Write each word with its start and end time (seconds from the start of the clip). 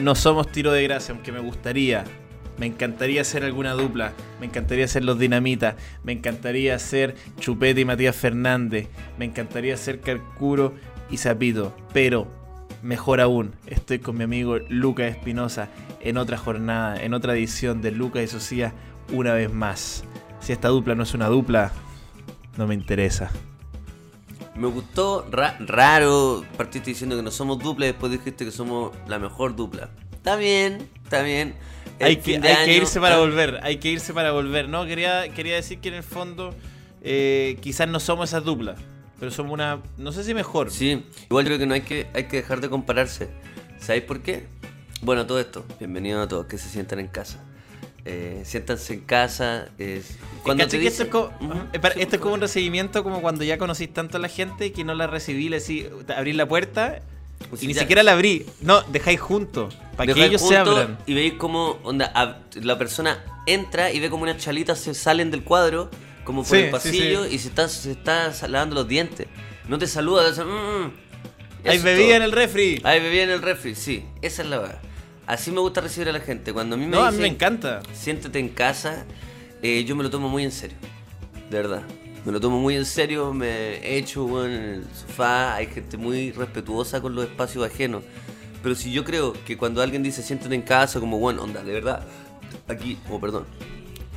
no 0.00 0.14
somos 0.14 0.50
tiro 0.50 0.72
de 0.72 0.82
gracia, 0.82 1.14
aunque 1.14 1.32
me 1.32 1.40
gustaría. 1.40 2.04
Me 2.58 2.66
encantaría 2.66 3.22
hacer 3.22 3.44
alguna 3.44 3.72
dupla. 3.72 4.12
Me 4.38 4.46
encantaría 4.46 4.86
ser 4.86 5.04
los 5.04 5.18
Dinamita. 5.18 5.76
Me 6.04 6.12
encantaría 6.12 6.78
ser 6.78 7.14
Chupete 7.38 7.80
y 7.80 7.84
Matías 7.84 8.16
Fernández. 8.16 8.88
Me 9.18 9.24
encantaría 9.24 9.76
ser 9.76 10.00
Carcuro 10.00 10.74
y 11.10 11.16
Zapito. 11.16 11.74
Pero, 11.92 12.28
mejor 12.82 13.20
aún, 13.20 13.54
estoy 13.66 13.98
con 13.98 14.18
mi 14.18 14.24
amigo 14.24 14.58
Lucas 14.68 15.10
Espinosa 15.10 15.68
en 16.00 16.18
otra 16.18 16.36
jornada, 16.36 17.02
en 17.02 17.14
otra 17.14 17.34
edición 17.34 17.80
de 17.80 17.92
Lucas 17.92 18.24
y 18.24 18.26
Socia 18.26 18.74
una 19.12 19.32
vez 19.32 19.52
más. 19.52 20.04
Si 20.40 20.52
esta 20.52 20.68
dupla 20.68 20.94
no 20.94 21.02
es 21.02 21.14
una 21.14 21.28
dupla, 21.28 21.72
no 22.56 22.66
me 22.66 22.74
interesa. 22.74 23.30
Me 24.56 24.66
gustó 24.68 25.26
ra- 25.30 25.56
raro, 25.60 26.44
partiste 26.56 26.90
diciendo 26.90 27.16
que 27.16 27.22
no 27.22 27.30
somos 27.30 27.58
dupla 27.58 27.86
y 27.86 27.88
después 27.92 28.12
dijiste 28.12 28.44
que 28.44 28.50
somos 28.50 28.92
la 29.06 29.18
mejor 29.18 29.56
dupla. 29.56 29.90
Está 30.12 30.36
bien, 30.36 30.88
está 31.04 31.22
bien. 31.22 31.54
El 31.98 32.06
Hay, 32.08 32.16
que, 32.16 32.32
irse 32.74 33.00
para 33.00 33.18
volver, 33.18 33.60
hay 33.62 33.76
que 33.78 33.88
irse 33.90 34.12
para 34.12 34.32
volver. 34.32 34.68
No, 34.68 34.84
quería, 34.86 35.28
quería 35.32 35.54
decir 35.54 35.80
que 35.80 35.88
en 35.88 35.94
el 35.94 36.02
fondo 36.02 36.54
eh, 37.02 37.58
quizás 37.60 37.88
no 37.88 38.00
somos 38.00 38.30
esas 38.30 38.44
duplas, 38.44 38.78
pero 39.18 39.30
somos 39.30 39.52
una, 39.52 39.80
no 39.98 40.12
sé 40.12 40.24
si 40.24 40.34
mejor. 40.34 40.70
Sí, 40.70 41.06
igual 41.28 41.44
creo 41.44 41.58
que 41.58 41.66
no 41.66 41.74
hay 41.74 41.82
que, 41.82 42.08
hay 42.14 42.24
que 42.24 42.38
dejar 42.38 42.60
de 42.60 42.68
compararse. 42.68 43.30
¿Sabéis 43.78 44.04
por 44.04 44.20
qué? 44.22 44.46
Bueno, 45.02 45.26
todo 45.26 45.40
esto, 45.40 45.64
bienvenidos 45.78 46.24
a 46.24 46.28
todos 46.28 46.46
que 46.46 46.58
se 46.58 46.68
sientan 46.68 47.00
en 47.00 47.08
casa. 47.08 47.42
Eh, 48.04 48.42
siéntanse 48.44 48.94
en 48.94 49.00
casa. 49.00 49.68
es- 49.78 50.16
cuando 50.42 50.64
¿Cachai 50.64 50.78
te 50.80 50.84
que 50.84 50.88
esto, 50.88 51.02
es 51.04 51.08
como, 51.10 51.30
eh, 51.72 51.80
esto 51.96 52.16
es 52.16 52.22
un 52.22 52.40
recibimiento 52.40 53.02
como 53.04 53.20
cuando 53.20 53.44
ya 53.44 53.58
conocís 53.58 53.92
tanto 53.92 54.16
a 54.16 54.20
la 54.20 54.28
gente 54.28 54.72
que 54.72 54.84
no 54.84 54.94
la 54.94 55.06
recibí, 55.06 55.48
le 55.50 55.60
decís, 55.60 55.86
abrir 56.16 56.34
la 56.34 56.48
puerta 56.48 57.00
favor. 57.40 57.58
y 57.60 57.66
ni 57.66 57.74
Ya, 57.74 57.80
siquiera 57.82 58.02
la 58.02 58.12
abrí. 58.12 58.46
No, 58.62 58.80
dejáis 58.84 59.20
juntos, 59.20 59.76
para 59.96 60.12
que 60.14 60.24
ellos 60.24 60.40
se 60.40 60.56
abran. 60.56 60.98
Y 61.06 61.12
veis 61.14 61.34
como 61.34 61.78
onda, 61.82 62.10
la 62.54 62.78
persona 62.78 63.22
entra 63.46 63.92
y 63.92 64.00
ve 64.00 64.08
como 64.08 64.22
unas 64.22 64.38
chalitas 64.38 64.78
se 64.78 64.94
salen 64.94 65.30
del 65.30 65.42
cuadro, 65.44 65.90
como 66.24 66.42
por 66.42 66.56
Sí, 66.56 66.62
el 66.64 66.70
pasillo, 66.70 67.24
sí. 67.24 67.34
y 67.34 67.38
se 67.38 67.48
está, 67.48 67.68
se 67.68 67.90
está 67.92 68.32
lavando 68.48 68.74
los 68.76 68.88
dientes. 68.88 69.26
No 69.68 69.78
te 69.78 69.86
saluda, 69.86 70.24
te 70.24 70.30
hace, 70.30 70.44
"Mm, 70.44 70.48
mm". 70.86 70.92
Hay 71.64 71.76
Eso 71.76 71.76
es 71.76 71.82
bebida 71.82 72.06
todo. 72.06 72.16
en 72.16 72.22
el 72.22 72.32
refri. 72.32 72.80
Hay 72.84 73.00
bebida 73.00 73.22
en 73.24 73.30
el 73.30 73.42
refri, 73.42 73.74
sí, 73.74 74.04
esa 74.22 74.42
es 74.42 74.48
la 74.48 74.58
verdad. 74.58 74.78
Así 75.30 75.52
me 75.52 75.60
gusta 75.60 75.80
recibir 75.80 76.08
a 76.08 76.12
la 76.12 76.18
gente. 76.18 76.52
Cuando 76.52 76.74
a 76.74 76.78
mí 76.78 76.86
me 76.86 76.96
No, 76.96 77.04
a 77.04 77.12
mí 77.12 77.18
me 77.18 77.28
encanta. 77.28 77.82
siéntete 77.92 78.40
en 78.40 78.48
casa, 78.48 79.06
eh, 79.62 79.84
yo 79.84 79.94
me 79.94 80.02
lo 80.02 80.10
tomo 80.10 80.28
muy 80.28 80.42
en 80.42 80.50
serio. 80.50 80.76
De 81.48 81.56
verdad. 81.56 81.82
Me 82.24 82.32
lo 82.32 82.40
tomo 82.40 82.58
muy 82.58 82.74
en 82.74 82.84
serio, 82.84 83.32
me 83.32 83.96
echo 83.96 84.24
weón, 84.24 84.50
en 84.50 84.62
el 84.62 84.84
sofá, 84.92 85.54
hay 85.54 85.68
gente 85.68 85.96
muy 85.96 86.32
respetuosa 86.32 87.00
con 87.00 87.14
los 87.14 87.26
espacios 87.26 87.64
ajenos. 87.64 88.02
Pero 88.60 88.74
si 88.74 88.90
yo 88.90 89.04
creo 89.04 89.32
que 89.46 89.56
cuando 89.56 89.80
alguien 89.82 90.02
dice 90.02 90.20
siéntate 90.20 90.52
en 90.52 90.62
casa, 90.62 90.98
como 90.98 91.20
bueno, 91.20 91.44
onda, 91.44 91.62
de 91.62 91.74
verdad, 91.74 92.04
aquí, 92.66 92.98
oh 93.08 93.20
perdón, 93.20 93.44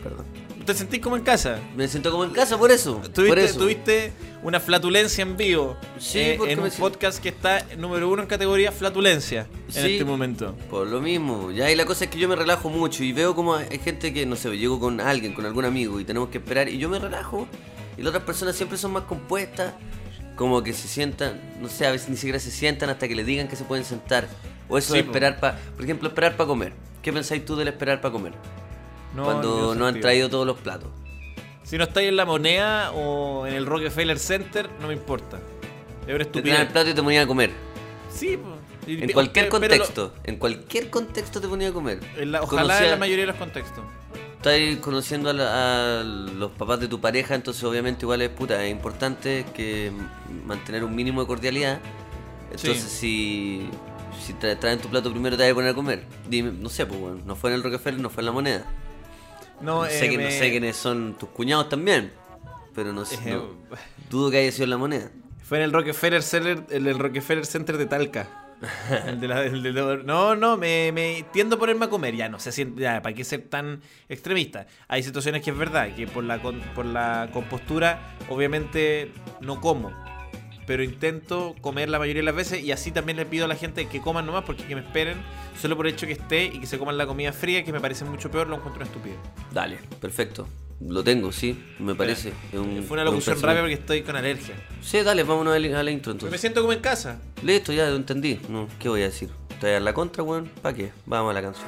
perdón. 0.01 0.25
¿Te 0.65 0.73
sentís 0.73 0.99
como 1.01 1.17
en 1.17 1.23
casa? 1.23 1.59
Me 1.75 1.87
siento 1.87 2.09
como 2.11 2.23
en 2.23 2.29
casa 2.31 2.57
por 2.57 2.71
eso. 2.71 2.97
por 3.01 3.09
Tuviste, 3.09 3.43
eso. 3.45 3.59
tuviste 3.59 4.13
una 4.43 4.59
flatulencia 4.59 5.21
en 5.21 5.35
vivo 5.37 5.77
Sí, 5.99 6.19
eh, 6.19 6.35
porque 6.37 6.53
en 6.53 6.59
un 6.59 6.69
podcast 6.71 7.21
que 7.21 7.29
está 7.29 7.65
número 7.77 8.09
uno 8.09 8.21
en 8.21 8.27
categoría 8.27 8.71
flatulencia 8.71 9.47
en 9.67 9.73
Sí. 9.73 9.91
este 9.93 10.05
momento. 10.05 10.55
Por 10.69 10.87
lo 10.87 11.01
mismo, 11.01 11.51
ya 11.51 11.69
y 11.71 11.75
la 11.75 11.85
cosa 11.85 12.05
es 12.05 12.09
que 12.09 12.17
yo 12.19 12.27
me 12.29 12.35
relajo 12.35 12.69
mucho 12.69 13.03
y 13.03 13.11
veo 13.11 13.35
como 13.35 13.55
hay 13.55 13.79
gente 13.79 14.13
que, 14.13 14.25
no 14.25 14.35
sé, 14.35 14.49
llego 14.57 14.79
con 14.79 15.01
alguien, 15.01 15.33
con 15.33 15.45
algún 15.45 15.65
amigo 15.65 15.99
y 15.99 16.05
tenemos 16.05 16.29
que 16.29 16.37
esperar 16.37 16.69
y 16.69 16.77
yo 16.77 16.87
me 16.89 16.99
relajo 16.99 17.47
y 17.97 18.01
las 18.01 18.09
otras 18.09 18.23
personas 18.23 18.55
siempre 18.55 18.77
son 18.77 18.91
más 18.93 19.03
compuestas, 19.03 19.73
como 20.35 20.63
que 20.63 20.73
se 20.73 20.87
sientan, 20.87 21.39
no 21.61 21.67
sé, 21.69 21.85
a 21.85 21.91
veces 21.91 22.09
ni 22.09 22.15
siquiera 22.17 22.39
se 22.39 22.51
sientan 22.51 22.89
hasta 22.89 23.07
que 23.07 23.15
le 23.15 23.23
digan 23.23 23.47
que 23.47 23.55
se 23.55 23.65
pueden 23.65 23.85
sentar. 23.85 24.27
O 24.69 24.77
eso 24.77 24.93
Sí, 24.93 24.99
de 24.99 25.05
esperar 25.05 25.39
para, 25.39 25.59
por 25.75 25.83
ejemplo, 25.83 26.07
esperar 26.07 26.35
para 26.37 26.47
comer. 26.47 26.73
¿Qué 27.01 27.11
pensáis 27.13 27.43
tú 27.45 27.55
del 27.57 27.67
esperar 27.67 27.99
para 28.01 28.11
comer? 28.13 28.33
No, 29.15 29.25
Cuando 29.25 29.75
no 29.75 29.85
han 29.87 29.99
traído 29.99 30.29
todos 30.29 30.45
los 30.47 30.57
platos. 30.57 30.89
Si 31.63 31.77
no 31.77 31.83
estáis 31.85 32.09
en 32.09 32.15
la 32.17 32.25
moneda 32.25 32.91
o 32.91 33.45
en 33.47 33.53
el 33.53 33.65
Rockefeller 33.65 34.19
Center, 34.19 34.69
no 34.81 34.87
me 34.87 34.93
importa. 34.93 35.39
Te 36.05 36.15
estupidez. 36.21 36.59
el 36.59 36.67
plato 36.67 36.89
y 36.89 36.93
te 36.93 37.01
ponían 37.01 37.23
a 37.23 37.27
comer. 37.27 37.51
Sí. 38.11 38.37
Y- 38.85 39.01
En 39.03 39.11
cualquier 39.13 39.47
pero 39.49 39.59
lo- 39.59 39.67
contexto, 39.69 40.13
en 40.25 40.35
cualquier 40.37 40.89
contexto 40.89 41.39
te 41.39 41.47
ponían 41.47 41.71
a 41.71 41.73
comer. 41.73 41.99
en 42.17 42.31
la- 42.33 42.41
ojalá 42.41 42.61
Conocía- 42.63 42.83
en 42.85 42.91
la 42.91 42.97
mayoría 42.97 43.23
de 43.23 43.27
los 43.27 43.37
contextos. 43.37 43.83
Estás 44.35 44.59
conociendo 44.81 45.29
a, 45.29 45.33
la- 45.33 45.99
a 46.01 46.03
los 46.03 46.51
papás 46.51 46.81
de 46.81 46.89
tu 46.89 46.99
pareja, 46.99 47.33
entonces 47.35 47.63
obviamente 47.63 48.03
igual 48.03 48.21
es 48.21 48.29
puta, 48.29 48.61
es 48.65 48.69
importante 48.71 49.45
que 49.55 49.89
mantener 50.45 50.83
un 50.83 50.93
mínimo 50.93 51.21
de 51.21 51.27
cordialidad. 51.27 51.79
Entonces 52.51 52.81
si, 52.83 53.69
si 54.21 54.33
te 54.33 54.53
traen 54.57 54.79
tu 54.79 54.89
plato 54.89 55.09
primero 55.11 55.37
te 55.37 55.43
vas 55.43 55.51
a 55.53 55.55
poner 55.55 55.69
a 55.69 55.73
comer. 55.73 56.03
Dime, 56.29 56.51
no 56.51 56.67
sé, 56.67 56.85
pues 56.85 56.99
bueno, 56.99 57.21
no 57.25 57.37
fue 57.37 57.51
en 57.51 57.55
el 57.55 57.63
Rockefeller, 57.63 58.01
no 58.01 58.09
fue 58.09 58.19
en 58.21 58.25
la 58.25 58.31
moneda. 58.33 58.65
No, 59.61 59.79
No, 59.81 59.85
eh, 59.85 59.89
sé, 59.91 60.17
no 60.17 60.29
sé 60.29 60.49
quiénes 60.51 60.75
son 60.75 61.15
tus 61.17 61.29
cuñados 61.29 61.69
también, 61.69 62.11
pero 62.75 62.91
no 62.93 63.05
sé, 63.05 63.15
Eh, 63.29 63.33
no, 63.35 63.49
dudo 64.09 64.31
que 64.31 64.37
haya 64.37 64.51
sido 64.51 64.65
en 64.65 64.69
la 64.71 64.77
moneda. 64.77 65.09
Fue 65.43 65.57
en 65.59 65.65
el 65.65 65.73
Rockefeller 65.73 66.23
Center, 66.23 66.63
el, 66.69 66.87
el 66.87 66.99
Rockefeller 66.99 67.45
Center 67.45 67.77
de 67.77 67.85
Talca. 67.85 68.39
El 69.07 69.19
de 69.19 69.27
la- 69.27 69.43
el 69.43 69.61
de 69.61 69.73
la- 69.73 69.97
no, 69.97 70.37
no, 70.37 70.55
me, 70.55 70.93
me 70.93 71.25
tiendo 71.33 71.57
a 71.57 71.59
ponerme 71.59 71.83
a 71.85 71.89
comer. 71.89 72.15
Ya 72.15 72.29
no 72.29 72.39
sé 72.39 72.53
si 72.53 72.65
ya, 72.77 73.01
para 73.01 73.13
qué 73.13 73.25
ser 73.25 73.49
tan 73.49 73.81
extremista. 74.07 74.67
Hay 74.87 75.03
situaciones 75.03 75.41
que 75.41 75.49
es 75.51 75.57
verdad, 75.57 75.93
que 75.93 76.07
por 76.07 76.23
la 76.23 76.41
con- 76.41 76.61
por 76.73 76.85
la 76.85 77.29
compostura, 77.33 78.15
obviamente 78.29 79.11
no 79.41 79.59
como. 79.59 79.91
Pero 80.65 80.83
intento 80.83 81.55
comer 81.61 81.89
la 81.89 81.99
mayoría 81.99 82.21
de 82.21 82.25
las 82.25 82.35
veces 82.35 82.63
y 82.63 82.71
así 82.71 82.91
también 82.91 83.17
le 83.17 83.25
pido 83.25 83.45
a 83.45 83.47
la 83.47 83.55
gente 83.55 83.87
que 83.87 83.99
coman 84.01 84.25
nomás 84.25 84.43
porque 84.45 84.63
que 84.63 84.75
me 84.75 84.81
esperen 84.81 85.17
solo 85.61 85.75
por 85.75 85.87
el 85.87 85.93
hecho 85.93 86.07
que 86.07 86.13
esté 86.13 86.45
y 86.45 86.59
que 86.59 86.67
se 86.67 86.77
coman 86.79 86.97
la 86.97 87.05
comida 87.05 87.33
fría, 87.33 87.63
que 87.63 87.73
me 87.73 87.79
parece 87.81 88.05
mucho 88.05 88.31
peor, 88.31 88.47
lo 88.47 88.55
encuentro 88.55 88.77
una 88.81 88.85
estupidez. 88.85 89.17
Dale, 89.51 89.77
perfecto. 89.99 90.47
Lo 90.79 91.03
tengo, 91.03 91.31
sí, 91.31 91.61
me 91.79 91.95
parece. 91.95 92.29
Es 92.51 92.59
un- 92.59 92.83
Fue 92.83 92.95
una 92.95 93.03
un 93.03 93.11
locución 93.15 93.35
pensamiento. 93.35 93.47
rápida 93.47 93.61
porque 93.61 93.73
estoy 93.75 94.01
con 94.03 94.15
alergia. 94.15 94.55
Sí, 94.81 95.01
dale, 95.01 95.23
vámonos 95.23 95.55
a 95.55 95.59
la 95.59 95.79
a 95.79 95.83
la 95.83 95.91
intro 95.91 96.11
Pero 96.13 96.15
me 96.15 96.17
entonces. 96.25 96.41
siento 96.41 96.61
como 96.61 96.73
en 96.73 96.79
casa. 96.79 97.19
Listo, 97.43 97.71
ya 97.71 97.89
lo 97.89 97.95
entendí. 97.95 98.39
No, 98.49 98.67
¿Qué 98.79 98.89
voy 98.89 99.01
a 99.01 99.05
decir? 99.05 99.29
¿Te 99.59 99.67
voy 99.67 99.69
a 99.69 99.73
dar 99.73 99.81
la 99.83 99.93
contra, 99.93 100.23
weón? 100.23 100.49
¿Para 100.61 100.75
qué? 100.75 100.91
Vamos 101.05 101.31
a 101.31 101.33
la 101.33 101.41
canción. 101.41 101.67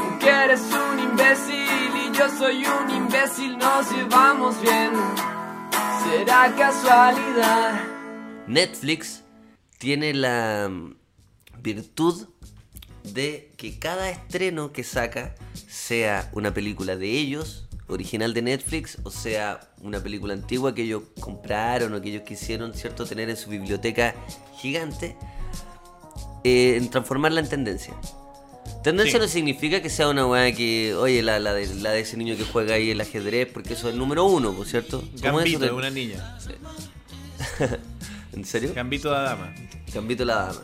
Aunque 0.00 0.28
eres 0.28 0.62
un 0.62 0.98
imbécil 0.98 2.10
y 2.12 2.16
yo 2.16 2.28
soy 2.38 2.64
un 2.64 2.90
imbécil, 2.90 3.56
nos 3.58 3.90
llevamos 3.92 4.60
bien. 4.62 4.90
Será 6.10 6.54
casualidad. 6.54 7.80
Netflix 8.46 9.24
tiene 9.78 10.14
la 10.14 10.68
mm, 10.70 10.94
virtud 11.62 12.28
de 13.02 13.52
que 13.56 13.78
cada 13.78 14.10
estreno 14.10 14.72
que 14.72 14.84
saca 14.84 15.34
sea 15.68 16.30
una 16.32 16.54
película 16.54 16.96
de 16.96 17.10
ellos, 17.10 17.68
original 17.88 18.34
de 18.34 18.42
Netflix, 18.42 18.98
o 19.02 19.10
sea 19.10 19.60
una 19.80 20.00
película 20.00 20.34
antigua 20.34 20.74
que 20.74 20.82
ellos 20.82 21.02
compraron 21.20 21.94
o 21.94 22.00
que 22.00 22.10
ellos 22.10 22.22
quisieron, 22.22 22.74
¿cierto?, 22.74 23.04
tener 23.04 23.28
en 23.28 23.36
su 23.36 23.50
biblioteca 23.50 24.14
gigante, 24.58 25.16
eh, 26.44 26.76
en 26.76 26.88
transformarla 26.88 27.40
en 27.40 27.48
tendencia. 27.48 27.94
Tendencia 28.86 29.18
Sí. 29.18 29.18
no 29.18 29.26
significa 29.26 29.82
que 29.82 29.90
sea 29.90 30.08
una 30.08 30.24
weá 30.28 30.54
que, 30.54 30.94
oye, 30.94 31.20
la, 31.20 31.40
la, 31.40 31.52
de, 31.54 31.66
la 31.82 31.90
de 31.90 31.98
ese 32.02 32.16
niño 32.16 32.36
que 32.36 32.44
juega 32.44 32.76
ahí 32.76 32.90
el 32.92 33.00
ajedrez, 33.00 33.48
porque 33.52 33.72
eso 33.72 33.88
es 33.88 33.94
el 33.94 33.98
número 33.98 34.24
uno, 34.26 34.52
¿por 34.52 34.64
cierto? 34.64 35.00
¿Cómo 35.20 35.40
es 35.40 35.46
Gambito 35.46 35.58
de 35.58 35.70
una 35.72 35.90
niña. 35.90 36.38
¿En 38.32 38.44
serio? 38.44 38.70
Gambito 38.72 39.10
de 39.10 39.22
dama. 39.24 39.52
Gambito 39.92 40.24
la 40.24 40.36
dama. 40.36 40.60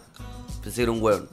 Pensé 0.63 0.77
que 0.77 0.83
era 0.83 0.93
un 0.93 1.03
hueón. 1.03 1.29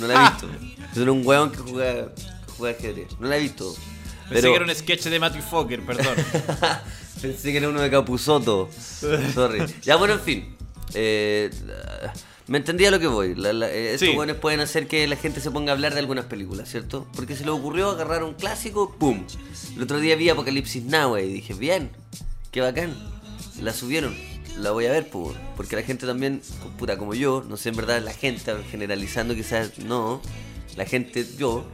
No 0.00 0.08
la 0.08 0.14
he 0.14 0.30
visto. 0.30 0.48
Pensé 0.48 0.94
que 0.94 1.02
era 1.02 1.12
un 1.12 1.24
hueón 1.24 1.52
que 1.52 1.58
juega, 1.58 2.14
que 2.16 2.52
juega 2.58 2.76
ajedrez. 2.76 3.20
No 3.20 3.28
la 3.28 3.36
he 3.36 3.40
visto. 3.40 3.72
Pensé 3.74 4.28
Pero 4.30 4.48
que 4.48 4.56
era 4.56 4.64
un 4.64 4.74
sketch 4.74 5.04
de 5.04 5.20
Matthew 5.20 5.42
Fokker, 5.42 5.82
perdón. 5.82 6.16
pensé 7.22 7.52
que 7.52 7.58
era 7.58 7.68
uno 7.68 7.80
de 7.80 7.90
Capuzoto. 7.92 8.68
Sorry. 9.32 9.62
Ya, 9.82 9.94
bueno, 9.94 10.14
en 10.14 10.20
fin. 10.20 10.56
Eh, 10.94 11.48
me 12.46 12.58
entendía 12.58 12.90
lo 12.90 13.00
que 13.00 13.06
voy. 13.06 13.34
La- 13.34 13.52
la- 13.52 13.70
eh, 13.70 13.94
estos 13.94 14.08
Sí. 14.08 14.14
hueones 14.16 14.36
pueden 14.36 14.60
hacer 14.60 14.86
que 14.86 15.06
la 15.06 15.16
gente 15.16 15.40
se 15.40 15.50
ponga 15.50 15.72
a 15.72 15.74
hablar 15.74 15.94
de 15.94 16.00
algunas 16.00 16.26
películas, 16.26 16.68
¿cierto? 16.70 17.06
Porque 17.16 17.34
se 17.36 17.40
les 17.44 17.50
ocurrió 17.54 17.90
agarrar 17.90 18.22
un 18.24 18.34
clásico, 18.34 18.94
¡pum! 18.98 19.24
El 19.76 19.82
otro 19.82 19.98
día 19.98 20.16
vi 20.16 20.28
Apocalipsis 20.28 20.84
Now 20.84 21.16
y 21.18 21.32
dije, 21.32 21.54
bien, 21.54 21.90
qué 22.50 22.60
bacán. 22.60 22.94
La 23.60 23.72
subieron. 23.72 24.16
La 24.58 24.70
voy 24.70 24.86
a 24.86 24.92
ver, 24.92 25.08
pues, 25.08 25.36
porque 25.56 25.74
la 25.74 25.82
gente 25.82 26.06
también, 26.06 26.40
puta, 26.78 26.96
como 26.96 27.14
yo, 27.14 27.44
no 27.48 27.56
sé 27.56 27.70
en 27.70 27.76
verdad 27.76 28.00
la 28.02 28.12
gente, 28.12 28.52
generalizando 28.70 29.34
quizás 29.34 29.78
no, 29.78 30.20
la 30.76 30.84
gente, 30.86 31.26
yo, 31.36 31.64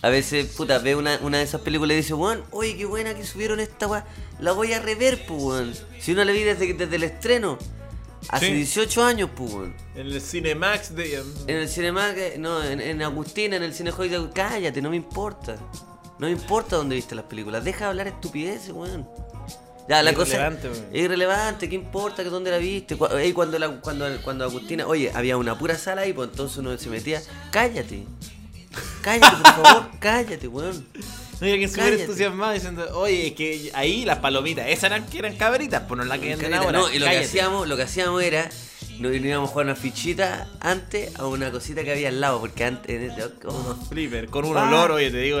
a 0.00 0.08
veces, 0.08 0.46
puta, 0.56 0.78
ve 0.78 0.96
una, 0.96 1.18
una 1.22 1.36
de 1.38 1.44
esas 1.44 1.60
películas 1.60 1.94
y 1.94 1.96
dice, 1.98 2.14
weón, 2.14 2.42
oye, 2.50 2.76
qué 2.78 2.86
buena 2.86 3.14
que 3.14 3.26
subieron 3.26 3.60
esta 3.60 3.86
weá, 3.88 4.06
la 4.40 4.52
voy 4.52 4.72
a 4.72 4.80
rever, 4.80 5.26
pues. 5.26 5.84
Si 6.00 6.12
uno 6.12 6.24
la 6.24 6.32
vi 6.32 6.40
desde, 6.44 6.72
desde 6.72 6.96
el 6.96 7.02
estreno, 7.02 7.58
hace 8.28 8.46
Sí. 8.46 8.52
18 8.52 9.04
años, 9.04 9.30
pues. 9.34 9.52
En 9.94 10.06
el 10.06 10.20
Cinemax 10.20 10.94
de. 10.94 11.22
En 11.46 11.56
el 11.56 11.68
Cinema, 11.68 12.12
no, 12.38 12.62
en, 12.62 12.80
en 12.80 13.02
Agustina, 13.02 13.56
en 13.56 13.62
el 13.62 13.74
Cine 13.74 13.92
Hoy, 13.96 14.10
cállate, 14.34 14.80
no 14.82 14.90
me 14.90 14.96
importa. 14.96 15.56
No 16.18 16.26
me 16.26 16.32
importa 16.32 16.76
dónde 16.76 16.94
viste 16.94 17.14
las 17.14 17.24
películas, 17.24 17.64
deja 17.64 17.80
de 17.80 17.84
hablar 17.86 18.06
estupideces, 18.08 18.70
weón. 18.70 19.08
Ya, 19.88 20.00
la 20.02 20.10
Es 20.10 20.16
cosa 20.16 20.34
irrelevante, 20.34 20.68
weón. 20.68 20.86
es 20.92 21.02
irrelevante, 21.04 21.68
¿qué 21.68 21.74
importa 21.74 22.22
que 22.22 22.30
dónde 22.30 22.50
la 22.52 22.58
viste? 22.58 22.96
Cuando, 22.96 23.58
la, 23.58 23.80
cuando, 23.80 24.06
cuando 24.22 24.44
Agustina, 24.44 24.86
oye, 24.86 25.10
había 25.12 25.36
una 25.36 25.58
pura 25.58 25.76
sala 25.76 26.02
ahí, 26.02 26.12
pues 26.12 26.30
entonces 26.30 26.58
uno 26.58 26.78
se 26.78 26.88
metía, 26.88 27.20
cállate, 27.50 28.04
cállate, 29.02 29.36
por 29.42 29.64
favor, 29.64 29.90
cállate, 29.98 30.46
weón. 30.46 30.86
No, 31.42 31.48
y 31.48 31.52
alguien 31.52 31.68
súper 31.68 31.94
entusiasmado 31.94 32.52
diciendo, 32.52 32.88
oye, 32.94 33.26
es 33.26 33.32
que 33.32 33.70
ahí 33.74 34.04
las 34.04 34.18
palomitas, 34.18 34.68
esas 34.68 34.84
eran 34.84 35.06
que 35.06 35.18
eran 35.18 35.34
cabritas, 35.36 35.82
pues 35.88 35.98
no 35.98 36.04
las 36.04 36.20
que 36.20 36.28
venden 36.28 36.54
ahora. 36.54 36.78
No, 36.78 36.88
y 36.92 37.00
lo 37.00 37.06
que, 37.06 37.18
hacíamos, 37.18 37.66
lo 37.66 37.76
que 37.76 37.82
hacíamos 37.82 38.22
era, 38.22 38.48
nos 39.00 39.12
íbamos 39.12 39.48
a 39.50 39.52
jugar 39.52 39.66
una 39.66 39.74
fichita 39.74 40.48
antes 40.60 41.14
a 41.18 41.26
una 41.26 41.50
cosita 41.50 41.82
que 41.82 41.90
había 41.90 42.10
al 42.10 42.20
lado, 42.20 42.38
porque 42.38 42.64
antes, 42.64 43.12
oh, 43.46 43.76
Flipper, 43.88 44.28
con 44.28 44.44
un 44.44 44.56
Ah. 44.56 44.68
olor, 44.68 44.92
oye, 44.92 45.10
te 45.10 45.16
digo. 45.18 45.40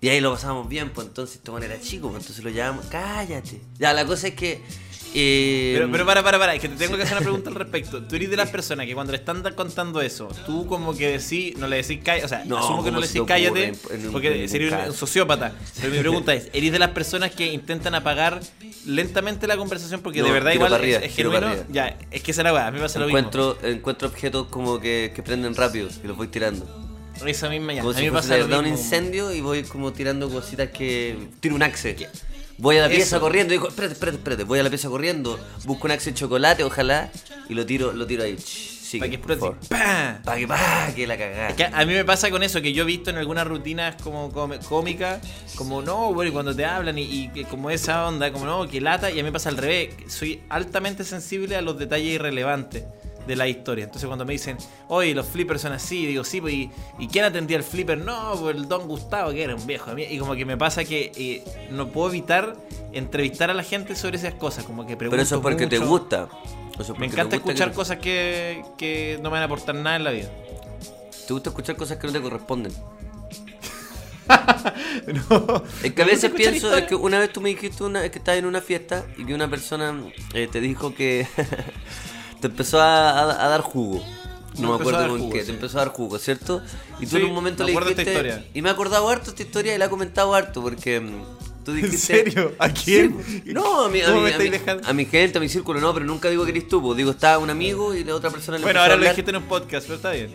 Y 0.00 0.08
ahí 0.08 0.20
lo 0.22 0.32
pasábamos 0.32 0.66
bien, 0.66 0.90
pues 0.90 1.08
entonces 1.08 1.36
este 1.36 1.50
weón 1.50 1.62
era 1.62 1.78
chico, 1.78 2.08
pues 2.10 2.22
entonces 2.22 2.42
lo 2.42 2.48
llamamos, 2.50 2.86
cállate. 2.86 3.60
Ya, 3.78 3.92
la 3.92 4.06
cosa 4.06 4.28
es 4.28 4.34
que... 4.34 4.62
eh, 5.14 5.72
Pero, 5.76 5.90
pero 5.92 6.06
para, 6.06 6.22
para, 6.22 6.38
para, 6.38 6.54
es 6.54 6.60
que 6.60 6.68
te 6.68 6.76
tengo 6.76 6.96
que 6.96 7.02
hacer 7.04 7.16
una 7.16 7.22
pregunta 7.22 7.48
al 7.50 7.54
respecto. 7.64 8.02
Tú 8.02 8.16
eres 8.16 8.30
de 8.30 8.36
las 8.36 8.50
personas 8.50 8.86
que 8.86 8.94
cuando 8.94 9.12
le 9.12 9.18
están 9.18 9.42
contando 9.54 10.00
eso, 10.00 10.28
tú 10.44 10.66
como 10.66 10.94
que 10.96 11.18
decís, 11.18 11.56
no 11.56 11.68
le 11.68 11.76
decís 11.76 12.00
cállate, 12.04 12.24
o 12.26 12.28
sea, 12.28 12.44
No, 12.44 12.58
asumo 12.58 12.84
que 12.84 12.90
no 12.90 12.96
¿cómo 12.96 13.00
le 13.00 13.06
decís 13.06 13.22
cállate, 13.26 13.64
en- 13.68 14.04
en 14.06 14.12
porque 14.12 14.42
en 14.42 14.48
sería 14.48 14.78
un 14.78 14.88
un, 14.90 14.94
sociópata. 14.94 15.52
Pero 15.80 15.92
mi 15.92 15.98
pregunta 16.00 16.34
es, 16.34 16.48
¿eres 16.52 16.72
de 16.72 16.78
las 16.78 16.90
personas 16.90 17.30
que 17.30 17.46
intentan 17.52 17.94
apagar 17.94 18.40
lentamente 18.86 19.46
la 19.46 19.56
conversación? 19.56 20.00
Porque 20.00 20.20
No, 20.20 20.26
de 20.26 20.32
verdad 20.32 20.52
igual 20.52 20.74
arriba, 20.74 20.98
es, 20.98 21.04
es 21.06 21.14
genuino. 21.16 21.48
Ya, 21.70 21.96
es 22.10 22.22
que 22.22 22.30
esa 22.32 22.40
es 22.42 22.44
la 22.44 22.52
weá, 22.52 22.66
a 22.66 22.70
mí 22.70 22.76
me 22.78 22.82
pasa 22.82 22.98
lo 22.98 23.06
mismo. 23.06 23.18
encuentro, 23.18 23.58
encuentro 23.62 24.08
objetos 24.08 24.46
como 24.48 24.80
que, 24.80 25.12
que 25.14 25.22
prenden 25.22 25.54
rápido 25.54 25.88
y 26.02 26.06
los 26.06 26.16
voy 26.16 26.28
tirando. 26.28 26.66
Esa 27.24 27.48
misma 27.48 27.72
ya. 27.72 27.80
Como 27.82 27.92
a 27.92 27.94
mí 27.94 28.00
si 28.00 28.06
me 28.06 28.12
pasa 28.12 28.36
verdad 28.36 28.58
un 28.58 28.66
incendio 28.66 29.32
y 29.32 29.40
voy 29.40 29.62
como 29.62 29.92
tirando 29.92 30.28
cositas 30.28 30.70
que... 30.70 31.16
Tiro 31.40 31.54
un 31.54 31.62
axe. 31.62 31.96
Voy 32.58 32.76
a 32.78 32.82
la 32.82 32.88
pieza 32.88 33.16
Eso. 33.16 33.20
corriendo 33.20 33.52
digo, 33.52 33.68
espérate, 33.68 33.94
espérate, 33.94 34.18
espérate. 34.18 34.44
Voy 34.44 34.58
a 34.58 34.62
la 34.62 34.70
pieza 34.70 34.88
corriendo, 34.88 35.38
busco 35.64 35.86
un 35.86 35.92
axe 35.92 36.10
de 36.10 36.16
chocolate, 36.16 36.64
ojalá, 36.64 37.10
y 37.48 37.54
lo 37.54 37.66
tiro, 37.66 37.92
lo 37.92 38.06
tiro 38.06 38.22
ahí. 38.22 38.38
Sigue, 38.38 39.00
Para 39.00 39.10
que 39.10 39.16
explote. 39.16 39.68
¡Pah! 39.68 40.20
Para 40.24 40.38
que, 40.38 40.46
pa, 40.46 40.92
que 40.94 41.06
la 41.06 41.18
cagada. 41.18 41.48
Es 41.48 41.54
que 41.56 41.64
a 41.64 41.84
mí 41.84 41.94
me 41.94 42.04
pasa 42.04 42.30
con 42.30 42.42
eso, 42.42 42.62
que 42.62 42.72
yo 42.72 42.84
he 42.84 42.86
visto 42.86 43.10
en 43.10 43.16
algunas 43.16 43.46
rutinas 43.46 43.96
como, 44.02 44.30
cómicas, 44.68 45.20
como 45.56 45.82
no, 45.82 46.12
bueno, 46.14 46.30
y 46.30 46.32
cuando 46.32 46.54
te 46.54 46.64
hablan 46.64 46.98
y, 46.98 47.30
y 47.34 47.44
como 47.44 47.70
esa 47.70 48.06
onda, 48.06 48.30
como 48.30 48.44
no, 48.44 48.68
que 48.68 48.80
lata, 48.80 49.10
y 49.10 49.14
a 49.14 49.16
mí 49.16 49.24
me 49.24 49.32
pasa 49.32 49.48
al 49.48 49.56
revés, 49.56 49.94
soy 50.06 50.42
altamente 50.48 51.02
sensible 51.02 51.56
a 51.56 51.62
los 51.62 51.78
detalles 51.78 52.14
irrelevantes 52.14 52.84
de 53.26 53.36
la 53.36 53.48
historia. 53.48 53.84
Entonces 53.84 54.06
cuando 54.06 54.24
me 54.24 54.32
dicen, 54.32 54.56
oye, 54.88 55.14
los 55.14 55.26
flippers 55.26 55.62
son 55.62 55.72
así, 55.72 56.06
digo, 56.06 56.24
sí, 56.24 56.40
pues, 56.40 56.54
y, 56.54 56.70
¿y 56.98 57.08
quién 57.08 57.24
atendía 57.24 57.56
el 57.56 57.62
flipper? 57.64 57.98
No, 57.98 58.34
pues 58.40 58.56
el 58.56 58.68
don 58.68 58.86
Gustavo, 58.88 59.30
que 59.32 59.42
era 59.42 59.54
un 59.54 59.66
viejo. 59.66 59.90
de 59.90 59.96
mí. 59.96 60.02
Y 60.10 60.18
como 60.18 60.34
que 60.34 60.44
me 60.44 60.56
pasa 60.56 60.84
que 60.84 61.12
eh, 61.16 61.44
no 61.70 61.88
puedo 61.88 62.08
evitar 62.10 62.56
entrevistar 62.92 63.50
a 63.50 63.54
la 63.54 63.62
gente 63.64 63.96
sobre 63.96 64.16
esas 64.18 64.34
cosas, 64.34 64.64
como 64.64 64.86
que 64.86 64.96
pregunto 64.96 65.12
Pero 65.16 65.22
eso 65.22 65.36
es 65.36 65.40
porque 65.42 65.66
te 65.66 65.78
gusta. 65.78 66.28
Eso 66.72 66.82
es 66.82 66.88
porque 66.88 67.00
Me 67.00 67.06
encanta 67.06 67.36
escuchar 67.36 67.70
que- 67.70 67.74
cosas 67.74 67.98
que, 67.98 68.62
que 68.76 69.18
no 69.22 69.30
me 69.30 69.34
van 69.34 69.42
a 69.42 69.46
aportar 69.46 69.74
nada 69.74 69.96
en 69.96 70.04
la 70.04 70.10
vida. 70.10 70.28
Te 71.26 71.32
gusta 71.32 71.50
escuchar 71.50 71.76
cosas 71.76 71.96
que 71.98 72.06
no 72.06 72.12
te 72.12 72.20
corresponden. 72.20 72.72
no. 75.30 75.62
Es 75.82 75.92
que 75.92 76.02
a 76.02 76.06
veces 76.06 76.30
pienso, 76.30 76.74
es 76.76 76.84
que 76.84 76.94
una 76.94 77.18
vez 77.18 77.32
tú 77.32 77.40
me 77.40 77.50
dijiste 77.50 77.84
una, 77.84 78.04
es 78.04 78.10
que 78.10 78.18
estabas 78.18 78.38
en 78.38 78.46
una 78.46 78.60
fiesta 78.60 79.04
y 79.18 79.24
que 79.24 79.34
una 79.34 79.48
persona 79.48 79.94
eh, 80.32 80.48
te 80.50 80.60
dijo 80.60 80.94
que 80.94 81.26
te 82.44 82.48
empezó 82.48 82.78
a, 82.78 83.10
a- 83.10 83.46
a 83.46 83.48
dar 83.48 83.62
jugo. 83.62 84.04
No 84.58 84.68
Me 84.68 84.74
acuerdo 84.74 85.08
con 85.08 85.18
jugo, 85.18 85.32
qué, 85.32 85.40
sí. 85.40 85.46
te 85.46 85.52
empezó 85.52 85.78
a 85.78 85.84
dar 85.86 85.94
jugo, 85.94 86.18
¿cierto? 86.18 86.60
Y 87.00 87.06
tú 87.06 87.16
Sí, 87.16 87.22
en 87.22 87.24
un 87.28 87.34
momento 87.34 87.64
me 87.64 87.72
le 87.72 87.80
dijiste. 87.94 88.44
Y 88.52 88.60
me 88.60 88.68
he 88.68 88.72
acordado 88.72 89.08
harto 89.08 89.30
esta 89.30 89.42
historia 89.42 89.74
y 89.74 89.78
la 89.78 89.86
he 89.86 89.88
comentado 89.88 90.34
harto 90.34 90.60
porque 90.62 91.00
mm, 91.00 91.64
tú 91.64 91.70
¿En 91.70 91.76
dijiste. 91.78 91.96
serio? 91.98 92.52
¿A 92.58 92.68
quién? 92.68 93.16
Sí, 93.26 93.42
no, 93.46 93.86
a 93.86 93.88
mi, 93.88 94.02
a, 94.02 94.06
¿Cómo 94.06 94.20
mi- 94.20 94.30
a 94.32 94.38
mi- 94.38 94.50
a 94.84 94.92
mi 94.92 95.06
gente, 95.06 95.38
a 95.38 95.40
mi 95.40 95.48
círculo, 95.48 95.80
no, 95.80 95.92
pero 95.94 96.04
nunca 96.04 96.28
digo 96.28 96.44
que 96.44 96.50
eres 96.50 96.68
tú. 96.68 96.94
Digo, 96.94 97.12
estaba 97.12 97.38
un 97.38 97.48
amigo 97.48 97.94
y 97.94 98.04
la 98.04 98.14
otra 98.14 98.28
persona 98.30 98.58
le 98.58 98.62
Bueno, 98.64 98.78
empezó 98.78 98.90
a 98.92 98.94
ahora 98.94 99.04
lo 99.04 99.10
dijiste 99.10 99.30
en 99.30 99.36
un 99.38 99.44
podcast, 99.44 99.86
pero 99.86 99.96
está 99.96 100.10
bien. 100.12 100.30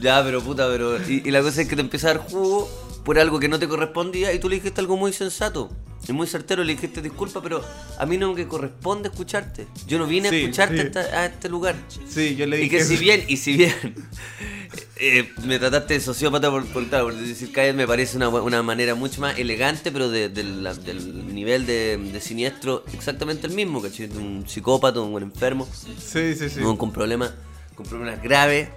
Ya, 0.00 0.22
pero 0.24 0.42
puta, 0.42 0.66
pero. 0.68 0.98
Y, 1.08 1.22
y 1.26 1.30
la 1.30 1.40
cosa 1.40 1.62
es 1.62 1.68
que 1.68 1.76
te 1.76 1.80
empieza 1.80 2.10
a 2.10 2.14
dar 2.14 2.22
jugo 2.28 2.68
por 3.04 3.18
algo 3.18 3.38
que 3.38 3.48
no 3.48 3.58
te 3.58 3.68
correspondía 3.68 4.34
y 4.34 4.38
tú 4.38 4.48
le 4.50 4.56
dijiste 4.56 4.80
algo 4.82 4.96
muy 4.98 5.12
sensato. 5.14 5.70
Y 6.08 6.12
muy 6.12 6.26
certero, 6.28 6.62
le 6.62 6.72
dijiste 6.74 7.02
disculpa, 7.02 7.42
pero 7.42 7.64
a 7.98 8.06
mí 8.06 8.16
no 8.16 8.32
me 8.32 8.46
corresponde 8.46 9.08
escucharte. 9.08 9.66
Yo 9.88 9.98
no 9.98 10.06
vine 10.06 10.28
Sí, 10.30 10.36
a 10.36 10.38
escucharte 10.40 10.92
sí. 10.92 10.98
a, 10.98 11.26
este 11.26 11.48
lugar. 11.48 11.74
Sí, 12.08 12.36
yo 12.36 12.46
le 12.46 12.58
Y 12.58 12.64
dije. 12.64 12.78
que 12.78 12.84
si 12.84 12.96
bien, 12.96 13.24
y 13.26 13.36
si 13.38 13.56
bien 13.56 13.74
eh, 14.96 15.28
me 15.44 15.58
trataste 15.58 15.94
de 15.94 16.00
sociópata 16.00 16.50
por, 16.50 16.64
por, 16.66 16.86
claro, 16.88 17.06
por 17.06 17.14
decir 17.16 17.52
que 17.52 17.72
me 17.72 17.86
parece 17.86 18.16
una, 18.16 18.28
una 18.28 18.62
manera 18.62 18.94
mucho 18.94 19.20
más 19.20 19.38
elegante, 19.38 19.90
pero 19.90 20.08
de- 20.08 20.28
de 20.28 20.44
la- 20.44 20.74
del 20.74 21.34
nivel 21.34 21.66
de, 21.66 21.96
de 21.96 22.20
siniestro 22.20 22.84
exactamente 22.92 23.46
el 23.46 23.52
mismo, 23.54 23.82
¿cachai? 23.82 24.08
Un 24.10 24.44
psicópata, 24.46 25.00
un 25.00 25.10
buen 25.12 25.24
enfermo. 25.24 25.68
Sí, 25.98 26.34
sí, 26.36 26.48
sí. 26.48 26.60
Un 26.60 26.76
con 26.76 26.92
problemas, 26.92 27.32
con 27.74 27.84
problemas 27.86 28.22
graves, 28.22 28.68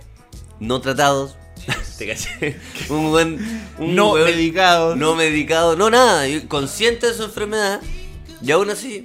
no 0.59 0.81
tratados. 0.81 1.35
¿Te 1.97 2.07
caché? 2.07 2.57
Un 2.89 3.09
buen. 3.11 3.63
Un 3.77 3.95
No 3.95 4.11
weón 4.13 4.25
medicado. 4.25 4.95
No 4.95 5.15
medicado, 5.15 5.75
no 5.75 5.89
nada. 5.89 6.25
Consciente 6.47 7.07
de 7.07 7.13
su 7.13 7.23
enfermedad. 7.23 7.81
Y 8.41 8.51
aún 8.51 8.69
así. 8.69 9.03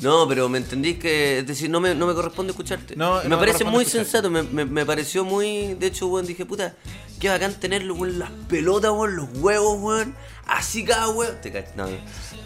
No, 0.00 0.26
pero 0.28 0.48
me 0.48 0.58
entendís 0.58 0.98
que. 0.98 1.40
Es 1.40 1.46
decir, 1.46 1.68
no 1.68 1.80
me, 1.80 1.94
no 1.94 2.06
me 2.06 2.14
corresponde 2.14 2.52
escucharte. 2.52 2.96
No, 2.96 3.22
me 3.22 3.28
no 3.28 3.38
parece 3.38 3.64
muy 3.64 3.84
sensato. 3.84 4.30
Me, 4.30 4.42
me, 4.42 4.64
me 4.64 4.86
pareció 4.86 5.24
muy. 5.24 5.74
De 5.74 5.88
hecho, 5.88 6.06
weón, 6.06 6.26
dije, 6.26 6.46
puta, 6.46 6.74
qué 7.20 7.28
bacán 7.28 7.52
tenerlo, 7.54 7.94
weón, 7.94 8.18
las 8.18 8.30
pelotas, 8.48 8.92
weón, 8.92 9.16
los 9.16 9.28
huevos, 9.34 9.78
weón. 9.80 10.14
Así 10.46 10.84
cada 10.84 11.08
weón. 11.10 11.34
Te 11.42 11.52
caché. 11.52 11.68
No, 11.76 11.86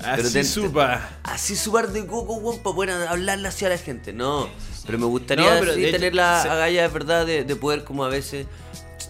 Así 0.02 0.32
te- 0.32 0.44
supa. 0.44 1.08
así 1.23 1.55
su 1.55 1.70
bar 1.70 1.93
de 1.93 2.05
coco, 2.06 2.35
weón, 2.35 2.58
para 2.61 2.75
poder 2.75 2.90
hablarle 3.08 3.47
hacia 3.47 3.69
la 3.69 3.79
gente. 3.79 4.12
No, 4.12 4.49
pero 4.85 4.99
me 4.99 5.06
gustaría 5.06 5.55
No, 5.55 5.61
pero 5.61 5.75
sí, 5.75 5.81
de 5.82 5.88
hecho, 5.90 5.97
tener 5.99 6.14
la 6.17 6.43
se- 6.43 6.49
agallas, 6.49 6.93
verdad, 6.93 7.25
de, 7.25 7.44
de 7.44 7.56
poder 7.56 7.85
como 7.85 8.05
a 8.05 8.08
veces, 8.08 8.47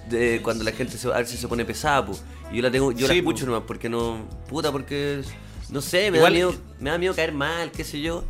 de, 0.08 0.40
cuando 0.42 0.64
la 0.64 0.72
gente 0.72 0.96
se, 0.98 1.08
a 1.08 1.18
veces 1.18 1.38
se 1.40 1.48
pone 1.48 1.64
pesada, 1.64 2.04
pues. 2.06 2.22
Y 2.52 2.56
yo 2.56 2.62
la 2.62 2.70
tengo, 2.70 2.92
yo 2.92 3.06
la 3.06 3.12
Sí, 3.14 3.18
escucho 3.20 3.44
po. 3.46 3.52
nomás, 3.52 3.64
porque 3.66 3.88
no, 3.88 4.18
puta, 4.48 4.70
porque, 4.72 5.22
no 5.70 5.80
sé, 5.80 6.10
me 6.10 6.18
Igual- 6.18 6.32
da 6.32 6.36
miedo, 6.36 6.54
me 6.80 6.90
da 6.90 6.98
miedo 6.98 7.14
caer 7.14 7.32
mal, 7.32 7.70
qué 7.72 7.84
sé 7.84 8.00
yo. 8.00 8.24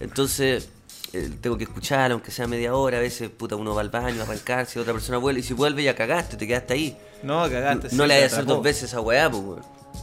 Entonces, 0.00 0.68
eh, 1.12 1.30
tengo 1.40 1.56
que 1.58 1.64
escuchar, 1.64 2.12
aunque 2.12 2.30
sea 2.30 2.46
media 2.46 2.74
hora, 2.74 2.98
a 2.98 3.00
veces, 3.00 3.28
puta, 3.30 3.56
uno 3.56 3.74
va 3.74 3.80
al 3.82 3.90
baño, 3.90 4.20
a 4.20 4.24
arrancarse, 4.24 4.78
otra 4.80 4.92
persona 4.92 5.18
vuelve, 5.18 5.40
y 5.40 5.42
si 5.42 5.54
vuelve 5.54 5.82
ya 5.82 5.94
cagaste, 5.94 6.36
te 6.36 6.46
quedaste 6.46 6.74
ahí. 6.74 6.96
No, 7.22 7.42
cagaste. 7.50 7.88
no 7.88 7.90
sí, 7.90 7.96
le 7.96 8.02
te 8.02 8.14
vayas 8.14 8.32
a 8.32 8.36
hacer 8.36 8.46
dos 8.46 8.62
veces 8.62 8.84
esa 8.84 9.00
weá, 9.00 9.30
pues, 9.30 9.42
weón. 9.42 9.62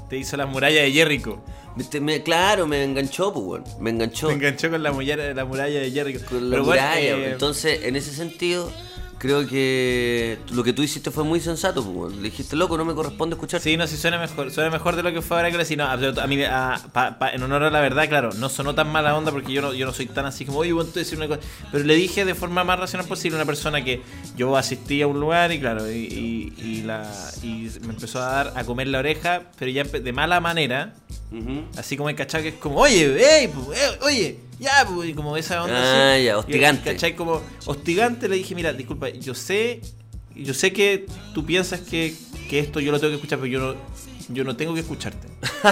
Te 0.10 0.18
hizo 0.18 0.38
las 0.38 0.48
murallas 0.50 0.84
de 0.84 0.92
Jericho. 0.92 1.42
Me- 1.76 2.00
me- 2.02 2.24
claro, 2.24 2.68
me 2.68 2.84
enganchó, 2.84 3.34
pues, 3.34 3.46
weón. 3.46 3.64
Me 3.80 3.90
enganchó. 3.90 4.28
Te 4.28 4.34
enganchó 4.34 4.70
con 4.70 4.84
la 4.84 4.92
muralla, 4.92 5.34
la 5.34 5.46
muralla 5.46 5.80
de 5.80 5.92
Jericho. 5.92 6.26
con 6.30 6.50
la 6.50 6.56
Pero 6.56 6.66
bueno, 6.66 6.82
muralla. 6.84 7.02
eh, 7.02 7.32
Entonces, 7.32 7.84
en 7.84 7.96
ese 7.96 8.12
sentido, 8.14 8.72
creo 9.20 9.48
que 9.48 10.38
lo 10.52 10.64
que 10.64 10.74
tú 10.74 10.84
hiciste 10.84 11.12
fue 11.12 11.24
muy 11.24 11.40
sensato. 11.40 11.84
pues. 11.84 12.16
Le 12.16 12.24
dijiste, 12.24 12.56
loco, 12.56 12.78
no 12.78 12.86
me 12.86 12.94
corresponde 12.94 13.36
escuchar. 13.36 13.60
Sí, 13.62 13.76
no, 13.78 13.88
sí 13.88 13.98
suena 13.98 14.18
mejor. 14.20 14.52
Suena 14.52 14.70
mejor 14.70 14.96
de 14.96 15.04
lo 15.04 15.12
que 15.12 15.22
fue 15.22 15.38
ahora 15.38 15.50
que 15.50 15.58
lo 15.58 15.64
decía. 15.64 15.78
No, 15.78 15.86
absoluto, 15.86 16.22
a 16.22 16.28
mí, 16.28 16.42
a- 16.44 16.80
pa- 16.92 17.18
pa- 17.20 17.32
en 17.32 17.42
honor 17.44 17.64
a 17.64 17.70
la 17.70 17.82
verdad, 17.82 18.08
claro, 18.08 18.30
no 18.38 18.50
sonó 18.50 18.76
tan 18.76 18.92
mala 18.92 19.16
onda 19.18 19.32
porque 19.32 19.52
yo 19.54 19.62
no, 19.62 19.74
yo 19.74 19.86
no 19.86 19.94
soy 19.94 20.06
tan 20.06 20.26
así 20.26 20.46
como, 20.46 20.60
oye, 20.60 20.74
bueno, 20.74 20.90
te 20.92 21.00
decir 21.00 21.18
una 21.18 21.28
cosa. 21.28 21.42
Pero 21.72 21.84
le 21.84 21.96
dije 21.96 22.26
de 22.26 22.36
forma 22.36 22.64
más 22.64 22.80
racional 22.80 23.08
posible 23.08 23.38
a 23.38 23.40
una 23.42 23.46
persona 23.46 23.84
que 23.84 24.02
yo 24.36 24.56
asistí 24.58 25.02
a 25.02 25.08
un 25.08 25.20
lugar 25.20 25.52
y, 25.52 25.60
claro, 25.60 25.90
y, 25.92 25.96
y- 25.96 26.54
y 26.64 26.82
la, 26.84 27.10
y 27.44 27.70
me 27.82 27.94
empezó 27.94 28.22
a 28.22 28.26
dar 28.32 28.54
a 28.56 28.64
comer 28.64 28.88
la 28.88 29.00
oreja, 29.00 29.44
pero 29.58 29.72
ya 29.72 29.84
de 29.84 30.14
mala 30.14 30.40
manera. 30.40 30.94
Así 31.78 31.98
como 31.98 32.10
el 32.10 32.16
cachai 32.16 32.42
que 32.44 32.50
es 32.50 32.56
como, 32.56 32.78
oye, 32.80 33.42
ey, 33.42 33.48
pu, 33.50 33.74
eh, 33.74 34.00
oye, 34.02 34.40
ya, 34.60 34.86
pu", 34.88 35.04
y 35.04 35.14
como 35.14 35.38
esa 35.38 35.64
onda. 35.64 35.76
Ah, 35.78 36.14
así. 36.16 36.24
ya, 36.26 36.38
hostigante. 36.38 36.94
cachai 36.94 37.16
como 37.16 37.42
hostigante, 37.66 38.28
le 38.28 38.38
dije, 38.38 38.56
mira, 38.56 38.74
disculpa, 38.74 39.10
yo 39.10 39.34
sé, 39.36 39.82
yo 40.36 40.54
sé 40.54 40.74
que 40.74 41.06
tú 41.34 41.46
piensas 41.46 41.82
que, 41.82 42.16
que 42.50 42.60
esto 42.60 42.80
yo 42.80 42.92
lo 42.92 43.00
tengo 43.00 43.12
que 43.12 43.16
escuchar, 43.16 43.40
pero 43.40 43.52
yo 43.52 43.60
no, 43.60 43.76
yo 44.30 44.44
no 44.44 44.56
tengo 44.56 44.74
que 44.74 44.82
escucharte. 44.82 45.28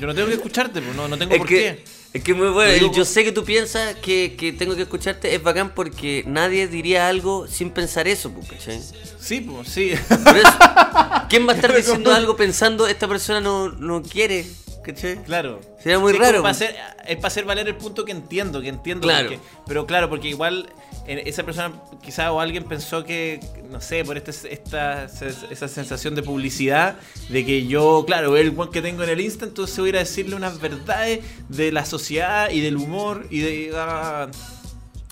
yo 0.00 0.06
no 0.06 0.14
tengo 0.14 0.28
que 0.28 0.34
escucharte, 0.34 0.80
pues, 0.80 0.96
no, 0.96 1.08
no 1.08 1.18
tengo 1.18 1.32
Es 1.32 1.38
por 1.38 1.48
que, 1.48 1.56
qué. 1.56 1.84
es 2.18 2.22
que 2.24 2.34
muy 2.34 2.48
bueno. 2.48 2.72
Digo 2.72 2.92
Yo 2.92 3.04
sé 3.04 3.24
que 3.24 3.32
tú 3.32 3.44
piensas 3.44 3.94
que, 3.96 4.34
que 4.36 4.52
tengo 4.52 4.74
que 4.76 4.82
escucharte. 4.82 5.34
Es 5.34 5.42
bacán 5.42 5.72
porque 5.74 6.24
nadie 6.26 6.68
diría 6.68 7.08
algo 7.08 7.46
sin 7.46 7.70
pensar 7.70 8.08
eso, 8.08 8.32
pues, 8.32 8.48
¿cachai? 8.48 8.80
Sí, 9.20 9.40
pues, 9.40 9.68
sí. 9.68 9.90
Eso, 9.90 10.04
¿quién 11.28 11.46
va 11.46 11.52
a 11.52 11.56
estar 11.56 11.74
diciendo 11.74 12.12
algo 12.12 12.36
pensando 12.36 12.86
esta 12.86 13.08
persona 13.08 13.40
no, 13.40 13.70
no 13.70 14.02
quiere? 14.02 14.46
¿Cachai? 14.84 15.22
Claro. 15.24 15.60
Sería 15.82 15.98
muy 15.98 16.12
Sí, 16.12 16.18
raro. 16.18 16.32
como 16.38 16.42
para 16.42 16.50
hacer- 16.52 16.76
es 17.06 17.16
para 17.16 17.28
hacer 17.28 17.44
valer 17.44 17.66
el 17.68 17.76
punto 17.76 18.04
que 18.04 18.12
entiendo, 18.12 18.60
que 18.60 18.68
entiendo. 18.68 19.08
Claro. 19.08 19.28
porque- 19.30 19.42
pero 19.66 19.86
claro, 19.86 20.08
porque 20.10 20.28
igual 20.28 20.68
eh, 21.06 21.22
esa 21.26 21.42
persona 21.42 21.72
quizá 22.02 22.32
o 22.32 22.40
alguien 22.40 22.64
pensó 22.64 23.04
que, 23.04 23.40
no 23.70 23.80
sé, 23.80 24.04
por 24.04 24.16
este, 24.16 24.30
esta, 24.52 25.04
esa 25.04 25.68
sensación 25.68 26.14
de 26.14 26.22
publicidad, 26.22 26.96
de 27.28 27.44
que 27.44 27.66
yo, 27.66 28.04
claro, 28.06 28.36
el 28.36 28.54
one 28.56 28.70
que 28.70 28.80
tengo 28.82 29.02
en 29.02 29.10
el 29.10 29.20
Insta, 29.20 29.44
entonces 29.44 29.76
voy 29.78 29.86
a 29.86 29.90
ir 29.90 29.96
a 29.96 29.98
decirle 30.00 30.34
unas 30.36 30.60
verdades 30.60 31.20
de 31.48 31.72
la 31.72 31.84
sociedad 31.84 32.50
y 32.50 32.60
del 32.60 32.76
humor 32.76 33.26
y 33.30 33.40
de... 33.40 33.72
ah, 33.74 34.28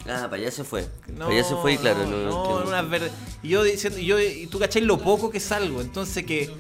Ah, 0.05 0.27
para 0.29 0.37
allá 0.43 0.51
se 0.51 0.65
fue. 0.65 0.87
no, 1.09 1.27
para 1.27 1.31
allá 1.39 1.45
se 1.45 1.55
fue 1.57 1.75
y 1.75 1.79
claro. 1.79 2.05
no, 2.07 2.65
No, 2.65 2.65
no, 2.83 2.89
ver- 2.89 3.11
yo 3.45 3.63
diciendo, 3.63 3.99
yo, 4.01 4.19
y 4.19 4.47
tú 4.49 4.59
cachai 4.59 4.83
lo 4.83 4.99
poco 4.99 5.31
que 5.31 5.39
salgo, 5.41 5.81
entonces 5.81 6.25
que 6.27 6.51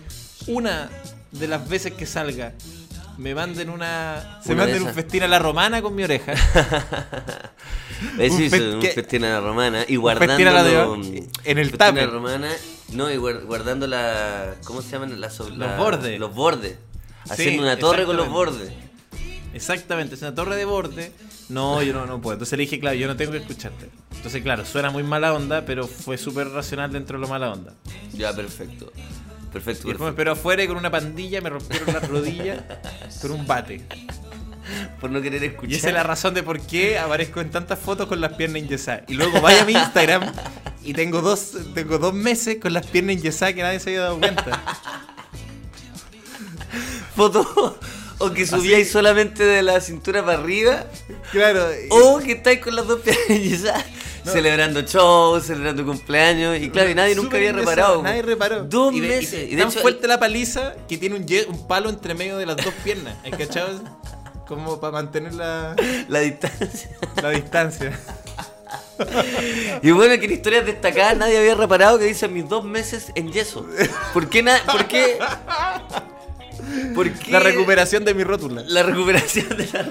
una 0.47 0.90
de 1.33 1.49
las 1.49 1.66
veces 1.69 1.92
que 1.95 2.04
salga 2.07 2.52
me 3.19 3.35
manden 3.35 3.71
una. 3.71 4.40
Se 4.45 4.52
Una 4.52 4.62
manden 4.64 4.83
un 4.83 4.95
festín 4.95 5.23
a 5.23 5.28
la 5.28 5.38
romana 5.38 5.81
con 5.83 5.95
mi 5.95 6.02
oreja. 6.04 6.33
Eso 8.19 8.35
Un 8.37 8.50
fe- 8.50 8.75
un 8.75 8.83
festín 8.83 9.25
a 9.25 9.31
la 9.35 9.40
romana 9.40 9.85
y 9.87 9.97
guardando 9.97 10.35
a 10.49 10.52
la 10.52 10.62
de- 10.64 11.28
en 11.45 11.59
el 11.59 11.71
festín 11.71 11.83
a 11.83 11.85
la 11.87 11.90
tupper. 11.92 12.11
romana, 12.11 12.49
no, 12.92 13.11
y 13.11 13.16
guar- 13.16 13.45
guardando 13.45 13.87
la 13.87 14.54
¿cómo 14.64 14.83
se 14.83 14.90
llaman? 14.90 15.21
La- 15.21 15.76
bordes. 15.76 16.19
Los 16.19 16.35
bordes. 16.35 16.73
Sí, 17.25 17.31
Haciendo 17.31 17.62
una 17.62 17.76
torre 17.76 18.04
con 18.04 18.16
los 18.16 18.28
bordes. 18.28 18.73
Exactamente, 19.54 20.14
es 20.16 20.23
una 20.23 20.35
torre 20.35 20.57
de 20.57 20.64
borde. 20.64 21.12
No, 21.49 21.83
yo 21.83 21.92
no, 21.92 22.07
no 22.07 22.21
puedo. 22.21 22.35
Entonces 22.35 22.57
le 22.57 22.62
dije, 22.64 22.81
claro, 22.81 22.97
yo 22.97 23.07
no 23.07 23.16
tengo 23.16 23.33
que 23.33 23.38
escucharte. 23.38 23.90
Entonces, 24.16 24.42
claro, 24.42 24.64
suena 24.64 24.90
muy 24.90 25.02
mala 25.02 25.35
onda, 25.35 25.64
pero 25.66 25.87
fue 25.87 26.16
súper 26.16 26.49
racional 26.49 26.90
dentro 26.92 27.19
de 27.19 27.23
lo 27.23 27.28
mala 27.28 27.52
onda. 27.52 27.75
Ya, 28.14 28.35
perfecto. 28.35 28.90
Perfecto, 29.52 29.87
Y 29.87 29.90
después 29.90 30.06
me 30.06 30.11
esperó 30.11 30.32
afuera 30.32 30.62
y 30.62 30.66
con 30.68 30.76
una 30.78 30.90
pandilla 30.90 31.40
me 31.40 31.50
rompieron 31.50 31.92
las 31.92 32.09
rodillas 32.09 32.61
con 33.21 33.32
un 33.32 33.47
bate. 33.47 33.82
Por 35.00 35.11
no 35.11 35.21
querer 35.21 35.42
Y 35.42 35.47
escuchar. 35.47 35.75
esa 35.76 35.88
es 35.88 35.94
la 35.94 36.02
razón 36.04 36.32
de 36.35 36.42
por 36.42 36.61
qué 36.61 36.99
aparezco 36.99 37.40
en 37.40 37.50
tantas 37.50 37.78
fotos 37.78 38.06
con 38.06 38.21
las 38.21 38.32
piernas 38.35 38.62
enyesadas. 38.62 39.02
Y 39.09 39.14
luego 39.14 39.40
vaya 39.40 39.62
a 39.62 39.64
mi 39.66 39.73
Instagram 39.73 40.32
y 40.85 40.94
tengo 40.94 41.21
dos, 41.21 41.52
tengo 41.75 41.99
dos 41.99 42.14
meses 42.14 42.56
con 42.61 42.73
las 42.73 42.87
piernas 42.87 43.16
enyesadas 43.16 43.54
que 43.54 43.62
nadie 43.62 43.80
se 43.80 43.90
había 43.90 44.00
dado 44.02 44.18
cuenta. 44.18 44.62
foto 47.16 47.78
o 48.18 48.30
que 48.32 48.47
subíais 48.47 48.90
solamente 48.90 49.44
de 49.44 49.62
la 49.62 49.80
cintura 49.80 50.25
para 50.25 50.38
arriba 50.38 50.87
Claro. 51.32 51.66
o 51.90 52.18
que 52.21 52.32
estáis 52.32 52.61
con 52.61 52.75
las 52.76 52.87
dos 52.87 53.00
piernas 53.00 53.28
celebrando 54.25 54.81
shows, 54.83 55.45
celebrando 55.47 55.85
cumpleaños 55.85 56.59
y 56.59 56.71
claro, 56.71 56.91
y 56.91 56.95
nadie 56.95 57.14
nunca 57.14 57.37
había 57.37 57.52
reparado. 57.52 58.02
Nadie 58.02 58.23
reparó. 58.23 58.64
Dos 58.64 58.95
Y 58.95 59.00
de- 59.00 59.09
meses. 59.09 59.49
Y, 59.50 59.57
de 59.57 59.62
tan 59.62 59.71
hecho, 59.71 59.81
fuerte 59.81 60.07
la 60.07 60.19
paliza 60.21 60.75
que 60.88 60.99
tiene 60.99 61.17
un, 61.17 61.67
palo 61.67 61.88
entre 61.91 62.14
medio 62.14 62.37
de 62.38 62.47
las 62.47 62.57
dos 62.57 62.73
piernas. 62.85 63.17
¿Has 63.25 63.37
cachado? 63.38 63.81
Como 64.47 64.79
para 64.81 64.93
mantener 64.93 65.35
la, 65.35 65.75
la 66.09 66.21
distancia. 66.21 66.91
la 67.23 67.31
distancia. 67.31 67.99
Y 69.83 69.91
bueno, 69.91 70.19
que 70.21 70.26
en 70.26 70.33
historias 70.33 70.64
destacadas 70.67 71.17
nadie 71.17 71.38
había 71.38 71.55
reparado 71.55 71.99
que 71.99 72.05
dicen 72.05 72.33
mis 72.33 72.49
dos 72.49 72.64
meses 72.64 73.11
en 73.14 73.33
yeso. 73.33 73.67
¿Por 74.12 74.29
qué? 74.29 74.43
na- 74.43 74.61
¿Por 74.71 74.87
qué? 74.87 75.19
¿Por 76.95 77.11
qué? 77.12 77.31
La 77.33 77.41
recuperación 77.41 78.05
de 78.05 78.14
mi 78.14 78.25
rótula. 78.25 78.62
La 78.67 78.83
recuperación 78.83 79.49
de 79.50 79.69
la 79.73 79.83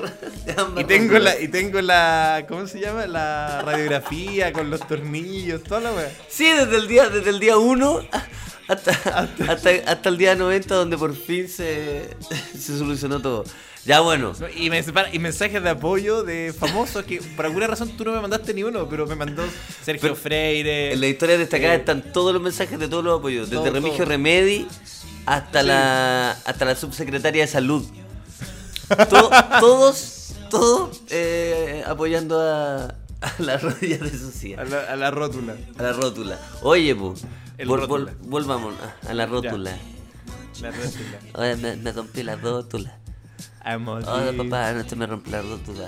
de 0.45 0.55
ambas 0.57 0.83
Y 0.83 0.87
tengo 0.87 1.13
rótulas. 1.13 1.35
la, 1.35 1.41
y 1.41 1.47
tengo 1.47 1.81
la, 1.81 2.45
¿cómo 2.47 2.67
se 2.67 2.79
llama? 2.79 3.05
La 3.07 3.61
radiografía 3.63 4.51
con 4.53 4.69
los 4.69 4.87
tornillos, 4.87 5.63
toda 5.63 5.81
la 5.81 5.91
wea. 5.93 6.11
Sí, 6.27 6.45
desde 6.51 6.77
el 6.77 6.87
día, 6.87 7.09
desde 7.09 7.29
el 7.29 7.39
día 7.39 7.57
1 7.57 8.01
hasta, 8.67 8.91
hasta, 8.91 9.69
hasta 9.87 10.09
el 10.09 10.17
día 10.17 10.35
90 10.35 10.73
donde 10.75 10.97
por 10.97 11.15
fin 11.15 11.47
se, 11.49 12.09
se 12.57 12.77
solucionó 12.77 13.19
todo. 13.21 13.43
Ya 13.83 13.99
bueno, 14.01 14.33
No, 14.39 14.47
Y, 14.55 14.69
me 14.69 14.83
y 15.11 15.17
mensajes 15.17 15.63
de 15.63 15.69
apoyo 15.71 16.21
de 16.21 16.53
famosos 16.57 17.03
que 17.03 17.19
por 17.35 17.47
alguna 17.47 17.65
razón 17.65 17.89
tú 17.97 18.05
no 18.05 18.11
me 18.11 18.21
mandaste 18.21 18.53
ni 18.53 18.61
uno, 18.61 18.87
pero 18.87 19.07
me 19.07 19.15
mandó 19.15 19.43
Sergio 19.83 20.01
Pero 20.03 20.15
Freire. 20.15 20.93
en 20.93 21.01
la 21.01 21.07
historia 21.07 21.35
destacada 21.35 21.73
Eh, 21.73 21.77
están 21.77 22.13
todos 22.13 22.31
los 22.31 22.43
mensajes 22.43 22.77
de 22.77 22.87
todos 22.87 23.03
los 23.03 23.17
apoyos, 23.17 23.49
desde 23.49 23.63
Todo, 23.63 23.73
Remigio 23.73 23.97
todo. 23.97 24.05
Remedi 24.05 24.67
hasta 25.25 25.61
Sí. 25.61 25.67
la 25.67 26.31
hasta 26.31 26.65
la 26.65 26.75
subsecretaria 26.75 27.43
de 27.43 27.47
salud. 27.47 27.85
To- 29.09 29.29
todos, 29.59 30.33
todos 30.49 31.01
eh, 31.09 31.83
apoyando 31.87 32.41
a, 32.41 32.85
a 33.21 33.33
la 33.39 33.57
rodilla 33.57 33.97
de 33.99 34.07
a, 34.09 34.19
Socia, 34.19 34.63
la, 34.65 34.81
a 34.83 34.95
la 34.97 35.11
rótula. 35.11 35.55
a 35.77 35.81
la 35.83 35.93
rótula. 35.93 36.37
Oye, 36.61 36.93
pu, 36.95 37.13
vol- 37.59 37.87
vol- 37.87 38.11
volvamos 38.21 38.73
a, 39.05 39.09
a 39.11 39.13
la 39.13 39.25
rótula. 39.27 39.71
La 40.61 40.71
rótula. 40.71 41.19
Oye, 41.35 41.55
me, 41.55 41.75
me 41.77 41.91
rompí 41.93 42.23
la 42.23 42.35
rótula. 42.35 42.97
Amor. 43.63 44.03
Papá, 44.03 44.69
anoche 44.69 44.95
me 44.95 45.05
rompí 45.07 45.29
la 45.31 45.41
rótula. 45.41 45.87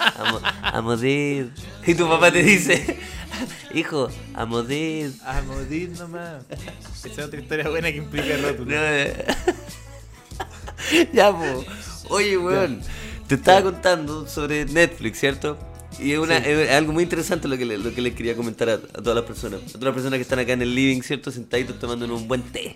A, 0.00 0.78
a 0.78 0.80
morir. 0.82 1.50
Y 1.86 1.94
tu 1.94 2.08
papá 2.08 2.30
te 2.30 2.42
dice, 2.42 2.98
hijo, 3.74 4.08
a 4.34 4.44
morir. 4.46 5.12
A 5.24 5.40
morir 5.42 5.90
nomás. 5.98 6.44
Esa 7.04 7.08
es 7.08 7.18
otra 7.18 7.40
historia 7.40 7.68
buena 7.68 7.90
que 7.90 7.98
implica 7.98 8.36
No, 8.36 8.48
rótula. 8.48 8.76
eh. 9.02 9.24
ya, 11.12 11.30
po. 11.32 11.64
Oye, 12.10 12.38
weón. 12.38 12.80
Te 13.26 13.34
estaba 13.34 13.62
contando 13.62 14.26
sobre 14.26 14.64
Netflix, 14.64 15.18
¿cierto? 15.20 15.58
Y 15.98 16.12
es, 16.12 16.18
una, 16.18 16.38
Sí. 16.38 16.48
es 16.50 16.70
algo 16.70 16.92
muy 16.92 17.02
interesante 17.02 17.46
lo 17.48 17.58
que, 17.58 17.64
le- 17.66 17.76
lo 17.78 17.92
que 17.94 18.00
les 18.00 18.14
quería 18.14 18.34
comentar 18.36 18.68
a, 18.70 18.74
a 18.74 18.78
todas 18.78 19.16
las 19.16 19.24
personas. 19.24 19.60
A 19.62 19.72
todas 19.72 19.82
las 19.84 19.94
personas 19.94 20.16
que 20.18 20.22
están 20.22 20.38
acá 20.38 20.52
en 20.52 20.62
el 20.62 20.74
living, 20.74 21.02
¿cierto? 21.02 21.30
Sentaditos 21.30 21.78
tomando 21.78 22.06
un 22.14 22.26
buen 22.28 22.42
té. 22.42 22.74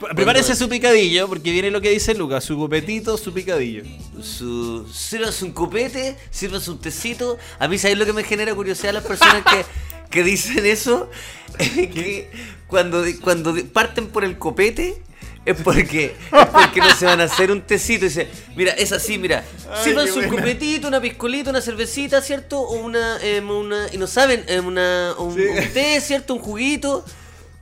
Prepárese 0.00 0.56
su 0.56 0.68
picadillo, 0.68 1.28
porque 1.28 1.52
viene 1.52 1.70
lo 1.70 1.80
que 1.80 1.90
dice 1.90 2.14
Lucas, 2.14 2.42
su 2.44 2.56
copetito, 2.56 3.18
su 3.18 3.32
picadillo. 3.34 3.82
Su, 4.22 4.88
sírvase 4.90 5.44
un 5.44 5.52
copete, 5.52 6.16
sírvase 6.30 6.70
un 6.70 6.80
tecito. 6.80 7.36
A 7.58 7.68
mí, 7.68 7.76
¿sabes 7.76 7.98
lo 7.98 8.06
que 8.06 8.14
me 8.14 8.24
genera 8.24 8.54
curiosidad 8.54 8.94
las 8.94 9.04
personas 9.04 9.42
que, 9.44 9.64
que 10.10 10.24
dicen 10.24 10.64
eso? 10.64 11.10
que 11.58 12.30
cuando, 12.66 13.04
cuando 13.20 13.54
parten 13.72 14.08
por 14.08 14.24
el 14.24 14.38
copete 14.38 15.02
es 15.44 15.56
porque, 15.62 16.16
es 16.32 16.46
porque 16.46 16.80
no 16.80 16.94
se 16.94 17.06
van 17.06 17.20
a 17.20 17.24
hacer 17.24 17.50
un 17.50 17.62
tecito. 17.62 18.06
Y 18.06 18.08
dice, 18.08 18.28
mira, 18.56 18.72
es 18.72 18.92
así, 18.92 19.18
mira, 19.18 19.44
qué 19.84 19.92
un 19.92 20.28
copetito, 20.28 20.88
una 20.88 21.00
piscolita, 21.00 21.50
una 21.50 21.60
cervecita, 21.60 22.22
¿cierto? 22.22 22.60
O 22.60 22.80
una, 22.80 23.22
em, 23.22 23.48
una 23.50 23.86
y 23.92 23.98
no 23.98 24.06
saben, 24.06 24.44
em, 24.48 24.66
una, 24.66 25.14
un, 25.18 25.34
Sí. 25.34 25.42
un 25.42 25.72
té, 25.72 26.00
¿cierto? 26.00 26.34
Un 26.34 26.40
juguito. 26.40 27.04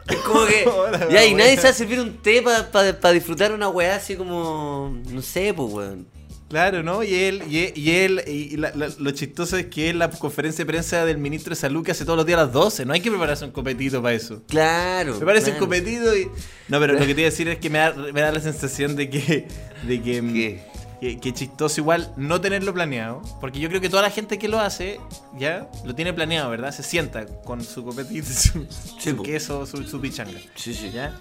Es 0.08 0.16
como 0.26 0.44
que. 0.46 0.64
Hola, 0.68 1.08
ya, 1.10 1.24
y 1.24 1.34
nadie 1.34 1.56
se 1.56 1.62
va 1.64 1.68
a 1.70 1.72
servir 1.72 2.00
un 2.00 2.16
té 2.18 2.42
para 2.42 3.12
disfrutar 3.12 3.52
una 3.52 3.68
weá 3.68 3.96
así 3.96 4.16
como. 4.16 4.96
No 5.10 5.22
sé, 5.22 5.52
pues, 5.54 5.72
weón. 5.72 6.06
Claro, 6.48 6.82
¿no? 6.82 7.02
Y 7.04 7.12
él, 7.14 7.42
y 7.46 7.58
él, 7.58 7.72
y, 7.76 7.90
él- 7.90 8.24
y 8.26 8.56
la- 8.56 8.72
la- 8.74 8.88
lo 8.98 9.10
chistoso 9.10 9.58
es 9.58 9.66
que 9.66 9.90
es 9.90 9.94
la 9.94 10.08
conferencia 10.08 10.64
de 10.64 10.66
prensa 10.66 11.04
del 11.04 11.18
ministro 11.18 11.50
de 11.50 11.56
Salud 11.60 11.84
que 11.84 11.90
hace 11.90 12.06
todos 12.06 12.16
los 12.16 12.24
días 12.24 12.38
a 12.40 12.44
las 12.44 12.52
12. 12.54 12.86
No 12.86 12.94
hay 12.94 13.00
que 13.02 13.10
prepararse 13.10 13.44
un 13.44 13.50
copetito 13.50 14.00
para 14.00 14.14
eso. 14.14 14.42
Claro. 14.48 15.18
Me 15.20 15.26
parece 15.26 15.50
claro. 15.50 15.58
un 15.64 15.68
copetito 15.68 16.16
y. 16.16 16.30
No, 16.68 16.80
pero 16.80 16.94
lo 16.94 17.00
que 17.00 17.14
te 17.14 17.20
iba 17.20 17.28
a 17.28 17.30
decir 17.30 17.48
es 17.48 17.58
que 17.58 17.68
me 17.68 17.78
da, 17.78 17.92
me 17.92 18.20
da 18.22 18.32
la 18.32 18.40
sensación 18.40 18.96
de 18.96 19.10
que. 19.10 19.46
De 19.86 20.00
que, 20.02 20.22
¿Qué? 20.32 20.62
Que, 21.00 21.18
que 21.18 21.32
chistoso 21.34 21.80
igual 21.80 22.12
no 22.16 22.40
tenerlo 22.40 22.72
planeado. 22.74 23.22
Porque 23.40 23.60
yo 23.60 23.68
creo 23.68 23.80
que 23.80 23.88
toda 23.88 24.02
la 24.02 24.10
gente 24.10 24.38
que 24.38 24.48
lo 24.48 24.58
hace, 24.60 25.00
ya, 25.38 25.68
lo 25.84 25.94
tiene 25.94 26.12
planeado, 26.12 26.50
¿verdad? 26.50 26.72
Se 26.72 26.82
sienta 26.82 27.26
con 27.26 27.62
su 27.62 27.84
copetito, 27.84 28.26
su, 28.32 28.66
Sí, 28.98 29.10
su 29.10 29.22
queso, 29.22 29.66
su, 29.66 29.84
su 29.84 30.00
pichanga. 30.00 30.38
Sí, 30.54 30.74
sí. 30.74 30.90
¿Ya? 30.92 31.16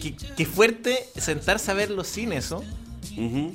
Qué, 0.00 0.14
qué 0.36 0.46
fuerte 0.46 0.98
sentarse 1.16 1.70
a 1.70 1.74
verlo 1.74 2.04
sin 2.04 2.32
eso. 2.32 2.62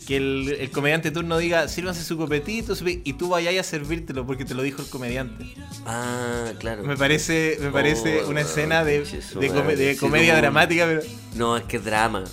Que 0.06 0.18
el, 0.18 0.56
el 0.60 0.70
comediante 0.70 1.10
turno 1.10 1.38
diga, 1.40 1.68
sírvanse 1.68 2.04
su 2.04 2.16
copetito, 2.16 2.76
su 2.76 2.84
pi-", 2.86 3.02
y 3.04 3.14
tú 3.14 3.30
vayas 3.30 3.56
a 3.66 3.68
servírtelo 3.68 4.24
porque 4.26 4.46
te 4.46 4.54
lo 4.54 4.62
dijo 4.62 4.84
el 4.84 4.88
comediante. 4.90 5.46
Ah, 5.86 6.52
claro. 6.60 6.84
Me 6.84 6.96
parece, 6.96 7.58
me 7.60 7.72
parece 7.72 8.22
Oh, 8.24 8.30
una 8.30 8.42
escena 8.42 8.84
de, 8.84 9.00
de, 9.04 9.50
come- 9.52 9.96
comedia 9.98 10.36
dramática, 10.38 10.86
pero. 10.86 11.02
No, 11.36 11.58
es 11.58 11.64
que 11.64 11.78
es 11.78 11.84
drama. 11.86 12.24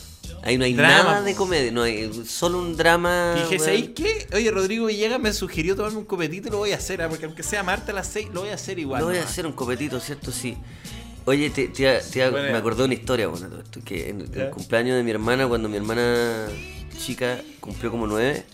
Ahí 0.46 0.58
no 0.58 0.64
hay 0.66 0.74
Drama, 0.74 1.04
nada 1.04 1.22
de 1.22 1.34
comedia. 1.34 1.72
No 1.72 1.82
hay 1.82 2.12
solo 2.26 2.58
un 2.58 2.76
drama. 2.76 3.34
Y 3.36 3.40
dije. 3.44 3.58
¿sabéis 3.58 3.90
qué? 3.94 4.26
Oye, 4.34 4.50
Rodrigo 4.50 4.86
Villegas 4.86 5.18
me 5.18 5.32
sugirió 5.32 5.74
tomarme 5.74 5.98
un 5.98 6.04
copetito 6.04 6.48
y 6.48 6.50
lo 6.50 6.58
voy 6.58 6.72
a 6.72 6.76
hacer, 6.76 7.00
¿ah? 7.00 7.08
porque 7.08 7.24
aunque 7.24 7.42
sea 7.42 7.62
Marta 7.62 7.92
a 7.92 7.94
las 7.94 8.08
6, 8.08 8.28
lo 8.34 8.42
voy 8.42 8.50
a 8.50 8.54
hacer 8.54 8.78
igual. 8.78 9.00
Lo 9.00 9.08
voy 9.08 9.16
a 9.16 9.22
hacer 9.24 9.46
un 9.46 9.52
copetito, 9.52 9.98
¿cierto? 10.00 10.30
Sí. 10.32 10.56
Oye, 11.24 11.48
te, 11.48 11.68
te- 11.68 12.00
te- 12.00 12.30
Buena 12.30 12.52
me 12.52 12.58
acordé 12.58 12.78
de 12.80 12.84
una 12.84 12.94
historia, 12.94 13.26
bueno, 13.28 13.48
todo 13.48 13.62
esto, 13.62 13.80
que 13.82 14.10
en 14.10 14.20
el 14.20 14.50
cumpleaños 14.50 14.96
de 14.96 15.02
mi 15.02 15.10
hermana, 15.10 15.48
cuando 15.48 15.70
mi 15.70 15.78
hermana 15.78 16.46
chica 16.98 17.40
cumplió 17.60 17.90
como 17.90 18.06
nueve, 18.06 18.44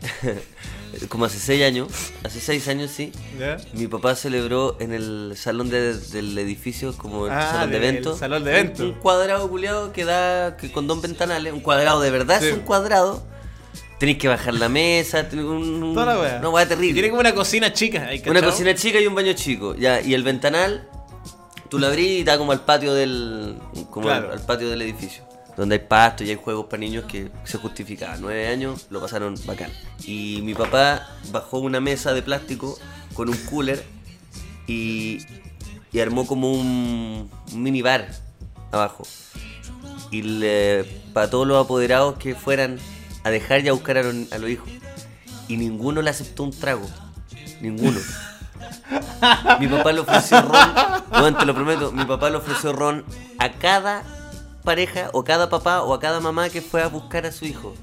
como 1.08 1.24
hace 1.26 1.38
seis 1.38 1.62
años, 1.64 1.88
hace 2.24 2.40
seis 2.40 2.66
años 2.68 2.90
sí, 2.90 3.12
¿Ya? 3.38 3.56
mi 3.72 3.86
papá 3.86 4.14
celebró 4.14 4.76
en 4.80 4.92
el 4.92 5.34
salón 5.36 5.70
de- 5.70 5.94
del 5.98 6.36
edificio, 6.38 6.96
como 6.96 7.26
el 7.26 7.32
Ah, 7.32 7.50
salón 7.52 7.70
de 7.70 7.76
eventos. 7.76 8.18
salón 8.18 8.44
de 8.44 8.50
un- 8.50 8.56
eventos. 8.56 8.80
Un, 8.86 8.92
cuadrado 8.94 9.48
culiado 9.48 9.92
que 9.92 10.04
da 10.04 10.56
que 10.56 10.72
con 10.72 10.86
dos 10.86 11.00
ventanales, 11.02 11.52
un 11.52 11.60
cuadrado 11.60 12.00
de 12.00 12.10
verdad 12.10 12.40
Sí. 12.40 12.48
es 12.48 12.54
un 12.54 12.60
cuadrado. 12.60 13.22
Tenéis 13.98 14.18
que 14.18 14.28
bajar 14.28 14.54
la 14.54 14.68
mesa, 14.68 15.26
un, 15.32 15.38
un- 15.40 15.94
Toda 15.94 16.06
la 16.14 16.20
wea. 16.20 16.36
una 16.38 16.48
wea 16.50 16.68
terrible. 16.68 16.92
Tiene 16.94 17.08
como 17.10 17.20
una 17.20 17.34
cocina 17.34 17.72
chica. 17.72 18.06
¿hay 18.06 18.22
Una 18.26 18.40
cocina 18.42 18.74
chica 18.74 19.00
y 19.00 19.06
un 19.06 19.14
baño 19.14 19.32
chico. 19.32 19.74
Ya, 19.74 20.00
y 20.00 20.14
el 20.14 20.22
ventanal, 20.22 20.88
tú 21.68 21.78
lo 21.80 21.88
abrís 21.88 22.20
y 22.20 22.24
da 22.24 22.38
como 22.38 22.52
al 22.52 22.60
patio 22.64 22.94
del. 22.94 23.58
como 23.90 24.06
Claro. 24.06 24.28
al, 24.32 24.38
al 24.38 24.46
patio 24.46 24.70
del 24.70 24.82
edificio. 24.82 25.24
Donde 25.58 25.74
hay 25.74 25.80
pasto 25.80 26.22
y 26.22 26.30
hay 26.30 26.36
juegos 26.36 26.66
para 26.66 26.78
niños 26.78 27.04
que 27.06 27.32
se 27.42 27.58
justificaban. 27.58 28.20
Nueve 28.20 28.46
años 28.46 28.86
lo 28.90 29.00
pasaron 29.00 29.34
bacán. 29.44 29.72
Y 30.04 30.38
mi 30.42 30.54
papá 30.54 31.08
bajó 31.32 31.58
una 31.58 31.80
mesa 31.80 32.14
de 32.14 32.22
plástico 32.22 32.78
con 33.12 33.28
un 33.28 33.36
cooler 33.38 33.84
y, 34.68 35.18
armó 36.00 36.28
como 36.28 36.52
un, 36.52 37.28
minibar 37.52 38.08
abajo. 38.70 39.04
Y 40.12 40.22
le, 40.22 40.84
para 41.12 41.28
todos 41.28 41.44
los 41.44 41.64
apoderados 41.64 42.18
que 42.18 42.36
fueran 42.36 42.78
a 43.24 43.30
dejar 43.30 43.64
y 43.64 43.68
a 43.68 43.72
buscar 43.72 43.98
a 43.98 44.04
los, 44.04 44.32
a 44.32 44.38
los 44.38 44.48
hijos. 44.50 44.68
Y 45.48 45.56
ninguno 45.56 46.02
le 46.02 46.10
aceptó 46.10 46.44
un 46.44 46.52
trago. 46.52 46.88
Ninguno. 47.60 47.98
Mi 49.58 49.66
papá 49.66 49.90
le 49.90 50.00
ofreció 50.00 50.40
ron. 50.40 50.70
Weón, 51.10 51.36
te 51.36 51.44
lo 51.44 51.52
prometo. 51.52 51.90
Mi 51.90 52.04
papá 52.04 52.30
le 52.30 52.36
ofreció 52.36 52.72
ron 52.72 53.04
a 53.38 53.50
cada 53.50 54.04
pareja 54.68 55.08
o 55.14 55.24
cada 55.24 55.48
papá 55.48 55.82
o 55.82 55.94
a 55.94 55.98
cada 55.98 56.20
mamá 56.20 56.50
que 56.50 56.60
fue 56.60 56.82
a 56.82 56.88
buscar 56.88 57.24
a 57.26 57.32
su 57.32 57.44
hijo. 57.46 57.74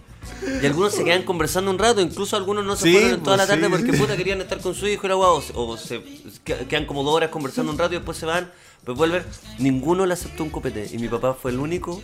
Y 0.62 0.66
algunos 0.66 0.94
se 0.94 1.04
quedan 1.04 1.24
conversando 1.24 1.72
un 1.72 1.80
rato, 1.80 2.00
incluso 2.02 2.36
algunos 2.36 2.64
no 2.66 2.76
se 2.76 2.84
Sí, 2.88 2.94
fueron 2.94 3.24
toda 3.24 3.38
la 3.38 3.46
pues, 3.48 3.60
tarde 3.60 3.66
sí. 3.68 3.72
porque 3.84 3.98
puta 3.98 4.16
querían 4.18 4.42
estar 4.42 4.60
con 4.60 4.74
su 4.76 4.88
hijo 4.88 5.06
y 5.08 5.10
la 5.10 5.16
guau, 5.16 5.42
o, 5.56 5.62
o 5.68 5.78
se 5.78 6.02
que- 6.44 6.66
quedan 6.70 6.86
como 6.86 7.04
dos 7.04 7.14
horas 7.16 7.30
conversando 7.30 7.72
un 7.72 7.78
rato 7.80 7.94
y 7.94 7.98
después 7.98 8.18
se 8.18 8.26
van, 8.28 8.52
pues 8.84 8.96
vuelven. 8.98 9.24
Ninguno 9.60 10.06
le 10.06 10.14
aceptó 10.14 10.44
un 10.44 10.50
copete 10.52 10.88
y 10.94 10.98
mi 11.00 11.08
papá 11.08 11.34
fue 11.34 11.52
el 11.52 11.60
único 11.60 12.02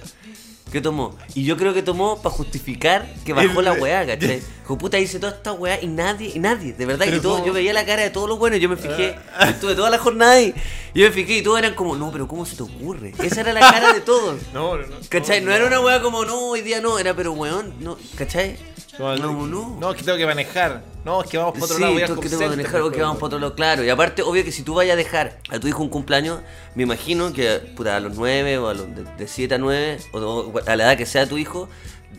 que 0.72 0.82
tomó. 0.82 1.16
Y 1.36 1.44
yo 1.44 1.58
creo 1.58 1.74
que 1.74 1.84
tomó 1.84 2.22
para 2.22 2.34
justificar 2.34 3.08
que 3.26 3.34
bajó 3.34 3.60
El- 3.60 3.66
la 3.66 3.74
weá, 3.74 4.06
¿cachai? 4.08 4.42
Dijo, 4.62 4.78
puta, 4.78 4.98
hice 5.00 5.20
toda 5.20 5.34
esta 5.34 5.52
weá 5.54 5.82
y 5.82 5.88
nadie, 5.88 6.32
y 6.34 6.40
nadie, 6.40 6.74
de 6.74 6.86
verdad, 6.86 7.06
y 7.08 7.20
todo, 7.20 7.46
yo 7.46 7.52
veía 7.54 7.74
la 7.74 7.86
cara 7.86 8.04
de 8.04 8.10
todos 8.10 8.30
los 8.30 8.40
buenos, 8.40 8.60
yo 8.60 8.70
me 8.70 8.78
fijé, 8.78 9.16
estuve 9.48 9.76
toda 9.76 9.90
la 9.90 9.98
jornada 9.98 10.32
ahí, 10.34 10.54
yo 10.96 11.06
me 11.08 11.12
fijé 11.12 11.38
y 11.38 11.42
todos 11.44 11.60
eran 11.60 11.74
como, 11.76 11.96
no, 11.98 12.12
pero 12.12 12.28
¿cómo 12.28 12.46
se 12.46 12.56
te 12.56 12.64
ocurre? 12.64 13.14
Esa 13.22 13.42
era 13.42 13.52
la 13.54 13.60
cara 13.60 13.94
de 13.94 14.02
todos. 14.02 14.40
No, 14.54 14.78
no, 14.78 14.88
no. 14.88 14.96
¿Cachai? 15.10 15.42
No 15.42 15.52
era 15.52 15.66
una 15.68 15.80
weá 15.82 16.02
como, 16.02 16.24
no, 16.26 16.40
hoy 16.50 16.62
día 16.62 16.80
no, 16.82 16.98
era 17.00 17.14
pero 17.14 17.34
weón, 17.34 17.74
no, 17.82 17.98
¿cachai? 18.16 18.56
Como- 18.98 19.16
No, 19.18 19.48
no. 19.48 19.78
No, 19.80 19.92
es 19.92 19.98
que 19.98 20.04
tengo 20.04 20.18
que 20.18 20.26
manejar. 20.26 20.84
No, 21.04 21.24
es 21.24 21.30
que 21.30 21.38
vamos 21.38 21.54
para 21.54 21.66
otro 21.66 21.76
Sí, 21.78 21.82
lado. 21.82 21.94
Voy 21.94 22.02
tú 22.06 22.08
que 22.20 22.30
tengo 22.30 22.40
que 22.44 22.48
center, 22.50 22.58
dejar 22.66 22.82
o 22.82 22.92
que 22.92 23.02
vamos 23.02 23.16
para 23.18 23.26
otro 23.28 23.40
lado, 23.40 23.56
claro. 23.56 23.84
Y 23.84 23.90
aparte, 23.90 24.22
obvio 24.22 24.44
que 24.44 24.52
si 24.52 24.62
tú 24.64 24.76
vayas 24.76 24.94
a 24.94 24.98
dejar 24.98 25.38
a 25.50 25.60
tu 25.60 25.68
hijo 25.68 25.82
un 25.82 25.90
cumpleaños, 25.90 26.40
me 26.76 26.84
imagino 26.84 27.34
que 27.34 27.58
puta, 27.76 27.96
a 27.96 28.00
los 28.00 28.16
9 28.16 28.58
o 28.60 28.68
a 28.70 28.74
los 28.76 28.86
de, 29.18 29.28
7 29.28 29.56
a 29.56 29.58
9, 29.58 29.98
o, 30.14 30.20
o 30.20 30.54
a 30.68 30.76
la 30.76 30.84
edad 30.84 30.98
que 30.98 31.06
sea 31.08 31.26
tu 31.28 31.38
hijo, 31.40 31.68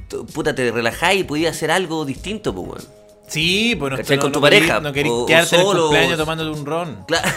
tú, 0.08 0.26
puta, 0.26 0.54
te 0.54 0.70
relajás 0.72 1.14
y 1.14 1.22
podías 1.24 1.56
hacer 1.56 1.70
algo 1.70 2.04
distinto, 2.04 2.52
pues, 2.54 2.66
weón. 2.68 3.02
Sí, 3.28 3.76
pues 3.78 3.90
no, 3.92 3.96
no- 3.96 4.20
Con 4.20 4.32
tu 4.32 4.40
no 4.40 4.46
querís- 4.46 4.50
pareja, 4.68 4.80
No 4.80 4.92
querés 4.92 5.12
o- 5.12 5.22
o 5.22 5.26
quedarte 5.26 5.54
en 5.54 5.60
el 5.60 5.66
solo, 5.66 5.82
cumpleaños 5.84 6.14
o- 6.14 6.16
tomándote 6.18 6.50
un 6.60 6.66
ron. 6.66 7.04
Claro. 7.06 7.28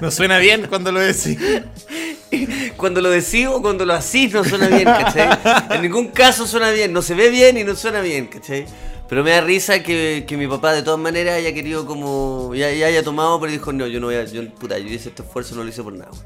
No 0.00 0.10
suena 0.10 0.38
bien 0.38 0.66
cuando 0.68 0.90
lo 0.90 0.98
decís. 1.00 1.38
cuando 2.76 3.00
lo 3.00 3.10
decís 3.10 3.46
o 3.46 3.60
cuando 3.60 3.84
lo 3.84 3.92
hacís 3.94 4.32
no 4.32 4.42
suena 4.42 4.68
bien, 4.68 4.84
¿cachai? 4.84 5.38
En 5.76 5.82
ningún 5.82 6.08
caso 6.08 6.46
suena 6.46 6.70
bien, 6.70 6.92
no 6.92 7.02
se 7.02 7.14
ve 7.14 7.28
bien 7.30 7.58
y 7.58 7.64
no 7.64 7.76
suena 7.76 8.00
bien, 8.00 8.26
¿cachai? 8.26 8.66
Pero 9.12 9.24
me 9.24 9.30
da 9.32 9.42
risa 9.42 9.82
que, 9.82 10.24
que 10.26 10.38
mi 10.38 10.46
papá 10.46 10.72
de 10.72 10.82
todas 10.82 10.98
maneras 10.98 11.34
haya 11.34 11.52
querido 11.52 11.84
como, 11.84 12.54
ya, 12.54 12.72
ya 12.72 12.86
haya 12.86 13.02
tomado, 13.02 13.38
pero 13.38 13.52
dijo, 13.52 13.70
no, 13.70 13.86
yo 13.86 14.00
no 14.00 14.06
voy 14.06 14.14
a, 14.14 14.24
yo, 14.24 14.48
puta, 14.54 14.78
yo 14.78 14.86
hice 14.86 15.10
este 15.10 15.20
esfuerzo, 15.20 15.54
no 15.54 15.64
lo 15.64 15.68
hice 15.68 15.82
por 15.82 15.92
nada. 15.92 16.10
weón". 16.12 16.24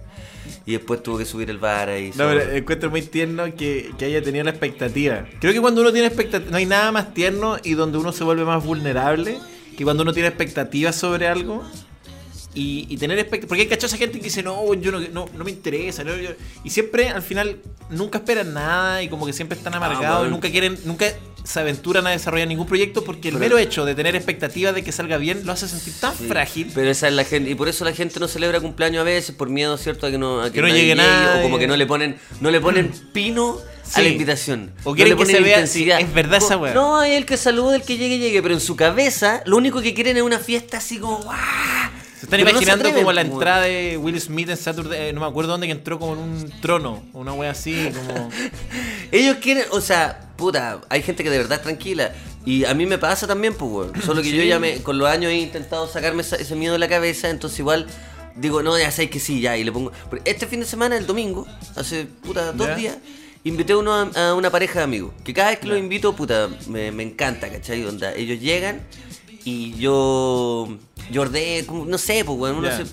Y 0.64 0.75
después 0.75 1.02
tuvo 1.02 1.19
que 1.19 1.25
subir 1.25 1.50
el 1.50 1.59
bar 1.59 1.88
ahí. 1.88 2.12
No, 2.14 2.28
pero 2.28 2.43
encuentro 2.52 2.88
muy 2.88 3.02
tierno 3.02 3.52
que, 3.57 3.90
que 3.99 4.05
haya 4.05 4.23
tenido 4.23 4.45
la 4.45 4.50
expectativa. 4.50 5.25
Creo 5.40 5.52
que 5.52 5.61
cuando 5.61 5.81
uno 5.81 5.90
tiene 5.90 6.07
expectativa, 6.07 6.49
no 6.49 6.59
hay 6.59 6.66
nada 6.66 6.93
más 6.93 7.12
tierno 7.12 7.57
y 7.64 7.75
donde 7.75 7.99
uno 7.99 8.12
se 8.12 8.23
vuelve 8.23 8.45
más 8.45 8.64
vulnerable 8.64 9.37
que 9.76 9.83
cuando 9.83 10.05
uno 10.05 10.12
tiene 10.12 10.28
expectativas 10.28 10.95
sobre 10.95 11.26
algo 11.26 11.64
y, 12.57 12.87
y 12.89 12.97
tener 12.97 13.19
expectativas. 13.19 13.49
Porque 13.49 13.63
hay 13.63 13.69
cachosa 13.69 13.97
gente 13.97 14.19
que 14.19 14.25
dice, 14.25 14.43
no, 14.43 14.75
yo 14.75 14.91
no, 14.91 14.99
no, 15.01 15.27
no 15.33 15.45
me 15.45 15.51
interesa. 15.53 16.03
no, 16.03 16.17
yo-". 16.17 16.31
Y 16.65 16.71
siempre 16.71 17.09
al 17.11 17.23
final 17.23 17.59
nunca 17.91 18.19
esperan 18.19 18.53
nada 18.55 19.03
y 19.03 19.09
como 19.09 19.27
que 19.27 19.33
siempre 19.33 19.57
están 19.57 19.75
amargados 19.75 20.03
y 20.05 20.07
Ah, 20.07 20.19
bueno. 20.19 20.31
nunca 20.33 20.51
quieren, 20.51 20.77
nunca 20.85 21.07
se 21.45 21.61
aventuran 21.61 22.05
a 22.09 22.11
desarrollar 22.11 22.49
ningún 22.49 22.67
proyecto 22.67 23.05
porque 23.05 23.29
el 23.29 23.35
Pero- 23.35 23.45
mero 23.45 23.59
hecho 23.59 23.85
de 23.85 23.95
tener 23.95 24.17
expectativas 24.17 24.75
de 24.75 24.83
que 24.83 24.91
salga 24.91 25.17
bien 25.17 25.47
lo 25.47 25.53
hace 25.53 25.69
sentir 25.69 25.93
tan 26.01 26.17
Sí, 26.17 26.27
frágil. 26.27 26.73
Pero 26.75 26.91
esa 26.91 27.07
es 27.07 27.15
la 27.15 27.23
gente, 27.23 27.51
y 27.51 27.55
por 27.55 27.69
eso 27.69 27.85
la 27.85 27.93
gente 27.93 28.19
no 28.19 28.27
celebra 28.27 28.59
cumpleaños 28.61 29.03
a 29.03 29.05
veces, 29.05 29.33
por 29.37 29.49
miedo, 29.49 29.77
¿cierto? 29.79 30.07
A 30.07 30.11
que 30.11 30.19
no, 30.19 30.43
a 30.43 30.51
Que 30.51 30.61
no 30.61 30.67
llegue 30.69 30.97
nadie. 30.97 31.39
O 31.39 31.43
como 31.43 31.59
que 31.59 31.69
no 31.69 31.77
le 31.77 31.87
ponen, 31.87 32.19
no 32.41 32.51
le 32.51 32.61
ponen 32.61 32.91
pino 33.13 33.59
a 33.95 34.01
la 34.03 34.09
invitación. 34.09 34.73
O 34.83 34.91
No 34.91 34.97
quieren 34.97 35.17
que 35.17 35.27
se 35.27 35.41
vea- 35.41 35.65
sí, 35.69 35.89
es 35.89 36.13
verdad 36.13 36.39
esa 36.39 36.57
weá. 36.57 36.75
No, 36.75 36.99
hay 36.99 37.13
el 37.13 37.25
que 37.27 37.37
salude, 37.37 37.77
el 37.77 37.83
que 37.83 37.97
llegue, 37.97 38.19
llegue, 38.19 38.43
pero 38.43 38.55
en 38.55 38.61
su 38.61 38.75
cabeza, 38.75 39.43
lo 39.47 39.57
único 39.57 39.81
que 39.81 39.95
quieren 39.95 40.17
es 40.17 40.25
una 40.25 40.41
fiesta 40.41 40.79
así 40.79 40.99
como 40.99 41.19
¡guau! 41.19 41.37
Están 42.26 42.38
Pero 42.40 42.45
no 42.45 42.50
imaginando 42.50 42.83
atreven, 42.83 43.02
como 43.04 43.12
la 43.12 43.21
entrada 43.21 43.62
de 43.62 43.97
Will 43.99 44.21
Smith 44.21 44.49
en 44.49 44.56
Saturday, 44.56 45.11
eh, 45.11 45.12
no 45.12 45.21
me 45.21 45.26
acuerdo 45.26 45.52
dónde, 45.52 45.68
que 45.68 45.73
entró 45.73 45.97
como 46.00 46.14
en 46.14 46.18
un 46.18 46.52
trono, 46.61 47.04
una 47.12 47.33
wea 47.33 47.52
así, 47.52 47.88
como... 47.95 48.30
Ellos 49.12 49.37
quieren, 49.40 49.64
o 49.71 49.80
sea, 49.80 50.33
puta, 50.37 50.80
hay 50.88 51.02
gente 51.02 51.23
que 51.23 51.30
de 51.30 51.38
verdad 51.38 51.59
es 51.59 51.62
tranquila. 51.62 52.12
Y 52.45 52.65
a 52.65 52.75
mí 52.75 52.84
me 52.84 52.99
pasa 52.99 53.28
también, 53.28 53.54
pues, 53.54 53.71
weón. 53.71 54.02
Solo 54.04 54.23
que 54.23 54.30
yo 54.32 54.43
Sí. 54.43 54.49
ya 54.49 54.58
me, 54.58 54.82
con 54.82 54.99
los 54.99 55.08
años 55.08 55.30
he 55.30 55.36
intentado 55.36 55.86
sacarme 55.86 56.23
esa- 56.23 56.34
ese 56.36 56.56
miedo 56.56 56.73
de 56.73 56.80
la 56.80 56.89
cabeza, 56.89 57.30
entonces 57.30 57.60
igual 57.60 57.86
digo, 58.34 58.60
no, 58.60 58.76
ya 58.76 58.91
sabes 58.91 59.10
que 59.10 59.21
sí, 59.21 59.41
ya, 59.41 59.56
y 59.56 59.62
le 59.62 59.71
pongo. 59.71 59.93
Este 60.25 60.49
fin 60.49 60.58
de 60.60 60.67
semana, 60.67 60.97
el 60.97 61.06
domingo, 61.06 61.47
hace, 61.76 62.06
puta, 62.06 62.50
dos 62.52 62.67
Ya. 62.67 62.75
días, 62.75 62.97
invité 63.45 63.73
a, 63.75 63.76
uno 63.78 63.95
a, 63.95 64.30
a 64.30 64.34
una 64.34 64.50
pareja 64.50 64.80
de 64.80 64.84
amigos. 64.84 65.12
Que 65.25 65.32
cada 65.32 65.50
vez 65.50 65.60
que 65.60 65.69
los 65.69 65.78
invito, 65.78 66.17
puta, 66.17 66.49
me, 66.67 66.91
me 66.91 67.04
encanta, 67.04 67.49
¿cachai? 67.49 67.84
Onda, 67.84 68.12
ellos 68.15 68.41
llegan 68.41 68.80
y 69.47 69.73
yo, 69.78 70.69
yo 71.11 71.25
no 71.87 71.99
sé, 71.99 72.25
pues, 72.25 72.39
weón, 72.39 72.56
uno 72.56 72.69
se 72.76 72.85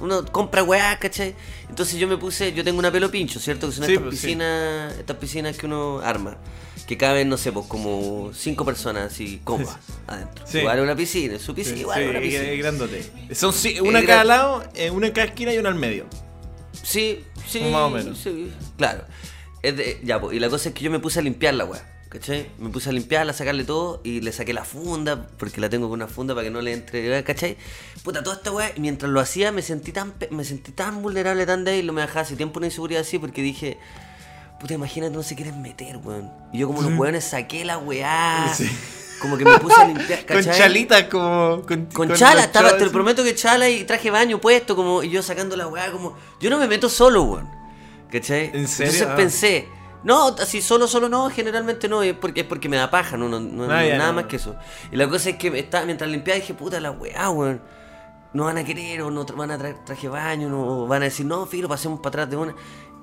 uno 0.00 0.24
compra 0.24 0.62
weá, 0.62 0.98
¿cachai? 0.98 1.34
Entonces 1.68 1.98
yo 1.98 2.08
me 2.08 2.16
puse, 2.16 2.54
yo 2.54 2.64
tengo 2.64 2.78
una 2.78 2.90
pelo 2.90 3.10
pincho, 3.10 3.38
¿cierto? 3.38 3.66
Que 3.68 3.74
son 3.74 3.84
Sí, 3.84 3.92
estas 3.92 4.06
pues, 4.06 4.18
sí. 4.20 4.26
piscinas, 4.28 4.96
estas 4.96 5.16
piscinas 5.18 5.56
que 5.58 5.66
uno 5.66 6.00
arma. 6.02 6.38
Que 6.86 6.96
caben, 6.96 7.28
no 7.28 7.36
sé, 7.36 7.52
pues 7.52 7.66
como 7.66 8.30
cinco 8.34 8.64
personas 8.64 9.12
así, 9.12 9.40
cómodas 9.44 9.76
adentro. 10.06 10.46
Sí. 10.46 10.58
Igual 10.60 10.80
una 10.80 10.96
piscina, 10.96 11.38
su 11.38 11.54
piscina, 11.54 11.78
igual 11.80 12.08
una 12.08 12.20
piscina. 12.20 12.44
es 12.44 12.58
grandote. 12.58 13.10
Son 13.34 13.52
sí, 13.52 13.78
una 13.80 13.98
Es 14.00 14.06
cada 14.06 14.24
gran- 14.24 14.28
lado, 14.28 14.64
eh, 14.74 14.90
una 14.90 15.08
en 15.08 15.12
cada 15.12 15.26
esquina 15.26 15.52
y 15.52 15.58
una 15.58 15.68
al 15.68 15.74
medio. 15.74 16.06
Sí, 16.82 17.24
sí. 17.46 17.60
Más 17.60 17.82
o 17.82 17.90
menos. 17.90 18.18
sí, 18.18 18.50
claro. 18.78 19.04
Es 19.62 19.76
de- 19.76 20.00
ya, 20.02 20.18
pues, 20.20 20.34
y 20.36 20.40
la 20.40 20.48
cosa 20.48 20.70
es 20.70 20.74
que 20.74 20.82
yo 20.82 20.90
me 20.90 20.98
puse 20.98 21.18
a 21.18 21.22
limpiar 21.22 21.52
la 21.54 21.64
weá. 21.66 21.84
¿Cachai? 22.10 22.50
Me 22.58 22.70
puse 22.70 22.90
a 22.90 22.92
limpiarla, 22.92 23.30
a 23.30 23.34
sacarle 23.34 23.62
todo 23.64 24.00
y 24.02 24.20
le 24.20 24.32
saqué 24.32 24.52
la 24.52 24.64
funda, 24.64 25.28
porque 25.38 25.60
la 25.60 25.68
tengo 25.68 25.88
con 25.88 25.94
una 26.00 26.08
funda 26.08 26.34
para 26.34 26.44
que 26.44 26.50
no 26.50 26.60
le 26.60 26.72
entre, 26.72 27.22
¿cachai? 27.22 27.56
Puta, 28.02 28.22
toda 28.24 28.34
esta 28.36 28.50
weá, 28.50 28.72
y 28.74 28.80
mientras 28.80 29.10
lo 29.12 29.20
hacía 29.20 29.52
me 29.52 29.62
sentí 29.62 29.92
tan 29.92 30.14
me 30.30 30.42
sentí 30.44 30.72
tan 30.72 31.02
vulnerable, 31.02 31.46
tan 31.46 31.64
débil, 31.64 31.86
lo 31.86 31.92
me 31.92 32.00
dejaba 32.02 32.22
hace 32.22 32.34
tiempo 32.34 32.58
una 32.58 32.66
inseguridad 32.66 33.02
así 33.02 33.20
porque 33.20 33.42
dije, 33.42 33.78
puta, 34.58 34.74
imagínate, 34.74 35.14
no 35.14 35.22
se 35.22 35.36
quieren 35.36 35.62
meter, 35.62 35.98
weón. 35.98 36.32
Y 36.52 36.58
yo 36.58 36.66
como 36.66 36.82
los 36.82 36.98
weones 36.98 37.24
saqué 37.24 37.64
la 37.64 37.78
weá, 37.78 38.52
Sí. 38.56 38.68
como 39.20 39.38
que 39.38 39.44
me 39.44 39.56
puse 39.60 39.80
a 39.80 39.84
limpiar, 39.86 40.18
Con 40.26 40.36
¿cachai? 40.38 40.58
chalitas 40.58 41.04
como... 41.04 41.62
Con, 41.64 41.86
Con, 41.86 42.08
con 42.08 42.16
chala, 42.16 42.42
estaba, 42.42 42.76
te 42.76 42.84
lo 42.86 42.90
prometo 42.90 43.22
que 43.22 43.36
chala 43.36 43.68
y 43.70 43.84
traje 43.84 44.10
baño 44.10 44.40
puesto, 44.40 44.74
como, 44.74 45.04
y 45.04 45.10
yo 45.10 45.22
sacando 45.22 45.56
la 45.56 45.68
weá, 45.68 45.92
como, 45.92 46.16
yo 46.40 46.50
no 46.50 46.58
me 46.58 46.66
meto 46.66 46.88
solo, 46.88 47.22
weón. 47.22 47.48
¿Cachai? 48.10 48.50
¿En 48.52 48.66
serio? 48.66 48.92
Entonces 48.92 49.02
Ah. 49.08 49.14
pensé, 49.14 49.68
no, 50.04 50.28
así 50.28 50.62
solo, 50.62 50.86
solo 50.88 51.08
no, 51.08 51.28
generalmente 51.30 51.88
no, 51.88 52.02
es 52.02 52.14
porque, 52.14 52.40
es 52.40 52.46
porque 52.46 52.68
me 52.68 52.76
da 52.76 52.90
paja, 52.90 53.16
no, 53.16 53.28
no, 53.28 53.38
no- 53.40 53.64
Ah, 53.64 53.82
no- 53.82 53.98
nada 53.98 54.12
más 54.12 54.24
que 54.26 54.36
eso. 54.36 54.56
Y 54.90 54.96
la 54.96 55.08
cosa 55.08 55.30
es 55.30 55.36
que 55.36 55.48
estaba, 55.58 55.84
mientras 55.84 56.10
limpiaba 56.10 56.38
dije, 56.40 56.54
puta 56.54 56.80
la 56.80 56.90
weá, 56.90 57.30
weón. 57.30 57.60
No 58.32 58.44
van 58.44 58.58
a 58.58 58.64
querer, 58.64 59.02
o 59.02 59.10
no 59.10 59.24
van 59.24 59.50
a 59.50 59.58
traer 59.58 59.84
traje 59.84 60.08
baño, 60.08 60.48
no, 60.48 60.86
van 60.86 61.02
a 61.02 61.06
decir, 61.06 61.26
no, 61.26 61.46
filo, 61.46 61.68
pasemos 61.68 61.98
para 61.98 62.08
atrás 62.24 62.30
de 62.30 62.36
una. 62.36 62.54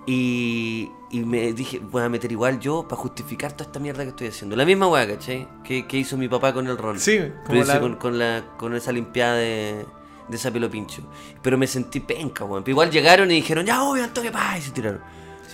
Y, 0.05 0.89
y 1.11 1.19
me 1.25 1.51
dije, 1.51 1.79
voy 1.79 2.01
a 2.01 2.07
meter 2.07 2.31
igual 2.31 2.61
yo 2.61 2.87
para 2.87 3.01
justificar 3.01 3.51
toda 3.51 3.65
esta 3.65 3.79
mierda 3.79 4.03
que 4.03 4.09
estoy 4.11 4.27
haciendo. 4.27 4.55
La 4.55 4.63
misma 4.63 4.87
weá, 4.87 5.05
¿cachai? 5.05 5.47
Que, 5.65 5.85
que 5.85 5.97
hizo 5.97 6.15
mi 6.15 6.29
papá 6.29 6.53
con 6.53 6.65
el 6.67 6.77
ron. 6.77 6.97
Sí, 6.97 7.19
como 7.45 7.59
la- 7.73 7.79
con, 7.81 7.95
con 7.97 8.17
la, 8.17 8.43
con 8.57 8.73
esa 8.73 8.93
limpiada 8.93 9.35
de, 9.35 9.85
de 10.29 10.35
esa 10.37 10.49
pelo 10.49 10.69
pincho. 10.71 11.01
Pero 11.41 11.57
me 11.57 11.67
sentí 11.67 11.99
penca, 11.99 12.45
weón. 12.45 12.63
Igual 12.65 12.89
llegaron 12.89 13.29
y 13.31 13.35
dijeron, 13.35 13.65
ya, 13.65 13.83
obvio, 13.83 14.05
Antonio, 14.05 14.31
pa, 14.31 14.57
y 14.57 14.61
se 14.61 14.71
tiraron. 14.71 15.01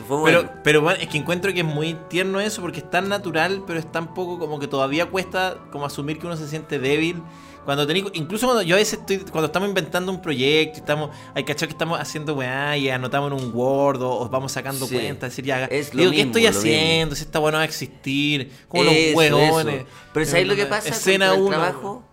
Fue 0.08 0.18
bueno. 0.18 0.40
Pero, 0.42 0.54
pero 0.64 0.82
bueno, 0.82 1.00
es 1.02 1.08
que 1.08 1.18
encuentro 1.18 1.54
que 1.54 1.60
es 1.60 1.66
muy 1.66 1.96
tierno 2.10 2.40
eso 2.40 2.62
porque 2.62 2.80
es 2.80 2.90
tan 2.90 3.10
natural, 3.10 3.64
pero 3.68 3.78
es 3.80 3.92
tan 3.92 4.14
poco 4.14 4.40
como 4.40 4.60
que 4.60 4.68
todavía 4.68 5.06
cuesta 5.08 5.58
como 5.72 5.86
asumir 5.86 6.18
que 6.20 6.26
uno 6.26 6.36
se 6.36 6.48
siente 6.48 6.80
débil. 6.80 7.22
Cuando 7.66 7.88
tenéis, 7.88 8.06
incluso 8.14 8.46
cuando 8.46 8.62
yo 8.62 8.76
a 8.76 8.80
veces 8.80 9.00
estoy, 9.00 9.20
cuando 9.20 9.46
estamos 9.46 9.70
inventando 9.70 10.12
un 10.12 10.22
proyecto, 10.22 10.80
estamos, 10.80 11.12
hay 11.34 11.46
cachado 11.46 11.68
que 11.68 11.72
estamos 11.74 11.98
haciendo 11.98 12.34
weá 12.36 12.76
y 12.76 12.90
anotamos 12.90 13.32
en 13.32 13.46
un 13.46 13.52
Word 13.56 14.02
o, 14.02 14.20
o 14.20 14.28
vamos 14.30 14.52
sacando 14.52 14.86
Sí. 14.86 14.96
cuentas, 14.96 15.30
decir 15.30 15.46
ya, 15.46 15.64
Es 15.66 15.94
lo 15.94 16.02
digo, 16.02 16.12
¿qué 16.12 16.22
estoy 16.24 16.46
haciendo? 16.48 17.16
Si 17.16 17.24
esta 17.24 17.40
weá 17.40 17.52
no 17.54 17.58
va 17.60 17.62
a 17.62 17.66
existir, 17.66 18.52
como 18.68 18.84
los 18.84 18.94
eso. 18.94 19.66
Pero 20.14 20.26
¿sabéis 20.26 20.48
lo 20.48 20.56
que 20.58 20.66
pasa 20.66 20.90
Escena 20.90 21.28
con 21.30 21.36
el 21.38 21.42
uno. 21.42 21.50
trabajo? 21.52 22.04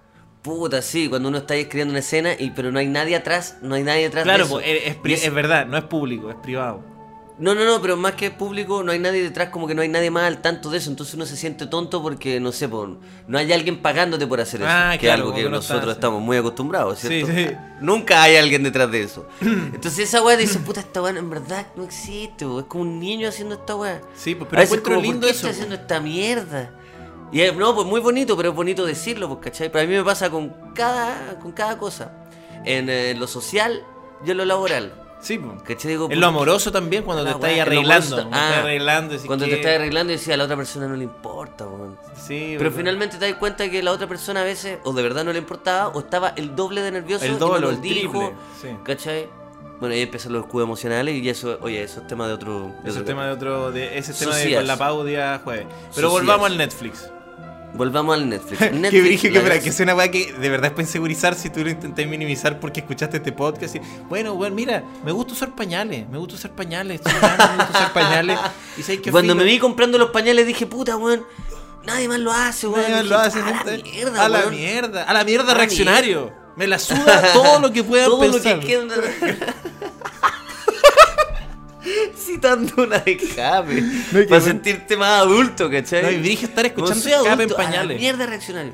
Puta, 0.42 0.80
sí, 0.82 1.08
cuando 1.08 1.28
uno 1.28 1.38
está 1.38 1.54
escribiendo 1.56 1.90
una 1.92 1.98
escena, 1.98 2.32
y, 2.38 2.50
pero 2.50 2.70
no 2.70 2.78
hay 2.78 2.86
nadie 2.86 3.16
atrás, 3.16 3.56
no 3.60 3.74
hay 3.74 3.82
nadie 3.82 4.06
atrás 4.06 4.22
Claro, 4.22 4.46
de 4.46 4.88
eso. 4.88 4.98
pues, 5.02 5.24
es 5.24 5.34
verdad, 5.34 5.66
no 5.66 5.76
es 5.76 5.84
público, 5.84 6.30
es 6.30 6.36
privado. 6.36 6.82
No, 7.40 7.54
no, 7.54 7.64
no, 7.64 7.80
pero 7.80 7.96
más 7.96 8.12
que 8.16 8.30
público, 8.30 8.82
no 8.82 8.92
hay 8.92 8.98
nadie 8.98 9.22
detrás, 9.22 9.48
como 9.48 9.66
que 9.66 9.74
no 9.74 9.80
hay 9.80 9.88
nadie 9.88 10.10
más 10.10 10.24
al 10.24 10.42
tanto 10.42 10.68
de 10.70 10.76
eso. 10.76 10.90
Entonces 10.90 11.14
uno 11.14 11.24
se 11.24 11.36
siente 11.38 11.66
tonto 11.66 12.02
porque, 12.02 12.38
no 12.38 12.52
sé, 12.52 12.68
por, 12.68 12.98
no 13.26 13.38
hay 13.38 13.50
alguien 13.52 13.80
pagándote 13.80 14.26
por 14.26 14.40
hacer 14.42 14.60
eso. 14.60 14.68
Ah, 14.70 14.90
que 14.90 14.96
es 14.96 15.00
claro, 15.12 15.22
algo 15.22 15.34
que 15.34 15.38
que 15.38 15.44
no 15.44 15.56
nosotros 15.56 15.80
está- 15.84 15.92
estamos 15.92 16.20
muy 16.20 16.36
acostumbrados, 16.36 16.98
¿cierto? 16.98 17.26
Sí, 17.26 17.32
sí. 17.48 17.56
Nunca 17.80 18.22
hay 18.22 18.36
alguien 18.36 18.62
detrás 18.62 18.90
de 18.92 19.02
eso. 19.04 19.26
Entonces 19.40 20.00
esa 20.00 20.22
weá 20.22 20.36
dice, 20.36 20.58
puta, 20.58 20.80
esta 20.80 21.00
weá 21.00 21.16
en 21.18 21.30
verdad 21.30 21.66
no 21.76 21.84
existe, 21.84 22.44
es 22.44 22.64
como 22.68 22.82
un 22.84 23.00
niño 23.00 23.26
haciendo 23.28 23.54
esta 23.54 23.74
weá. 23.74 24.02
Sí, 24.14 24.34
pues, 24.34 24.46
A 24.46 24.50
pero 24.50 24.60
veces 24.60 24.76
encuentro 24.78 24.94
como, 24.96 25.02
lindo 25.02 25.20
¿por 25.20 25.26
qué 25.28 25.30
eso. 25.30 25.46
estoy 25.48 25.50
haciendo 25.52 25.74
esta 25.76 25.98
mierda? 26.00 26.70
Y 27.32 27.40
es, 27.40 27.56
no, 27.56 27.74
pues 27.74 27.86
muy 27.86 28.00
bonito, 28.00 28.36
pero 28.36 28.50
es 28.50 28.54
bonito 28.54 28.84
decirlo, 28.84 29.28
pues, 29.28 29.40
¿cachai? 29.40 29.72
Pero 29.72 29.84
a 29.84 29.86
mí 29.86 29.94
me 29.94 30.04
pasa 30.04 30.28
con 30.28 30.52
cada, 30.74 31.38
con 31.40 31.52
cada 31.52 31.78
cosa. 31.78 32.12
En 32.66 32.90
eh, 32.90 33.14
lo 33.16 33.26
social 33.26 33.82
y 34.26 34.30
en 34.32 34.36
lo 34.36 34.44
laboral. 34.44 34.92
Sí, 35.20 35.38
pues. 35.38 35.82
Digo, 35.82 36.08
En 36.10 36.18
lo 36.20 36.26
amoroso 36.28 36.72
también, 36.72 37.02
cuando 37.04 37.22
te 37.24 37.30
La 37.30 37.36
estás 37.36 37.56
lo 37.56 37.62
arreglando. 37.62 38.16
Cuando 38.16 38.30
te 38.30 38.36
estás 38.36 38.42
ah, 38.56 38.58
arreglando. 38.60 39.12
decís 39.12 39.26
Cuando 39.26 39.44
te 39.44 39.50
que- 39.50 39.56
estás 39.60 39.74
arreglando 39.76 40.12
y 40.12 40.16
decía 40.16 40.34
a 40.34 40.36
la 40.38 40.44
otra 40.44 40.56
persona 40.56 40.88
no 40.88 40.96
le 40.96 41.04
importa, 41.04 41.66
weón. 41.66 41.98
Sí, 42.16 42.54
Pero 42.58 42.70
finalmente 42.72 43.18
te 43.18 43.28
das 43.28 43.38
cuenta 43.38 43.70
que 43.70 43.82
la 43.82 43.92
otra 43.92 44.06
persona 44.06 44.40
a 44.40 44.44
veces 44.44 44.78
o 44.84 44.92
de 44.92 45.02
verdad 45.02 45.24
no 45.24 45.32
le 45.32 45.38
importaba 45.38 45.88
o 45.88 46.00
estaba 46.00 46.32
el 46.36 46.56
doble 46.56 46.80
de 46.82 46.90
nervioso 46.92 47.24
El 47.24 47.38
doble 47.38 47.68
el 47.68 47.80
dijo. 47.80 48.32
¿Cachai? 48.84 49.28
Bueno, 49.78 49.94
ahí 49.94 50.02
empiezan 50.02 50.32
los 50.32 50.44
escudos 50.44 50.66
emocionales 50.66 51.14
y 51.14 51.26
eso, 51.28 51.58
oye, 51.62 51.82
eso 51.82 52.00
es 52.00 52.06
tema 52.06 52.26
de 52.26 52.34
otro. 52.34 52.72
de 52.82 52.90
Ese 52.90 52.98
otro- 52.98 53.04
tema 53.04 53.26
de 53.26 53.32
otro. 53.32 53.72
De, 53.72 53.96
ese 53.98 54.12
es 54.12 54.18
tema 54.18 54.36
de 54.36 54.54
con 54.56 54.66
la 54.66 54.76
Pau 54.76 55.04
día 55.04 55.40
jueves. 55.42 55.66
Pero 55.94 56.10
volvamos 56.10 56.46
al 56.50 56.56
Netflix. 56.58 57.10
Volvamos 57.74 58.14
al 58.16 58.28
Netflix. 58.28 58.60
Netflix, 58.72 59.02
brillo, 59.02 59.22
que, 59.22 59.30
la 59.30 59.38
espera, 59.38 59.54
gracia- 59.54 59.62
que 59.62 59.68
es 59.70 59.80
una 59.80 59.94
weá 59.94 60.10
que 60.10 60.32
de 60.32 60.48
verdad 60.48 60.66
es 60.66 60.70
para 60.72 60.82
insegurizar 60.82 61.34
si 61.34 61.50
tú 61.50 61.62
lo 61.64 61.70
intentas 61.70 62.06
minimizar 62.06 62.58
porque 62.60 62.80
escuchaste 62.80 63.18
este 63.18 63.32
podcast. 63.32 63.76
Y, 63.76 63.80
bueno, 64.08 64.34
bueno, 64.34 64.54
mira, 64.56 64.82
me 65.04 65.12
gusta 65.12 65.32
usar 65.34 65.54
pañales, 65.54 66.08
me 66.08 66.18
gusta 66.18 66.34
usar 66.34 66.50
pañales, 66.52 67.00
me 67.04 67.10
gusta 67.12 67.68
usar 67.70 67.92
pañales. 67.92 68.38
Y 68.76 68.82
sabes 68.82 69.00
que 69.00 69.10
Cuando 69.10 69.34
me 69.34 69.44
vi 69.44 69.58
comprando 69.58 69.98
los 69.98 70.10
pañales 70.10 70.46
dije, 70.46 70.66
puta, 70.66 70.96
weón, 70.96 71.24
nadie 71.84 72.08
más 72.08 72.18
lo 72.20 72.32
hace, 72.32 72.66
weón. 72.66 72.82
nadie 72.82 72.94
más 72.96 73.06
lo 73.06 73.18
hace, 73.18 73.38
a 73.40 73.44
la 73.44 73.82
mierda, 73.82 74.24
a 74.24 74.28
la 74.28 74.38
weón. 74.40 74.50
mierda, 74.50 75.02
a 75.04 75.12
la 75.14 75.24
mierda 75.24 75.54
reaccionario. 75.54 76.32
Me 76.56 76.66
la 76.66 76.78
suda 76.78 77.32
todo 77.32 77.60
lo 77.60 77.72
que 77.72 77.82
puedan 77.84 78.06
Todo 78.10 78.24
lo 78.26 78.32
pensar. 78.32 78.60
que 78.60 78.66
queda. 78.66 78.84
Citando 82.16 82.84
una 82.84 82.98
de 82.98 83.18
Jaime. 83.18 83.80
No, 84.12 84.26
para 84.28 84.40
sentirte 84.40 84.96
más 84.96 85.20
adulto, 85.22 85.70
¿cachai? 85.70 86.02
No, 86.02 86.10
y 86.10 86.16
dirige 86.16 86.46
estar 86.46 86.64
escuchando 86.66 87.04
No 87.04 87.16
escape 87.22 87.42
en 87.44 87.48
pañales. 87.50 88.00
mierda 88.00 88.26
reaccionario. 88.26 88.72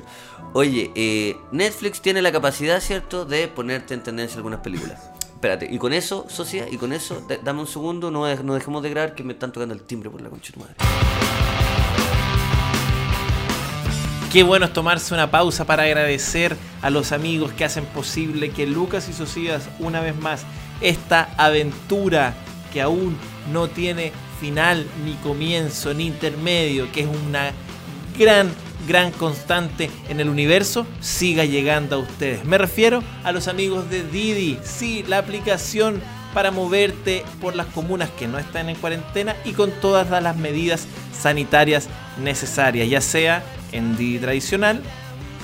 Oye, 0.53 0.91
eh, 0.95 1.35
Netflix 1.51 2.01
tiene 2.01 2.21
la 2.21 2.31
capacidad, 2.31 2.79
¿cierto?, 2.79 3.25
de 3.25 3.47
ponerte 3.47 3.93
en 3.93 4.01
tendencia 4.03 4.37
algunas 4.37 4.61
películas. 4.61 4.99
Espérate, 5.33 5.67
y 5.69 5.77
con 5.77 5.93
eso, 5.93 6.25
socia, 6.29 6.67
y 6.69 6.77
con 6.77 6.93
eso, 6.93 7.23
da- 7.27 7.37
dame 7.43 7.59
un 7.59 7.67
segundo, 7.67 8.09
no, 8.09 8.33
no 8.43 8.53
dejemos 8.55 8.81
de 8.81 8.89
grabar 8.89 9.13
que 9.13 9.23
me 9.23 9.33
están 9.33 9.51
tocando 9.51 9.75
el 9.75 9.81
timbre 9.83 10.09
por 10.09 10.21
la 10.21 10.29
concha 10.29 10.51
de 10.55 10.59
madre. 10.61 10.75
Qué 14.31 14.43
bueno 14.43 14.65
es 14.65 14.73
tomarse 14.73 15.13
una 15.13 15.31
pausa 15.31 15.65
para 15.65 15.83
agradecer 15.83 16.55
a 16.81 16.89
los 16.89 17.11
amigos 17.11 17.53
que 17.53 17.63
hacen 17.65 17.85
posible 17.85 18.49
que 18.51 18.65
Lucas 18.67 19.07
y 19.09 19.13
Socias, 19.13 19.69
una 19.79 20.01
vez 20.01 20.15
más, 20.17 20.43
esta 20.81 21.29
aventura 21.37 22.33
que 22.71 22.81
aún 22.81 23.17
no 23.51 23.67
tiene 23.67 24.11
final, 24.39 24.85
ni 25.03 25.13
comienzo, 25.15 25.93
ni 25.93 26.07
intermedio, 26.07 26.91
que 26.91 27.01
es 27.01 27.07
una 27.07 27.51
gran, 28.17 28.51
gran 28.87 29.11
constante 29.11 29.89
en 30.09 30.19
el 30.19 30.29
universo, 30.29 30.85
siga 30.99 31.45
llegando 31.45 31.95
a 31.95 31.99
ustedes. 31.99 32.45
Me 32.45 32.57
refiero 32.57 33.03
a 33.23 33.31
los 33.31 33.47
amigos 33.47 33.89
de 33.89 34.03
Didi, 34.03 34.59
sí, 34.63 35.03
la 35.07 35.17
aplicación 35.17 36.01
para 36.33 36.51
moverte 36.51 37.23
por 37.41 37.55
las 37.55 37.67
comunas 37.67 38.09
que 38.11 38.27
no 38.27 38.37
están 38.37 38.69
en 38.69 38.75
cuarentena 38.75 39.35
y 39.43 39.53
con 39.53 39.71
todas 39.71 40.09
las 40.21 40.37
medidas 40.37 40.87
sanitarias 41.11 41.87
necesarias, 42.21 42.89
ya 42.89 43.01
sea 43.01 43.43
en 43.71 43.97
Didi 43.97 44.19
tradicional, 44.19 44.81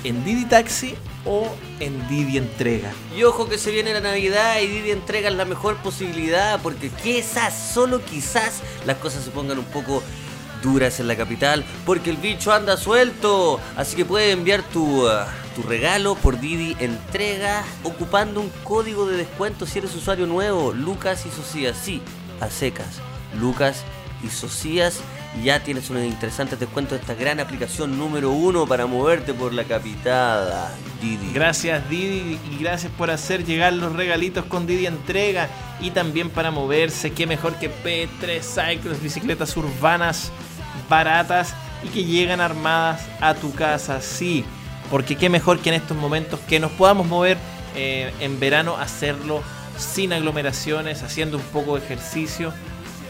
en 0.04 0.24
Didi 0.24 0.44
Taxi 0.44 0.94
o 1.24 1.48
en 1.80 2.06
Didi 2.08 2.38
Entrega. 2.38 2.92
Y 3.16 3.24
ojo 3.24 3.48
que 3.48 3.58
se 3.58 3.70
viene 3.70 3.92
la 3.92 4.00
Navidad 4.00 4.60
y 4.60 4.66
Didi 4.66 4.90
entrega 4.90 5.30
la 5.30 5.44
mejor 5.44 5.76
posibilidad 5.76 6.60
porque 6.62 6.90
quizás, 6.90 7.72
solo 7.72 8.04
quizás, 8.04 8.62
las 8.86 8.96
cosas 8.98 9.24
se 9.24 9.30
pongan 9.30 9.58
un 9.58 9.64
poco 9.66 10.02
duras 10.62 10.98
en 10.98 11.08
la 11.08 11.16
capital 11.16 11.64
porque 11.84 12.10
el 12.10 12.16
bicho 12.16 12.52
anda 12.52 12.76
suelto. 12.76 13.60
Así 13.76 13.96
que 13.96 14.04
puedes 14.04 14.32
enviar 14.32 14.62
tu, 14.62 15.06
ah, 15.08 15.28
tu 15.54 15.62
regalo 15.62 16.14
por 16.16 16.40
Didi 16.40 16.76
entrega 16.80 17.64
ocupando 17.82 18.40
un 18.40 18.50
código 18.64 19.06
de 19.06 19.16
descuento 19.18 19.66
si 19.66 19.78
eres 19.78 19.94
usuario 19.94 20.26
nuevo, 20.26 20.72
Lucas 20.72 21.26
y 21.26 21.30
Socias. 21.30 21.76
Sí, 21.82 22.02
a 22.40 22.50
secas, 22.50 23.00
Lucas 23.38 23.84
y 24.22 24.28
Socias. 24.28 25.00
Ya 25.42 25.60
tienes 25.60 25.90
unos 25.90 26.04
interesantes 26.04 26.60
descuentos 26.60 26.92
de 26.92 27.00
esta 27.00 27.14
gran 27.14 27.40
aplicación 27.40 27.98
número 27.98 28.30
uno 28.30 28.66
para 28.66 28.86
moverte 28.86 29.34
por 29.34 29.52
la 29.52 29.64
capital, 29.64 30.68
Didi. 31.02 31.32
Gracias 31.32 31.88
Didi 31.90 32.38
y 32.50 32.58
gracias 32.60 32.92
por 32.92 33.10
hacer 33.10 33.44
llegar 33.44 33.72
los 33.72 33.94
regalitos 33.94 34.44
con 34.44 34.66
Didi 34.66 34.86
Entrega 34.86 35.48
y 35.80 35.90
también 35.90 36.30
para 36.30 36.50
moverse, 36.50 37.12
qué 37.12 37.26
mejor 37.26 37.56
que 37.56 37.68
P3 37.68 38.42
Cycles, 38.42 39.02
bicicletas 39.02 39.56
urbanas 39.56 40.30
baratas 40.88 41.54
y 41.82 41.88
que 41.88 42.04
llegan 42.04 42.40
armadas 42.40 43.06
a 43.20 43.34
tu 43.34 43.52
casa, 43.52 44.00
sí, 44.00 44.44
porque 44.90 45.16
qué 45.16 45.28
mejor 45.28 45.58
que 45.58 45.70
en 45.70 45.76
estos 45.76 45.96
momentos 45.96 46.40
que 46.40 46.60
nos 46.60 46.70
podamos 46.72 47.06
mover 47.06 47.36
eh, 47.74 48.12
en 48.20 48.38
verano, 48.38 48.76
hacerlo 48.76 49.42
sin 49.76 50.12
aglomeraciones, 50.12 51.02
haciendo 51.02 51.36
un 51.38 51.42
poco 51.44 51.76
de 51.76 51.84
ejercicio 51.84 52.52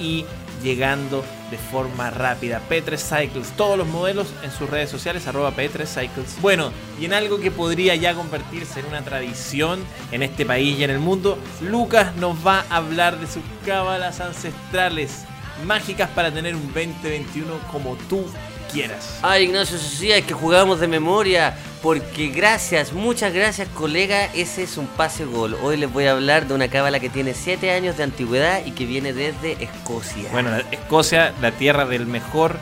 y 0.00 0.24
llegando 0.62 1.24
de 1.54 1.58
forma 1.58 2.10
rápida. 2.10 2.60
P3 2.68 2.98
Cycles, 2.98 3.52
todos 3.56 3.78
los 3.78 3.86
modelos 3.86 4.26
en 4.42 4.50
sus 4.50 4.68
redes 4.68 4.90
sociales, 4.90 5.28
arroba 5.28 5.54
P3 5.54 5.86
Cycles. 5.86 6.40
Bueno, 6.40 6.72
y 7.00 7.04
en 7.04 7.12
algo 7.12 7.38
que 7.38 7.52
podría 7.52 7.94
ya 7.94 8.12
convertirse 8.14 8.80
en 8.80 8.86
una 8.86 9.02
tradición 9.02 9.84
en 10.10 10.24
este 10.24 10.44
país 10.44 10.76
y 10.76 10.82
en 10.82 10.90
el 10.90 10.98
mundo, 10.98 11.38
Lucas 11.60 12.16
nos 12.16 12.44
va 12.44 12.64
a 12.70 12.78
hablar 12.78 13.20
de 13.20 13.28
sus 13.28 13.42
cábalas 13.64 14.20
ancestrales 14.20 15.26
mágicas 15.64 16.10
para 16.10 16.32
tener 16.32 16.56
un 16.56 16.66
2021 16.72 17.56
como 17.70 17.94
tú 18.08 18.26
quieras. 18.72 19.20
Ay, 19.22 19.44
Ignacio 19.44 19.78
Socias, 19.78 20.18
es 20.18 20.24
que 20.24 20.34
jugamos 20.34 20.80
de 20.80 20.88
memoria. 20.88 21.56
Porque 21.84 22.28
gracias, 22.28 22.94
muchas 22.94 23.34
gracias, 23.34 23.68
colega. 23.68 24.24
Ese 24.32 24.62
es 24.62 24.78
un 24.78 24.86
pase 24.86 25.26
gol. 25.26 25.54
Hoy 25.62 25.76
les 25.76 25.92
voy 25.92 26.06
a 26.06 26.12
hablar 26.12 26.48
de 26.48 26.54
una 26.54 26.68
cábala 26.68 26.98
que 26.98 27.10
tiene 27.10 27.34
7 27.34 27.72
años 27.72 27.98
de 27.98 28.04
antigüedad 28.04 28.64
y 28.64 28.70
que 28.70 28.86
viene 28.86 29.12
desde 29.12 29.62
Escocia. 29.62 30.30
Bueno, 30.32 30.48
Escocia, 30.70 31.34
la 31.42 31.52
tierra 31.52 31.84
del 31.84 32.06
mejor 32.06 32.58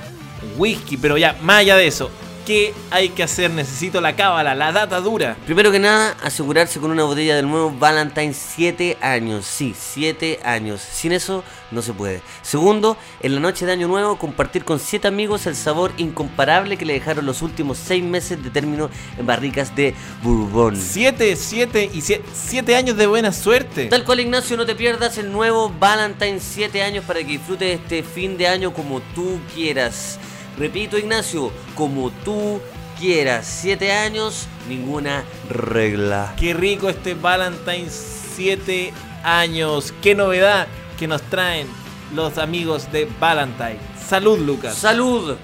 whisky, 0.57 0.97
pero 0.97 1.19
ya, 1.19 1.37
más 1.41 1.59
allá 1.59 1.77
de 1.77 1.87
eso, 1.87 2.11
¿qué 2.47 2.75
hay 2.91 3.11
que 3.11 3.23
hacer? 3.23 3.51
Necesito 3.51 4.01
la 4.01 4.17
cábala, 4.17 4.55
la 4.55 4.73
data 4.73 5.01
dura. 5.01 5.37
Primero 5.47 5.71
que 5.71 5.79
nada, 5.79 6.17
asegurarse 6.23 6.81
con 6.81 6.91
una 6.91 7.05
botella 7.05 7.37
del 7.37 7.49
nuevo 7.49 7.71
Valentine 7.71 8.35
7 8.35 8.99
años. 9.01 9.47
Sí, 9.47 9.75
7 9.79 10.41
años. 10.45 10.81
Sin 10.81 11.13
eso 11.13 11.45
no 11.71 11.83
se 11.83 11.93
puede. 11.93 12.23
Segundo, 12.43 12.97
en 13.21 13.35
la 13.35 13.41
noche 13.41 13.67
de 13.67 13.73
Año 13.73 13.89
Nuevo, 13.89 14.19
compartir 14.19 14.65
con 14.65 14.79
7 14.79 15.09
amigos 15.09 15.47
el 15.47 15.57
sabor 15.57 15.93
incomparable 15.97 16.77
que 16.77 16.85
le 16.85 16.95
dejaron 16.95 17.27
los 17.27 17.43
últimos 17.43 17.79
6 17.79 18.05
meses 18.05 18.43
de 18.43 18.51
término 18.51 18.91
en 19.19 19.27
barricas 19.27 19.75
de 19.75 19.95
Bourbon. 20.23 20.77
Siete, 20.77 21.37
siete 21.37 21.91
y 21.93 22.01
siete, 22.01 22.25
siete 22.33 22.77
años 22.77 22.97
de 22.97 23.07
buena 23.07 23.33
suerte. 23.33 23.87
Tal 23.87 24.05
cual 24.05 24.21
Ignacio, 24.21 24.57
no 24.57 24.67
te 24.67 24.75
pierdas 24.75 25.19
el 25.19 25.33
nuevo 25.33 25.73
Valentine 25.79 26.41
7 26.41 26.83
años 26.83 27.05
para 27.05 27.21
que 27.21 27.27
disfrutes 27.27 27.81
este 27.81 28.03
fin 28.03 28.37
de 28.37 28.49
año 28.49 28.73
como 28.73 29.01
tú 29.15 29.41
quieras. 29.55 30.19
Repito 30.59 30.99
Ignacio, 30.99 31.51
como 31.75 32.11
tú 32.25 32.61
quieras. 32.99 33.47
7 33.63 33.93
años, 33.93 34.47
ninguna 34.69 35.25
regla. 35.49 36.35
Qué 36.39 36.55
rico 36.55 36.89
este 36.89 37.15
Valentine 37.15 37.89
7 37.89 38.93
años. 39.25 39.93
Qué 40.03 40.15
novedad 40.15 40.67
que 40.99 41.07
nos 41.09 41.23
traen 41.23 41.67
los 42.15 42.39
amigos 42.39 42.91
de 42.93 43.09
Valentine. 43.19 43.79
Salud, 44.07 44.39
Lucas. 44.39 44.75
¡Salud! 44.77 45.37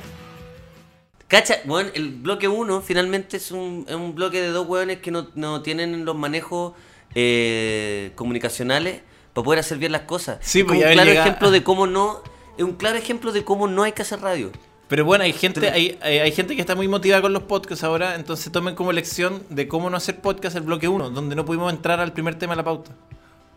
Cacha, 1.26 1.56
bueno, 1.64 1.90
el 1.94 2.10
bloque 2.10 2.48
1 2.48 2.80
finalmente 2.80 3.36
es 3.36 3.50
un, 3.50 3.84
es 3.88 3.94
un 3.94 4.14
bloque 4.14 4.40
de 4.40 4.48
dos 4.48 4.66
hueones 4.66 4.98
que 4.98 5.10
no, 5.10 5.28
no 5.34 5.60
tienen 5.62 6.04
los 6.06 6.16
manejos 6.16 6.72
eh, 7.14 8.12
comunicacionales 8.14 9.02
para 9.34 9.44
poder 9.44 9.60
hacer 9.60 9.76
bien 9.78 9.92
las 9.92 10.02
cosas. 10.02 10.38
Sí, 10.40 10.60
Es 10.60 10.64
pues, 10.64 10.78
un 10.78 10.90
claro 10.92 11.04
llega- 11.10 11.20
ejemplo 11.22 11.50
de 11.50 11.62
cómo 11.62 11.86
no. 11.86 12.22
Es 12.56 12.64
un 12.64 12.72
claro 12.76 12.96
ejemplo 12.96 13.30
de 13.32 13.44
cómo 13.44 13.68
no 13.68 13.82
hay 13.82 13.92
que 13.92 14.02
hacer 14.02 14.20
radio. 14.20 14.50
Pero 14.88 15.04
bueno, 15.04 15.24
hay 15.24 15.32
gente, 15.34 15.68
hay, 15.70 15.98
hay 16.00 16.18
hay 16.18 16.32
gente 16.32 16.54
que 16.54 16.62
está 16.62 16.74
muy 16.74 16.88
motivada 16.88 17.20
con 17.22 17.32
los 17.34 17.42
podcasts 17.42 17.84
ahora, 17.84 18.14
entonces 18.14 18.50
tomen 18.50 18.74
como 18.74 18.90
lección 18.92 19.42
de 19.50 19.68
cómo 19.68 19.90
no 19.90 19.96
hacer 19.98 20.20
podcast 20.20 20.56
el 20.56 20.62
bloque 20.62 20.88
1, 20.88 21.10
donde 21.10 21.36
no 21.36 21.44
pudimos 21.44 21.70
entrar 21.72 22.00
al 22.00 22.12
primer 22.14 22.36
tema 22.36 22.52
de 22.54 22.56
la 22.56 22.64
pauta. 22.64 22.90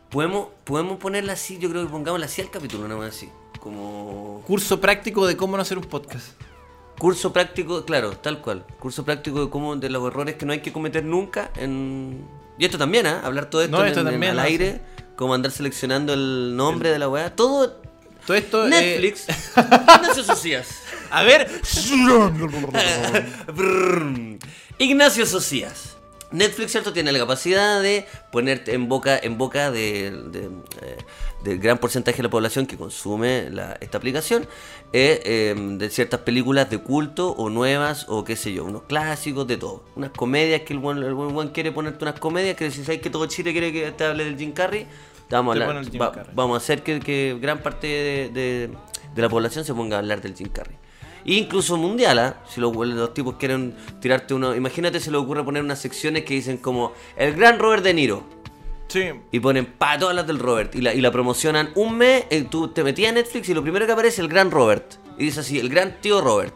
Podemos, 0.09 0.49
podemos 0.65 0.97
ponerla 0.97 1.33
así, 1.33 1.57
yo 1.57 1.69
creo 1.69 1.85
que 1.85 1.89
pongámosla 1.89 2.25
así 2.25 2.41
al 2.41 2.51
capítulo, 2.51 2.85
nada 2.87 2.99
más 2.99 3.15
así. 3.15 3.29
Como 3.61 4.41
Curso 4.45 4.81
práctico 4.81 5.25
de 5.25 5.37
cómo 5.37 5.55
no 5.55 5.61
hacer 5.61 5.77
un 5.77 5.85
podcast. 5.85 6.33
curso 6.99 7.31
práctico, 7.31 7.85
claro, 7.85 8.11
tal 8.17 8.41
cual. 8.41 8.65
Curso 8.79 9.05
práctico 9.05 9.45
de 9.45 9.49
cómo 9.49 9.75
de 9.77 9.89
los 9.89 10.05
errores 10.05 10.35
que 10.35 10.45
no 10.45 10.51
hay 10.51 10.59
que 10.59 10.73
cometer 10.73 11.05
nunca 11.05 11.49
en. 11.55 12.25
Y 12.59 12.65
esto 12.65 12.77
también, 12.77 13.07
¿ah? 13.07 13.21
Hablar 13.23 13.49
todo 13.49 13.61
esto, 13.61 13.75
No, 13.77 13.83
en- 13.83 13.87
esto 13.89 14.01
en- 14.01 14.07
también, 14.07 14.31
al 14.31 14.37
no, 14.37 14.43
aire, 14.43 14.81
como 15.15 15.33
andar 15.33 15.51
seleccionando 15.51 16.13
el 16.13 16.55
nombre 16.57 16.91
de 16.91 16.99
la 16.99 17.07
weá. 17.07 17.33
Todo 17.35 17.80
Todo 18.25 18.37
esto. 18.37 18.65
eh, 18.67 18.69
Netflix. 18.69 19.27
Ignacio 19.57 20.23
Socias. 20.23 20.67
a 21.09 21.23
ver. 21.23 21.49
Ignacio 24.77 25.25
Socias. 25.25 25.97
Netflix, 26.31 26.71
¿cierto? 26.71 26.93
Tiene 26.93 27.11
la 27.11 27.19
capacidad 27.19 27.81
de 27.81 28.05
ponerte 28.31 28.73
en 28.73 28.87
boca, 28.87 29.19
en 29.21 29.37
boca 29.37 29.69
de, 29.69 30.11
de, 30.11 30.45
eh, 30.81 30.97
del 31.43 31.59
gran 31.59 31.77
porcentaje 31.77 32.15
de 32.17 32.23
la 32.23 32.29
población 32.29 32.65
que 32.65 32.77
consume 32.77 33.49
la- 33.51 33.77
esta 33.81 33.97
aplicación 33.97 34.43
eh, 34.93 35.21
eh, 35.25 35.55
de 35.77 35.89
ciertas 35.89 36.21
películas 36.21 36.69
de 36.69 36.77
culto 36.77 37.31
o 37.31 37.49
nuevas 37.49 38.05
o 38.07 38.23
qué 38.23 38.37
sé 38.37 38.53
yo, 38.53 38.63
unos 38.63 38.83
clásicos, 38.83 39.45
de 39.45 39.57
todo. 39.57 39.83
Unas 39.97 40.11
comedias 40.11 40.61
que 40.61 40.71
el 40.71 40.79
buen, 40.79 40.99
el 40.99 41.13
buen 41.13 41.33
buen 41.33 41.49
quiere 41.49 41.73
ponerte 41.73 42.05
unas 42.05 42.17
comedias 42.17 42.55
que 42.55 42.71
si 42.71 42.85
sabes 42.85 43.01
que 43.01 43.09
todo 43.09 43.25
Chile 43.25 43.51
quiere 43.51 43.73
que 43.73 43.91
te 43.91 44.05
hable 44.05 44.23
del 44.23 44.37
Jim 44.37 44.53
Carrey, 44.53 44.87
vamos 45.37 45.55
a 45.57 45.63
hablar. 45.63 45.67
va- 46.01 46.11
vamos 46.35 46.57
hacer 46.57 46.83
que, 46.83 46.99
que 46.99 47.37
gran 47.41 47.59
parte 47.59 47.87
de, 47.87 48.29
de- 48.29 48.69
de 49.15 49.21
la 49.21 49.29
población 49.29 49.65
se 49.65 49.73
ponga 49.73 49.97
a 49.97 49.99
hablar 49.99 50.21
del 50.21 50.35
Jim 50.35 50.49
Carrey. 50.49 50.75
E 51.25 51.33
incluso 51.35 51.77
mundial, 51.77 52.17
¿ah? 52.19 52.37
si 52.49 52.59
los, 52.61 52.75
los 52.75 53.13
tipos 53.13 53.35
quieren 53.35 53.75
tirarte 53.99 54.33
uno. 54.33 54.55
Imagínate, 54.55 54.99
se 54.99 55.11
le 55.11 55.17
ocurre 55.17 55.43
poner 55.43 55.63
unas 55.63 55.77
secciones 55.79 56.23
que 56.23 56.33
dicen 56.33 56.57
como 56.57 56.93
el 57.15 57.33
gran 57.35 57.59
Robert 57.59 57.83
De 57.83 57.93
Niro. 57.93 58.23
Sí. 58.87 59.03
Y 59.31 59.39
ponen 59.39 59.65
pa 59.65 59.97
todas 59.99 60.15
las 60.15 60.25
del 60.27 60.39
Robert. 60.39 60.73
Y 60.75 60.81
la, 60.81 60.93
y 60.93 60.99
la 61.01 61.11
promocionan 61.11 61.69
un 61.75 61.97
mes. 61.97 62.25
eh, 62.29 62.45
tú 62.49 62.69
te 62.69 62.83
metías 62.83 63.11
a 63.11 63.13
Netflix 63.15 63.47
y 63.49 63.53
lo 63.53 63.61
primero 63.61 63.85
que 63.85 63.91
aparece 63.91 64.15
es 64.15 64.19
el 64.19 64.27
gran 64.29 64.49
Robert. 64.51 64.95
Y 65.17 65.25
dice 65.25 65.41
así, 65.41 65.59
el 65.59 65.69
gran 65.69 66.01
tío 66.01 66.21
Robert. 66.21 66.53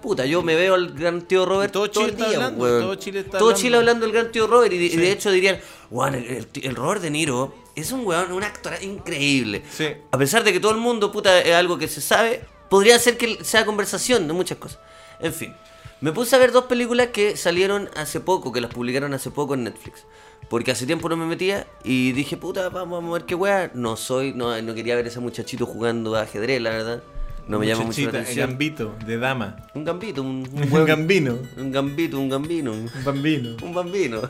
Puta, 0.00 0.24
yo 0.26 0.42
me 0.42 0.54
veo 0.54 0.74
al 0.74 0.92
gran 0.92 1.22
tío 1.22 1.44
Robert 1.44 1.70
Y 1.70 1.72
todo 1.72 1.90
todo, 1.90 2.06
Chile 2.06 2.14
el 2.14 2.20
está 2.20 2.28
día, 2.28 2.36
hablando, 2.38 2.64
weón. 2.64 2.80
todo 2.82 2.94
Chile 2.94 3.20
está 3.20 3.30
Todo 3.38 3.48
hablando. 3.48 3.60
Chile 3.62 3.76
hablando 3.76 4.06
del 4.06 4.12
gran 4.14 4.32
tío 4.32 4.46
Robert. 4.46 4.72
Y 4.72 4.96
de, 4.96 5.12
hecho 5.12 5.30
dirían, 5.30 5.60
weón, 5.90 6.14
el, 6.14 6.24
el 6.26 6.46
el 6.62 6.74
Robert 6.76 7.02
De 7.02 7.10
Niro 7.10 7.54
es 7.76 7.92
un 7.92 8.06
weón, 8.06 8.32
un 8.32 8.42
actor 8.42 8.72
increíble. 8.82 9.62
Sí. 9.70 9.88
A 10.10 10.18
pesar 10.18 10.44
de 10.44 10.52
que 10.52 10.60
todo 10.60 10.72
el 10.72 10.78
mundo, 10.78 11.12
puta, 11.12 11.38
es 11.40 11.54
algo 11.54 11.78
que 11.78 11.88
se 11.88 12.00
sabe, 12.00 12.42
podría 12.68 12.98
ser 12.98 13.16
que 13.16 13.44
sea 13.44 13.64
conversación 13.64 14.26
de 14.26 14.32
muchas 14.32 14.58
cosas. 14.58 14.78
En 15.20 15.32
fin, 15.34 15.54
me 16.00 16.12
puse 16.12 16.34
a 16.34 16.38
ver 16.38 16.50
dos 16.52 16.64
películas 16.64 17.08
que 17.08 17.36
salieron 17.36 17.90
hace 17.94 18.20
poco, 18.20 18.52
que 18.52 18.60
las 18.60 18.72
publicaron 18.72 19.12
hace 19.14 19.30
poco 19.30 19.54
en 19.54 19.64
Netflix. 19.64 20.04
Porque 20.48 20.72
hace 20.72 20.84
tiempo 20.86 21.08
no 21.08 21.16
me 21.16 21.26
metía 21.26 21.66
y 21.84 22.10
dije, 22.12 22.36
puta, 22.36 22.68
vamos 22.70 23.04
a 23.04 23.12
ver 23.12 23.24
qué 23.24 23.34
weá. 23.36 23.70
No 23.74 23.96
soy, 23.96 24.32
no, 24.32 24.60
no 24.62 24.74
quería 24.74 24.96
ver 24.96 25.04
a 25.04 25.08
ese 25.08 25.20
muchachito 25.20 25.64
jugando 25.66 26.16
a 26.16 26.22
ajedrez, 26.22 26.60
la 26.60 26.70
verdad. 26.70 27.02
No 27.48 27.58
me 27.58 27.66
llama 27.66 27.84
mucho 27.84 28.02
la 28.02 28.08
atención. 28.10 28.50
Gambito, 28.50 28.94
de 29.06 29.18
dama. 29.18 29.56
Un 29.74 29.84
gambito, 29.84 30.22
un, 30.22 30.48
un 30.52 30.72
Un 30.72 30.84
gambino. 30.84 31.38
Un 31.56 31.72
gambito, 31.72 32.18
un 32.18 32.28
gambino. 32.28 32.72
Un 32.72 32.90
Un 32.96 33.04
bambino. 33.04 33.56
un 33.62 33.74
bambino. 33.74 34.22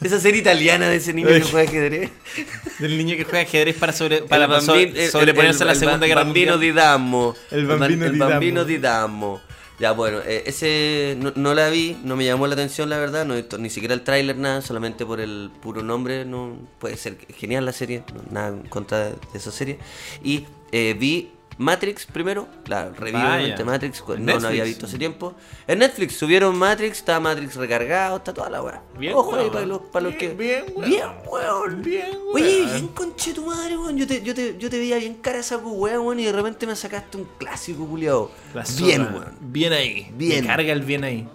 Esa 0.00 0.20
serie 0.20 0.40
italiana 0.40 0.88
de 0.88 0.96
ese 0.96 1.12
niño 1.12 1.28
que 1.28 1.40
juega 1.42 1.68
ajedrez. 1.68 2.10
Del 2.78 2.96
niño 2.96 3.16
que 3.16 3.24
juega 3.24 3.40
ajedrez 3.40 3.76
para, 3.76 3.92
sobre, 3.92 4.22
para 4.22 4.44
El 4.44 5.10
sobreponerse 5.10 5.62
a 5.62 5.66
la 5.66 5.72
el- 5.72 5.76
el 5.78 5.80
Segunda 5.84 6.06
Guerra 6.06 6.24
bambino 6.24 6.52
Mundial. 6.52 6.72
di 6.74 6.76
Damo. 6.78 7.34
El 7.50 7.66
ba- 7.66 7.76
bambino 7.76 8.06
el 8.06 8.12
di 8.12 8.18
bambino 8.18 8.60
Damo. 8.60 8.68
di 8.68 8.78
Damo. 8.78 9.40
Ya, 9.80 9.90
bueno, 9.90 10.20
eh, 10.24 10.44
ese 10.46 11.16
no, 11.20 11.32
no 11.34 11.52
la 11.52 11.68
vi, 11.68 11.96
no 12.04 12.14
me 12.14 12.24
llamó 12.24 12.46
la 12.46 12.54
atención, 12.54 12.88
la 12.88 12.96
verdad. 12.98 13.26
No 13.26 13.34
ni 13.58 13.70
siquiera 13.70 13.92
el 13.94 14.02
tráiler, 14.02 14.36
nada, 14.36 14.62
solamente 14.62 15.04
por 15.04 15.20
el 15.20 15.50
puro 15.62 15.82
nombre. 15.82 16.24
no 16.24 16.56
Puede 16.78 16.96
ser 16.96 17.16
genial 17.36 17.64
la 17.64 17.72
serie, 17.72 18.04
no, 18.14 18.22
nada 18.30 18.48
en 18.50 18.62
contra 18.68 19.06
de 19.08 19.14
esa 19.34 19.50
serie. 19.50 19.78
Y 20.22 20.44
eh, 20.70 20.94
vi 20.96 21.30
Matrix 21.56 22.06
primero, 22.06 22.48
Vaya. 22.68 22.90
obviamente 22.90 23.64
Matrix, 23.64 24.02
no, 24.18 24.40
no 24.40 24.48
había 24.48 24.64
visto 24.64 24.86
hace 24.86 24.98
tiempo. 24.98 25.34
En 25.68 25.78
Netflix 25.78 26.16
subieron 26.16 26.56
Matrix, 26.56 26.98
está 26.98 27.20
Matrix 27.20 27.54
recargado, 27.56 28.16
está 28.16 28.34
toda 28.34 28.50
la 28.50 28.60
weá. 28.62 28.82
Bien, 28.98 29.14
Ojo 29.14 29.36
ahí 29.36 29.48
para 29.50 29.64
los, 29.66 29.80
para 29.82 30.06
los 30.06 30.16
que. 30.16 30.28
Bien, 30.34 30.64
weón. 30.74 30.90
Bien, 30.90 31.06
weón. 31.30 31.82
Bien, 31.82 32.08
Oye, 32.32 32.64
bien 32.66 32.88
conche 32.88 33.32
tu 33.32 33.46
madre, 33.46 33.76
weón. 33.78 33.96
Yo 33.96 34.06
te, 34.06 34.22
yo, 34.22 34.34
te, 34.34 34.56
yo 34.58 34.68
te 34.68 34.78
veía 34.78 34.98
bien 34.98 35.14
cara 35.14 35.38
esa 35.38 35.58
weón, 35.58 36.06
weón, 36.06 36.20
y 36.20 36.24
de 36.24 36.32
repente 36.32 36.66
me 36.66 36.74
sacaste 36.74 37.16
un 37.18 37.28
clásico, 37.38 37.86
culiao. 37.86 38.30
La 38.52 38.64
Bien, 38.78 39.02
weón. 39.02 39.36
Bien 39.40 39.72
ahí. 39.72 40.10
Bien. 40.14 40.40
Me 40.42 40.46
carga 40.48 40.72
el 40.72 40.82
bien 40.82 41.04
ahí. 41.04 41.28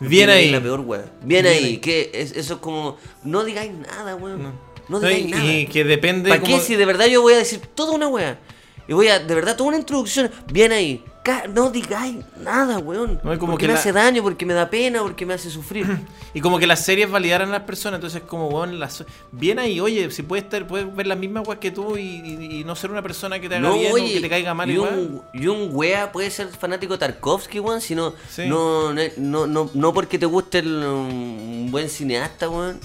Bien 0.00 0.30
ahí. 0.30 0.50
La 0.50 0.60
peor 0.62 0.80
weón. 0.80 1.04
Bien, 1.22 1.42
Bien 1.42 1.46
ahí. 1.54 1.64
ahí. 1.64 1.76
Que 1.78 2.10
es, 2.14 2.32
eso 2.32 2.54
es 2.54 2.60
como. 2.60 2.96
No 3.24 3.44
digáis 3.44 3.72
nada, 3.72 4.16
weón. 4.16 4.42
No, 4.42 4.52
No, 4.88 5.00
digáis 5.00 5.26
y, 5.26 5.30
nada. 5.30 5.44
y 5.52 5.66
que 5.66 5.84
depende. 5.84 6.30
¿Para 6.30 6.40
como- 6.40 6.56
qué 6.56 6.62
si 6.62 6.76
de 6.76 6.86
verdad 6.86 7.06
yo 7.06 7.20
voy 7.20 7.34
a 7.34 7.38
decir 7.38 7.60
toda 7.74 7.92
una 7.92 8.08
weá? 8.08 8.38
Y 8.90 8.92
voy 8.92 9.06
a, 9.06 9.20
de 9.20 9.34
verdad, 9.36 9.56
toda 9.56 9.68
una 9.68 9.78
introducción. 9.78 10.28
Bien 10.52 10.72
ahí. 10.72 11.04
No 11.54 11.70
digáis 11.70 12.16
nada, 12.42 12.78
weón. 12.80 13.20
No, 13.22 13.32
y 13.32 13.38
como 13.38 13.52
porque 13.52 13.62
que 13.64 13.68
me 13.68 13.74
la- 13.74 13.78
hace 13.78 13.92
daño, 13.92 14.20
porque 14.20 14.44
me 14.44 14.52
da 14.52 14.68
pena, 14.68 15.00
porque 15.02 15.24
me 15.24 15.34
hace 15.34 15.48
sufrir. 15.48 15.86
Y 16.34 16.40
como 16.40 16.58
que 16.58 16.66
las 16.66 16.84
series 16.84 17.08
validaran 17.10 17.48
a 17.50 17.52
las 17.52 17.62
personas, 17.62 17.98
entonces 17.98 18.22
como, 18.26 18.48
bueno, 18.50 18.72
las... 18.74 19.04
bien 19.32 19.58
ahí, 19.60 19.78
oye, 19.80 20.10
si 20.10 20.22
puedes, 20.22 20.44
estar, 20.44 20.66
puedes 20.66 20.92
ver 20.94 21.06
las 21.08 21.18
mismas 21.18 21.46
weas 21.46 21.60
que 21.60 21.70
tú 21.72 21.96
y, 21.96 22.02
y- 22.02 22.60
y 22.60 22.64
no 22.64 22.74
ser 22.74 22.90
una 22.90 23.02
persona 23.02 23.38
que 23.40 23.48
te 23.48 23.56
haga 23.56 23.70
bien 23.72 23.92
o 23.92 23.94
que 23.96 24.20
te 24.20 24.28
caiga 24.28 24.54
mal 24.54 24.68
y 24.70 24.74
igual. 24.74 24.94
un, 24.98 25.22
y 25.40 25.46
un 25.48 25.68
wea 25.72 26.10
puede 26.10 26.30
ser 26.30 26.48
fanático 26.48 26.94
de 26.94 26.98
Tarkovsky, 26.98 27.60
weón, 27.60 27.80
sino 27.80 28.14
Sí. 28.28 28.46
no, 28.48 28.92
no, 28.92 29.02
no, 29.18 29.46
no, 29.46 29.70
no 29.74 29.92
porque 29.94 30.18
te 30.18 30.26
guste 30.26 30.58
el, 30.60 30.68
un 30.84 31.68
buen 31.70 31.88
cineasta, 31.88 32.48
weón. 32.48 32.78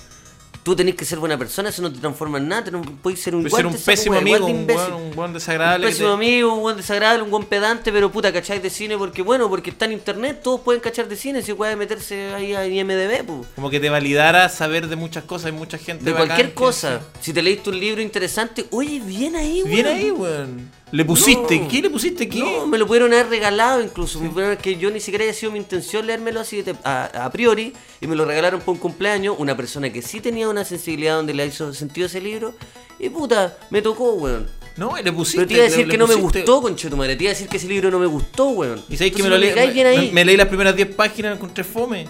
Tú 0.66 0.76
tenés 0.76 0.96
que 0.96 1.06
ser 1.06 1.20
buena 1.20 1.38
persona, 1.38 1.70
eso 1.70 1.80
no 1.84 1.94
te 1.94 2.00
transforma 2.00 2.40
en 2.40 2.48
nada, 2.48 2.72
no 2.72 2.82
puedes 2.82 3.22
ser 3.22 3.36
un 3.36 3.48
ser 3.48 3.68
un 3.68 3.76
pésimo 3.76 4.18
amigo, 4.18 4.48
un 4.48 4.66
buen, 4.66 4.94
un 4.94 5.16
buen 5.16 5.28
Un 5.30 5.34
desagradable. 5.36 5.86
que 5.86 5.92
pésimo 5.92 6.08
te- 6.10 6.14
amigo, 6.16 6.56
un 6.56 6.62
buen 6.62 6.76
desagradable, 6.76 7.22
un 7.22 7.30
buen 7.30 7.44
pedante, 7.46 7.92
pero 7.92 8.12
puta, 8.12 8.34
¿cachai 8.34 8.58
de 8.58 8.72
cine? 8.72 8.98
Porque 8.98 9.22
bueno, 9.22 9.48
porque 9.48 9.70
está 9.70 9.86
en 9.86 9.92
internet, 9.92 10.40
todos 10.44 10.62
pueden 10.62 10.82
cachar 10.82 11.08
de 11.08 11.16
cine, 11.18 11.44
si 11.44 11.54
puede 11.54 11.76
meterse 11.76 12.34
ahí 12.34 12.56
a 12.56 12.66
IMDB, 12.66 13.24
pues. 13.28 13.48
Como 13.54 13.70
que 13.70 13.80
te 13.80 13.92
validara 13.92 14.50
saber 14.50 14.88
de 14.88 14.96
muchas 14.96 15.24
cosas, 15.26 15.46
hay 15.46 15.52
mucha 15.52 15.78
gente 15.78 16.04
De 16.04 16.14
bacán 16.14 16.30
cualquier 16.30 16.54
cosa. 16.56 17.00
Si 17.22 17.32
te 17.32 17.44
leíste 17.44 17.70
un 17.70 17.80
libro 17.80 18.02
interesante, 18.02 18.66
oye, 18.72 19.00
bien 19.06 19.36
ahí, 19.36 19.62
weón. 19.62 19.70
Bien 19.70 19.86
ahí, 19.86 20.10
weón. 20.10 20.72
Le 20.92 21.04
pusiste, 21.04 21.60
No. 21.60 21.68
¿qué 21.68 21.82
le 21.82 21.90
pusiste? 21.90 22.30
¿Qué? 22.30 22.40
No, 22.40 22.68
me 22.68 22.78
lo 22.78 22.86
pudieron 22.88 23.12
haber 23.14 23.28
regalado 23.28 23.82
incluso. 23.82 24.20
Me 24.20 24.30
pudieron- 24.30 24.56
que 24.58 24.76
yo 24.78 24.92
ni 24.92 25.00
siquiera 25.00 25.24
haya 25.26 25.34
sido 25.34 25.52
mi 25.52 25.58
intención 25.58 26.06
leérmelo 26.06 26.40
así 26.40 26.62
de- 26.62 26.76
a, 26.84 27.26
a 27.26 27.32
priori. 27.32 27.74
Y 28.00 28.08
me 28.08 28.16
lo 28.16 28.24
regalaron 28.24 28.62
por 28.62 28.74
un 28.76 28.80
cumpleaños. 28.80 29.36
Una 29.40 29.58
persona 29.58 29.92
que 29.92 30.02
sí 30.02 30.22
tenía 30.22 30.48
una 30.48 30.64
sensibilidad 30.64 31.16
donde 31.16 31.34
le 31.34 31.46
hizo 31.48 31.74
sentido 31.74 32.06
ese 32.08 32.22
libro. 32.22 32.54
Y 33.00 33.10
puta, 33.10 33.58
me 33.72 33.82
tocó, 33.82 34.14
weón. 34.14 34.48
No, 34.78 34.96
le 34.96 35.12
pusiste. 35.12 35.38
Pero 35.40 35.48
te 35.48 35.54
iba 35.56 35.64
a 35.64 35.70
decir 35.70 35.88
le 35.88 35.92
que 35.92 35.98
no 35.98 36.08
me 36.08 36.16
gustó, 36.16 36.62
conchetumare. 36.62 37.16
Te 37.16 37.24
iba 37.24 37.32
a 37.32 37.34
decir 37.34 37.48
que 37.50 37.58
ese 37.58 37.68
libro 37.68 37.90
no 37.90 37.98
me 38.00 38.06
gustó, 38.06 38.50
weón. 38.50 38.82
Y 38.90 38.96
sabéis 38.98 39.16
que 39.16 39.24
me 39.24 39.30
lo 39.30 39.38
leí. 39.38 39.50
ahí. 39.58 40.08
Me, 40.08 40.12
me 40.12 40.26
leí 40.26 40.38
las 40.38 40.48
primeras 40.48 40.76
10 40.76 40.94
páginas, 40.96 41.32
lo 41.32 41.36
encontré 41.38 41.64
fome. 41.64 42.08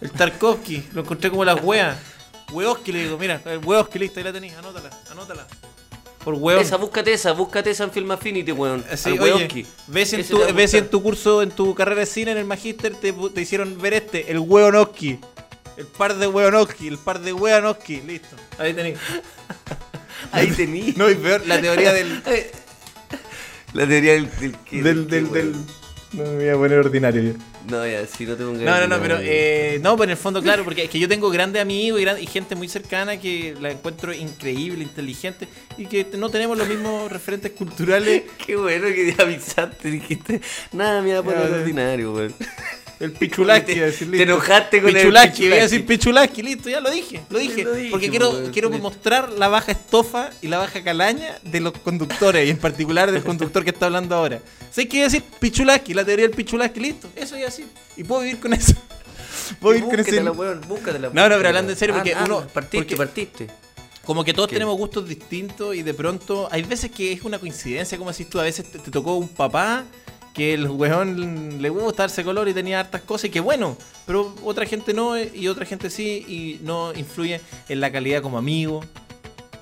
El 0.00 0.10
Tarkovsky, 0.10 0.82
lo 0.92 1.00
encontré 1.02 1.30
como 1.30 1.44
las 1.44 1.62
weas. 1.62 1.96
Weoski 2.52 2.92
le 2.92 3.04
digo, 3.04 3.16
mira, 3.18 3.40
el 3.46 3.58
Weoski, 3.58 3.98
listo, 3.98 4.18
ahí 4.20 4.24
la 4.24 4.32
tenéis, 4.32 4.52
anótala, 4.54 4.90
anótala. 5.10 5.46
Por 6.24 6.34
weón. 6.34 6.60
Esa, 6.60 6.76
búscate 6.76 7.12
esa, 7.12 7.32
búscate 7.32 7.70
esa 7.70 7.84
en 7.84 7.90
Film 7.90 8.10
Affinity, 8.12 8.52
weón. 8.52 8.84
Sí, 8.96 9.10
Al 9.10 9.20
oye, 9.20 9.66
ves 9.88 10.10
si 10.10 10.16
en, 10.16 10.24
tu, 10.28 10.38
ves 10.54 10.74
en 10.74 10.88
tu 10.88 11.02
curso, 11.02 11.42
en 11.42 11.50
tu 11.50 11.74
carrera 11.74 12.00
de 12.00 12.06
cine, 12.06 12.30
en 12.32 12.38
el 12.38 12.44
magíster, 12.44 12.94
te, 12.94 13.12
te 13.12 13.40
hicieron 13.40 13.80
ver 13.80 13.94
este, 13.94 14.30
el 14.30 14.38
Weonoski. 14.38 15.18
El 15.76 15.86
par 15.86 16.16
de 16.16 16.26
Weonoski, 16.28 16.86
el 16.86 16.98
par 16.98 17.20
de 17.20 17.32
Weonoski, 17.32 18.02
listo. 18.02 18.36
Ahí 18.58 18.72
tenéis. 18.74 18.98
Ahí 20.32 20.48
tení. 20.52 20.94
No, 20.96 21.10
y 21.10 21.14
peor, 21.16 21.42
la 21.46 21.60
teoría 21.60 21.92
del. 21.92 22.22
La 23.72 23.86
teoría 23.86 24.12
del. 24.12 24.30
del, 24.38 24.54
del, 24.70 25.08
del, 25.08 25.32
del- 25.32 25.54
No 26.12 26.24
me 26.24 26.34
voy 26.36 26.48
a 26.48 26.54
poner 26.56 26.78
ordinario 26.78 27.22
yo. 27.22 27.32
No, 27.70 27.86
ya, 27.86 28.06
si 28.06 28.26
no 28.26 28.36
te 28.36 28.44
pongas. 28.44 28.62
No, 28.62 28.80
no, 28.80 28.86
no, 28.96 29.00
pero 29.02 29.16
eh, 29.20 29.78
no, 29.82 29.92
pero 29.96 30.04
en 30.04 30.10
el 30.10 30.16
fondo, 30.18 30.42
claro, 30.42 30.62
porque 30.62 30.84
es 30.84 30.90
que 30.90 30.98
yo 30.98 31.08
tengo 31.08 31.30
grandes 31.30 31.62
amigos 31.62 32.00
y, 32.00 32.04
gran- 32.04 32.22
y 32.22 32.26
gente 32.26 32.54
muy 32.54 32.68
cercana 32.68 33.18
que 33.18 33.54
la 33.60 33.70
encuentro 33.70 34.12
increíble, 34.12 34.82
inteligente 34.82 35.48
y 35.78 35.86
que 35.86 36.06
no 36.18 36.28
tenemos 36.28 36.58
los 36.58 36.68
mismos 36.68 37.10
referentes 37.12 37.52
culturales. 37.52 38.24
Qué 38.46 38.56
bueno 38.56 38.88
que 38.88 39.14
avisaste, 39.18 39.90
dijiste. 39.90 40.40
Nada, 40.72 41.00
me 41.00 41.10
iba 41.10 41.20
a 41.20 41.22
poner 41.22 41.50
ordinario, 41.50 42.12
weón. 42.12 42.34
El 43.02 43.12
Pichulaski, 43.12 43.66
Te- 43.66 43.72
iba 43.76 43.82
a 43.82 43.86
decir, 43.86 44.06
te 44.10 44.16
listo. 44.16 44.32
enojaste 44.32 44.80
con 44.80 44.88
el 44.90 44.94
Pichulaski, 44.96 45.48
voy 45.48 45.58
a 45.58 45.62
decir 45.62 45.84
Pichulaski, 45.86 46.42
listo, 46.42 46.70
ya 46.70 46.80
lo 46.80 46.90
dije, 46.90 47.20
lo 47.30 47.38
dije. 47.40 47.64
lo 47.64 47.74
dije, 47.74 47.90
porque 47.90 48.08
quiero, 48.10 48.30
pues, 48.30 48.50
quiero 48.50 48.68
listo. 48.68 48.82
mostrar 48.82 49.30
la 49.32 49.48
baja 49.48 49.72
estofa 49.72 50.30
y 50.40 50.46
la 50.48 50.58
baja 50.58 50.82
calaña 50.84 51.36
de 51.42 51.60
los 51.60 51.72
conductores 51.72 52.46
y 52.46 52.50
en 52.50 52.58
particular 52.58 53.10
del 53.10 53.22
conductor 53.24 53.64
que 53.64 53.70
está 53.70 53.86
hablando 53.86 54.14
ahora. 54.14 54.40
¿Sabes 54.70 54.88
qué 54.88 54.98
iba 54.98 55.06
a 55.06 55.10
decir? 55.10 55.24
Pichulaski, 55.40 55.94
la 55.94 56.04
teoría 56.04 56.26
del 56.28 56.34
Pichulaski, 56.36 56.78
listo, 56.80 57.08
eso 57.16 57.36
iba 57.36 57.48
a 57.48 57.50
decir. 57.50 57.66
Y 57.96 58.04
puedo 58.04 58.20
vivir 58.22 58.38
con 58.38 58.52
eso. 58.54 58.72
Puedo 59.60 59.74
vivir 59.74 59.90
con 59.90 59.98
ese. 60.00 60.10
Búscatela, 60.12 60.30
weón, 60.32 60.60
búscatela. 60.68 61.10
No, 61.12 61.28
no, 61.28 61.36
pero 61.36 61.48
hablando 61.48 61.72
en 61.72 61.78
serio, 61.78 61.94
porque 61.96 62.14
Ah, 62.14 62.18
ah, 62.20 62.24
uno- 62.26 62.46
Partiste, 62.46 62.78
porque- 62.78 62.96
partiste. 62.96 63.46
Como 64.04 64.24
que 64.24 64.32
todos 64.34 64.48
¿Qué? 64.48 64.54
tenemos 64.56 64.76
gustos 64.76 65.08
distintos 65.08 65.76
y 65.76 65.82
de 65.82 65.94
pronto 65.94 66.48
hay 66.50 66.62
veces 66.62 66.90
que 66.90 67.12
es 67.12 67.22
una 67.22 67.38
coincidencia, 67.38 67.96
como 67.98 68.10
decís 68.10 68.28
tú, 68.28 68.40
a 68.40 68.44
veces 68.44 68.66
te, 68.70 68.78
te 68.78 68.90
tocó 68.90 69.14
un 69.16 69.28
papá 69.28 69.84
que 70.32 70.54
el 70.54 70.68
weón 70.68 71.60
le 71.60 71.68
gusta 71.68 72.04
darse 72.04 72.24
color 72.24 72.48
y 72.48 72.54
tenía 72.54 72.80
hartas 72.80 73.02
cosas 73.02 73.26
y 73.26 73.30
que 73.30 73.40
bueno, 73.40 73.76
pero 74.06 74.34
otra 74.44 74.66
gente 74.66 74.94
no 74.94 75.16
eh, 75.16 75.30
y 75.34 75.48
otra 75.48 75.66
gente 75.66 75.90
sí 75.90 76.24
y 76.26 76.64
no 76.64 76.94
influye 76.94 77.40
en 77.68 77.80
la 77.80 77.92
calidad 77.92 78.22
como 78.22 78.38
amigo, 78.38 78.82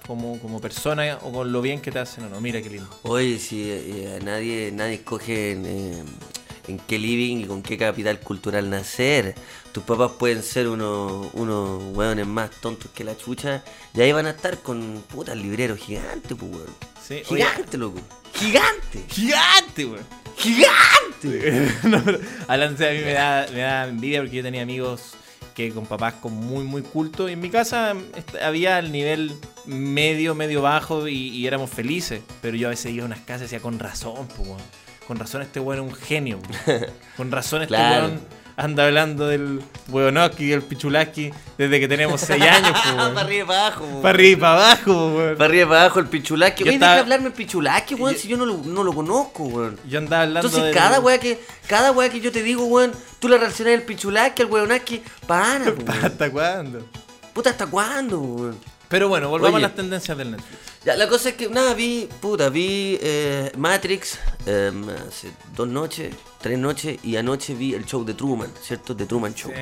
como, 0.06 0.38
como 0.38 0.60
persona 0.60 1.18
o 1.22 1.32
con 1.32 1.52
lo 1.52 1.60
bien 1.62 1.80
que 1.80 1.90
te 1.90 1.98
hacen 1.98 2.24
o 2.24 2.28
no. 2.28 2.40
Mira 2.40 2.62
qué 2.62 2.70
lindo. 2.70 2.88
Oye, 3.02 3.38
si 3.38 3.64
eh, 3.68 4.18
nadie, 4.24 4.70
nadie 4.72 4.94
escoge 4.94 5.52
en, 5.52 5.66
eh, 5.66 6.04
en 6.68 6.78
qué 6.78 6.98
living 6.98 7.38
y 7.38 7.44
con 7.46 7.62
qué 7.62 7.76
capital 7.76 8.20
cultural 8.20 8.70
nacer. 8.70 9.34
Tus 9.72 9.82
papás 9.84 10.12
pueden 10.18 10.42
ser 10.42 10.68
unos, 10.68 11.28
unos 11.34 11.96
weones 11.96 12.26
más 12.26 12.50
tontos 12.60 12.90
que 12.92 13.04
la 13.04 13.16
chucha. 13.16 13.62
Y 13.94 14.00
ahí 14.00 14.10
van 14.12 14.26
a 14.26 14.30
estar 14.30 14.58
con 14.58 15.02
puta 15.08 15.32
el 15.32 15.42
librero 15.42 15.76
gigante, 15.76 16.34
pues 16.34 16.52
weón. 16.52 16.74
Sí, 17.06 17.22
oye, 17.28 17.44
Gigante, 17.44 17.78
loco. 17.78 18.00
Gigante. 18.34 19.04
gigante, 19.08 19.84
weón. 19.86 20.19
Gigante. 20.36 21.68
no, 21.84 22.02
pero 22.04 22.18
a 22.48 22.56
mí 22.58 22.98
me 23.04 23.12
da, 23.12 23.46
me 23.52 23.58
da 23.60 23.88
envidia 23.88 24.20
porque 24.20 24.36
yo 24.36 24.42
tenía 24.42 24.62
amigos 24.62 25.12
que 25.54 25.70
con 25.70 25.84
papás 25.86 26.14
con 26.14 26.32
muy 26.32 26.64
muy 26.64 26.82
culto 26.82 27.28
y 27.28 27.32
en 27.32 27.40
mi 27.40 27.50
casa 27.50 27.94
había 28.42 28.78
el 28.78 28.92
nivel 28.92 29.32
medio, 29.66 30.34
medio 30.34 30.62
bajo 30.62 31.08
y, 31.08 31.14
y 31.28 31.46
éramos 31.46 31.70
felices, 31.70 32.22
pero 32.40 32.56
yo 32.56 32.68
a 32.68 32.70
veces 32.70 32.92
iba 32.92 33.02
a 33.04 33.06
unas 33.06 33.20
casas 33.20 33.42
y 33.42 33.44
decía 33.44 33.60
con 33.60 33.78
razón, 33.78 34.28
weón. 34.38 34.60
con 35.06 35.18
razón 35.18 35.42
este 35.42 35.60
weón 35.60 35.86
es 35.86 35.92
un 35.92 35.98
genio, 36.00 36.38
con 37.16 37.30
razón 37.30 37.62
este 37.62 37.74
Claro. 37.74 38.06
weón 38.06 38.39
anda 38.56 38.84
hablando 38.86 39.26
del 39.26 39.60
weonoski 39.88 40.44
y 40.44 40.48
del 40.48 40.62
pichulaski 40.62 41.32
desde 41.58 41.80
que 41.80 41.88
tenemos 41.88 42.20
6 42.20 42.42
años, 42.42 42.72
weón. 42.96 43.14
para 43.14 43.20
arriba 43.26 43.42
y 43.42 43.46
para 43.46 43.66
abajo. 43.66 43.86
para 44.02 44.10
arriba 44.14 44.30
y 44.32 44.36
para 44.40 44.52
abajo, 44.52 44.92
weón. 45.16 45.36
Para 45.36 45.44
arriba 45.46 45.62
y 45.62 45.68
para 45.68 45.80
abajo 45.82 45.98
el 46.00 46.06
pichulaque. 46.06 46.64
Yo 46.64 46.68
Oye, 46.68 46.74
estaba- 46.74 46.92
deja 46.92 47.02
hablarme 47.02 47.26
el 47.28 47.32
pichulaque, 47.32 47.94
weón, 47.94 48.14
Yo- 48.14 48.20
si 48.20 48.28
yo 48.28 48.36
no 48.36 48.46
lo, 48.46 48.56
no 48.58 48.84
lo 48.84 48.92
conozco, 48.92 49.44
weón. 49.44 49.78
Yo 49.88 49.98
andaba 49.98 50.22
hablando 50.24 50.48
Entonces 50.48 50.64
del- 50.66 50.74
cada 50.74 51.00
weá 51.00 51.18
que 51.18 51.40
cada 51.66 51.92
weá 51.92 52.08
que 52.10 52.20
yo 52.20 52.32
te 52.32 52.42
digo, 52.42 52.64
weón, 52.66 52.92
tú 53.18 53.28
le 53.28 53.38
reaccionas 53.38 53.74
el 53.74 53.82
pichulaque, 53.82 54.42
al 54.42 54.48
weonaque, 54.50 55.02
pana, 55.26 55.66
weón. 55.66 55.88
¿Hasta 56.04 56.30
cuándo? 56.30 56.86
Puta, 57.32 57.50
¿hasta 57.50 57.66
cuándo, 57.66 58.20
weón? 58.20 58.58
Pero 58.90 59.08
bueno, 59.08 59.28
volvamos 59.28 59.58
Oye. 59.58 59.66
a 59.66 59.68
las 59.68 59.76
tendencias 59.76 60.18
del 60.18 60.32
Netflix. 60.32 60.58
Ya, 60.84 60.96
la 60.96 61.08
cosa 61.08 61.28
es 61.28 61.36
que, 61.36 61.48
nada, 61.48 61.74
vi, 61.74 62.08
puta, 62.20 62.48
vi 62.48 62.98
eh, 63.00 63.52
Matrix 63.56 64.18
eh, 64.46 64.72
hace 65.06 65.30
dos 65.54 65.68
noches, 65.68 66.12
tres 66.40 66.58
noches, 66.58 66.98
y 67.04 67.14
anoche 67.14 67.54
vi 67.54 67.72
el 67.72 67.86
show 67.86 68.04
de 68.04 68.14
Truman, 68.14 68.50
¿cierto? 68.60 68.96
The 68.96 69.06
Truman 69.06 69.32
Show. 69.32 69.52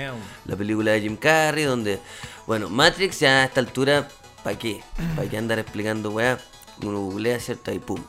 La 0.47 0.57
película 0.57 0.93
de 0.93 1.03
Jim 1.03 1.17
Carrey, 1.19 1.65
donde, 1.65 1.99
bueno, 2.47 2.71
Matrix 2.71 3.21
ya 3.21 3.43
a 3.43 3.45
esta 3.45 3.61
altura, 3.61 4.09
¿para 4.43 4.59
qué? 4.59 4.83
¿Para 5.15 5.29
qué 5.29 5.37
andar 5.37 5.59
explicando, 5.59 6.11
weá? 6.11 6.39
Uno 6.83 7.01
googlea, 7.01 7.39
¿cierto? 7.39 7.71
Y 7.71 7.81
pum. 7.81 8.03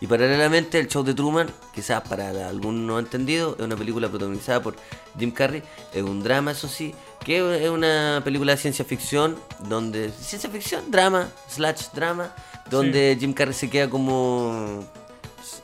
Y 0.00 0.06
paralelamente 0.06 0.78
el 0.78 0.88
show 0.88 1.04
de 1.04 1.12
Truman, 1.12 1.48
quizás 1.74 2.00
para 2.08 2.48
algún 2.48 2.86
no 2.86 2.98
entendido, 2.98 3.54
es 3.58 3.64
una 3.64 3.76
película 3.76 4.08
protagonizada 4.08 4.62
por 4.62 4.76
Jim 5.18 5.30
Carrey, 5.30 5.62
es 5.92 6.02
un 6.02 6.22
drama, 6.22 6.52
eso 6.52 6.68
sí, 6.68 6.94
que 7.22 7.64
es 7.64 7.68
una 7.68 8.22
película 8.24 8.52
de 8.52 8.58
ciencia 8.58 8.84
ficción, 8.84 9.36
donde, 9.68 10.10
ciencia 10.10 10.48
ficción, 10.48 10.90
drama, 10.90 11.28
slash 11.48 11.88
drama, 11.92 12.34
donde 12.70 13.16
Jim 13.20 13.34
Carrey 13.34 13.52
se 13.52 13.68
queda 13.68 13.90
como 13.90 14.84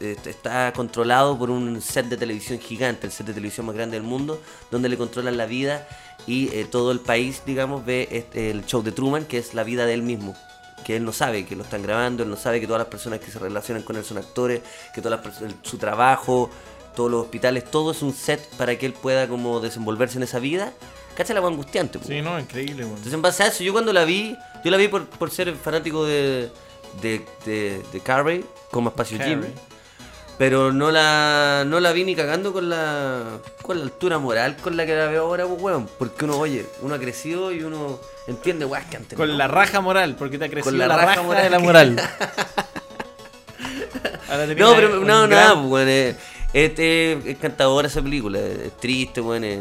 este, 0.00 0.30
está 0.30 0.72
controlado 0.74 1.38
por 1.38 1.50
un 1.50 1.80
set 1.80 2.06
de 2.06 2.16
televisión 2.16 2.58
gigante, 2.58 3.06
el 3.06 3.12
set 3.12 3.26
de 3.26 3.32
televisión 3.32 3.66
más 3.66 3.74
grande 3.74 3.96
del 3.96 4.06
mundo, 4.06 4.40
donde 4.70 4.88
le 4.88 4.98
controlan 4.98 5.36
la 5.36 5.46
vida 5.46 5.88
y 6.26 6.48
eh, 6.48 6.66
todo 6.70 6.92
el 6.92 7.00
país, 7.00 7.42
digamos, 7.46 7.84
ve 7.86 8.08
este, 8.10 8.50
el 8.50 8.66
show 8.66 8.82
de 8.82 8.92
Truman, 8.92 9.24
que 9.24 9.38
es 9.38 9.54
la 9.54 9.64
vida 9.64 9.86
de 9.86 9.94
él 9.94 10.02
mismo. 10.02 10.34
Que 10.84 10.96
él 10.96 11.04
no 11.04 11.12
sabe 11.12 11.44
que 11.44 11.56
lo 11.56 11.64
están 11.64 11.82
grabando, 11.82 12.22
él 12.22 12.30
no 12.30 12.36
sabe 12.36 12.60
que 12.60 12.66
todas 12.66 12.80
las 12.80 12.88
personas 12.88 13.18
que 13.20 13.30
se 13.30 13.38
relacionan 13.38 13.82
con 13.82 13.96
él 13.96 14.04
son 14.04 14.18
actores, 14.18 14.62
que 14.94 15.02
todas 15.02 15.20
las 15.24 15.34
su 15.62 15.78
trabajo, 15.78 16.50
todos 16.94 17.10
los 17.10 17.22
hospitales, 17.24 17.64
todo 17.64 17.90
es 17.92 18.02
un 18.02 18.12
set 18.12 18.40
para 18.56 18.76
que 18.78 18.86
él 18.86 18.92
pueda 18.92 19.28
como 19.28 19.60
desenvolverse 19.60 20.16
en 20.18 20.24
esa 20.24 20.38
vida. 20.38 20.72
Cacha 21.16 21.32
la 21.34 21.40
angustiante. 21.40 21.98
Sí, 22.06 22.20
no, 22.20 22.38
increíble, 22.38 22.82
weón. 22.82 22.90
Entonces, 22.90 23.14
en 23.14 23.22
base 23.22 23.42
a 23.42 23.46
eso, 23.46 23.64
yo 23.64 23.72
cuando 23.72 23.92
la 23.92 24.04
vi, 24.04 24.36
yo 24.64 24.70
la 24.70 24.76
vi 24.76 24.88
por, 24.88 25.06
por 25.06 25.30
ser 25.30 25.54
fanático 25.54 26.04
de, 26.04 26.50
de, 27.00 27.24
de, 27.46 27.82
de 27.90 28.00
Carrey, 28.00 28.44
como 28.70 28.90
Espacio 28.90 29.18
Jim. 29.22 29.40
Pero 30.38 30.70
no 30.72 30.90
la, 30.90 31.64
no 31.66 31.80
la 31.80 31.92
vi 31.92 32.04
ni 32.04 32.14
cagando 32.14 32.52
con 32.52 32.68
la, 32.68 33.22
con 33.62 33.78
la 33.78 33.84
altura 33.84 34.18
moral 34.18 34.56
con 34.56 34.76
la 34.76 34.84
que 34.84 34.94
la 34.94 35.06
veo 35.06 35.22
ahora, 35.24 35.46
pues, 35.46 35.60
weón. 35.62 35.88
Porque 35.98 36.26
uno, 36.26 36.36
oye, 36.36 36.66
uno 36.82 36.94
ha 36.94 36.98
crecido 36.98 37.52
y 37.52 37.62
uno 37.62 37.98
entiende, 38.26 38.66
weón, 38.66 38.84
que 38.90 38.96
antes. 38.98 39.16
Con 39.16 39.28
no. 39.28 39.34
la 39.36 39.48
raja 39.48 39.80
moral, 39.80 40.14
porque 40.18 40.38
te 40.38 40.44
ha 40.44 40.48
crecido 40.50 40.70
Con 40.72 40.78
la 40.78 40.88
la, 40.88 40.96
raja 40.96 41.06
raja, 41.08 41.22
moral 41.22 41.42
de 41.44 41.50
la 41.50 41.58
moral. 41.60 41.96
Ahora 44.28 44.46
te 44.46 44.54
No, 44.56 44.74
pero 44.74 44.88
no, 45.00 45.04
gran- 45.26 45.30
nada, 45.30 45.54
pues, 45.54 45.66
weón. 45.70 45.88
Es, 45.88 46.16
es, 46.52 46.78
es 46.78 47.26
encantadora 47.26 47.88
esa 47.88 48.02
película. 48.02 48.38
Es 48.38 48.76
triste, 48.78 49.20
weón. 49.20 49.44
Es, 49.44 49.60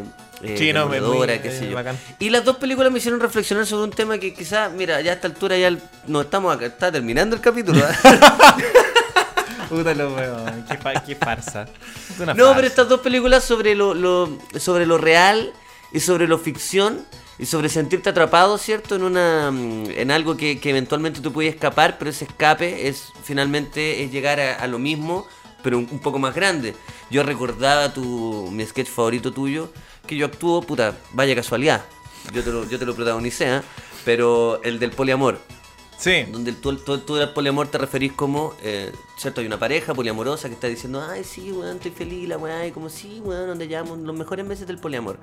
Sí, 0.58 0.70
no, 0.74 0.86
muy- 0.86 0.98
conmovedora, 0.98 1.40
qué 1.40 1.50
sé 1.50 1.70
yo. 1.70 1.74
bacán. 1.74 1.96
Y 2.18 2.28
las 2.28 2.44
dos 2.44 2.58
películas 2.58 2.92
me 2.92 2.98
hicieron 2.98 3.18
reflexionar 3.20 3.64
sobre 3.64 3.84
un 3.84 3.90
tema 3.90 4.18
que 4.18 4.34
quizás, 4.34 4.70
mira, 4.70 5.00
ya 5.00 5.12
a 5.12 5.14
esta 5.14 5.26
altura 5.28 5.56
ya 5.56 5.68
el- 5.68 5.80
no 6.06 6.20
estamos 6.20 6.54
acá, 6.54 6.66
está 6.66 6.92
terminando 6.92 7.34
el 7.34 7.40
capítulo. 7.40 7.82
Puta 9.68 9.94
lo 9.94 10.14
weón, 10.14 10.64
qué, 10.68 10.76
fa- 10.78 10.94
qué 11.04 11.16
farsa. 11.16 11.66
Es 12.10 12.20
una 12.20 12.34
No, 12.34 12.44
farsa. 12.44 12.54
pero 12.56 12.66
estas 12.68 12.88
dos 12.88 13.00
películas 13.00 13.44
sobre 13.44 13.74
lo, 13.74 13.94
lo- 13.94 14.38
sobre 14.58 14.86
lo 14.86 14.98
real 14.98 15.52
y 15.92 16.00
sobre 16.00 16.28
lo 16.28 16.38
ficción 16.38 17.04
y 17.38 17.46
sobre 17.46 17.68
sentirte 17.68 18.08
atrapado, 18.10 18.58
¿cierto? 18.58 18.94
En 18.96 19.02
una 19.02 19.50
mm, 19.50 19.90
en 19.90 20.10
algo 20.10 20.36
que, 20.36 20.58
que 20.60 20.70
eventualmente 20.70 21.20
tú 21.20 21.32
puedes 21.32 21.52
escapar, 21.54 21.98
pero 21.98 22.10
ese 22.10 22.24
escape 22.26 22.88
es 22.88 23.08
finalmente 23.24 24.04
es 24.04 24.12
llegar 24.12 24.38
a, 24.40 24.54
a 24.56 24.66
lo 24.68 24.78
mismo, 24.78 25.26
pero 25.62 25.78
un, 25.78 25.88
un 25.90 25.98
poco 25.98 26.18
más 26.18 26.34
grande. 26.34 26.74
Yo 27.10 27.22
recordaba 27.22 27.92
tu 27.92 28.48
mi 28.52 28.64
sketch 28.64 28.88
favorito 28.88 29.32
tuyo, 29.32 29.70
que 30.06 30.16
yo 30.16 30.26
actúo, 30.26 30.62
puta, 30.62 30.94
vaya 31.12 31.34
casualidad. 31.34 31.82
Yo 32.32 32.42
te 32.42 32.50
lo, 32.50 32.68
yo 32.68 32.78
te 32.78 32.86
lo 32.86 32.94
protagonicé, 32.94 33.48
¿ah? 33.48 33.62
pero 34.04 34.60
el 34.64 34.78
del 34.78 34.90
poliamor 34.92 35.38
Sí. 35.98 36.24
donde 36.30 36.52
tú, 36.52 36.76
tú, 36.76 36.98
tú 36.98 37.16
al 37.16 37.32
poliamor 37.32 37.68
te 37.68 37.78
referís 37.78 38.12
como, 38.12 38.54
eh, 38.62 38.92
¿cierto? 39.16 39.40
Hay 39.40 39.46
una 39.46 39.58
pareja 39.58 39.94
poliamorosa 39.94 40.48
que 40.48 40.54
está 40.54 40.66
diciendo, 40.66 41.02
ay, 41.08 41.24
sí, 41.24 41.50
weón, 41.52 41.76
estoy 41.76 41.90
feliz, 41.90 42.28
la 42.28 42.36
weá, 42.36 42.66
y 42.66 42.70
como, 42.72 42.88
sí, 42.90 43.20
weón, 43.24 43.46
donde 43.46 43.66
llevamos 43.66 43.98
los 44.00 44.14
mejores 44.16 44.44
meses 44.44 44.66
del 44.66 44.78
poliamor. 44.78 45.18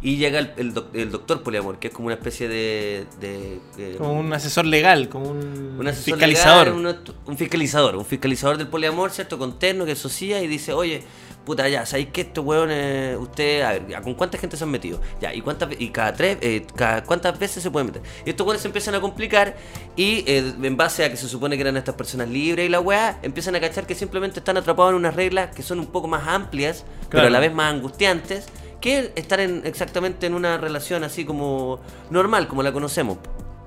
Y 0.00 0.16
llega 0.16 0.38
el, 0.38 0.52
el 0.56 0.74
doc- 0.74 0.94
el 0.94 1.10
doctor 1.10 1.42
poliamor, 1.42 1.78
que 1.80 1.88
es 1.88 1.94
como 1.94 2.06
una 2.06 2.14
especie 2.14 2.48
de... 2.48 3.04
de, 3.20 3.96
Como 3.98 4.12
un 4.12 4.32
asesor 4.32 4.64
legal, 4.64 5.08
como 5.08 5.28
un, 5.30 5.76
un 5.78 5.88
asesor 5.88 6.14
fiscalizador. 6.14 6.68
legal, 6.68 6.96
un, 7.26 7.32
un 7.32 7.36
fiscalizador, 7.36 7.96
un 7.96 8.04
fiscalizador 8.06 8.58
del 8.58 8.68
poliamor, 8.68 9.10
¿cierto? 9.10 9.38
Con 9.38 9.58
terno 9.58 9.84
que 9.84 9.96
socia 9.96 10.40
y 10.40 10.46
dice, 10.46 10.72
oye, 10.72 11.02
puta, 11.44 11.68
ya, 11.68 11.86
¿sabéis 11.86 12.08
que 12.08 12.22
este 12.22 12.40
weón, 12.40 12.68
eh, 12.70 13.16
usted, 13.18 13.62
a 13.62 13.72
ver, 13.72 13.88
ya, 13.88 14.02
¿con 14.02 14.14
cuánta 14.14 14.36
gente 14.36 14.56
se 14.56 14.64
han 14.64 14.70
metido? 14.70 15.00
Ya, 15.20 15.32
¿y 15.34 15.40
cuántas, 15.40 15.68
y 15.78 15.88
cada 15.90 16.12
tres, 16.12 16.38
eh, 16.40 16.66
cada, 16.76 17.02
cuántas 17.04 17.38
veces 17.38 17.62
se 17.62 17.70
pueden 17.70 17.86
meter? 17.86 18.02
Y 18.26 18.30
estos 18.30 18.46
weones 18.46 18.60
se 18.62 18.68
empiezan 18.68 18.94
a 18.94 19.00
complicar 19.00 19.56
y 19.96 20.24
eh, 20.26 20.54
en 20.62 20.76
base 20.76 21.04
a 21.04 21.10
que 21.10 21.16
se 21.16 21.28
supone 21.28 21.56
que 21.56 21.62
eran 21.62 21.76
estas 21.76 21.94
personas 21.94 22.28
libres 22.28 22.66
y 22.66 22.68
la 22.68 22.80
weá, 22.80 23.18
empiezan 23.22 23.56
a 23.56 23.60
cachar 23.60 23.86
que 23.86 23.94
simplemente 23.94 24.40
están 24.40 24.56
atrapados 24.56 24.90
en 24.90 24.96
unas 24.96 25.14
reglas 25.14 25.54
que 25.54 25.62
son 25.62 25.78
un 25.78 25.86
poco 25.86 26.06
más 26.06 26.28
amplias, 26.28 26.84
pero 27.08 27.26
a 27.26 27.30
la 27.30 27.40
vez 27.40 27.52
más 27.52 27.72
angustiantes, 27.72 28.46
que 28.80 29.12
estar 29.16 29.40
en, 29.40 29.62
exactamente 29.64 30.26
en 30.26 30.34
una 30.34 30.58
relación 30.58 31.02
así 31.02 31.24
como 31.24 31.80
normal, 32.10 32.46
como 32.46 32.62
la 32.62 32.72
conocemos. 32.72 33.18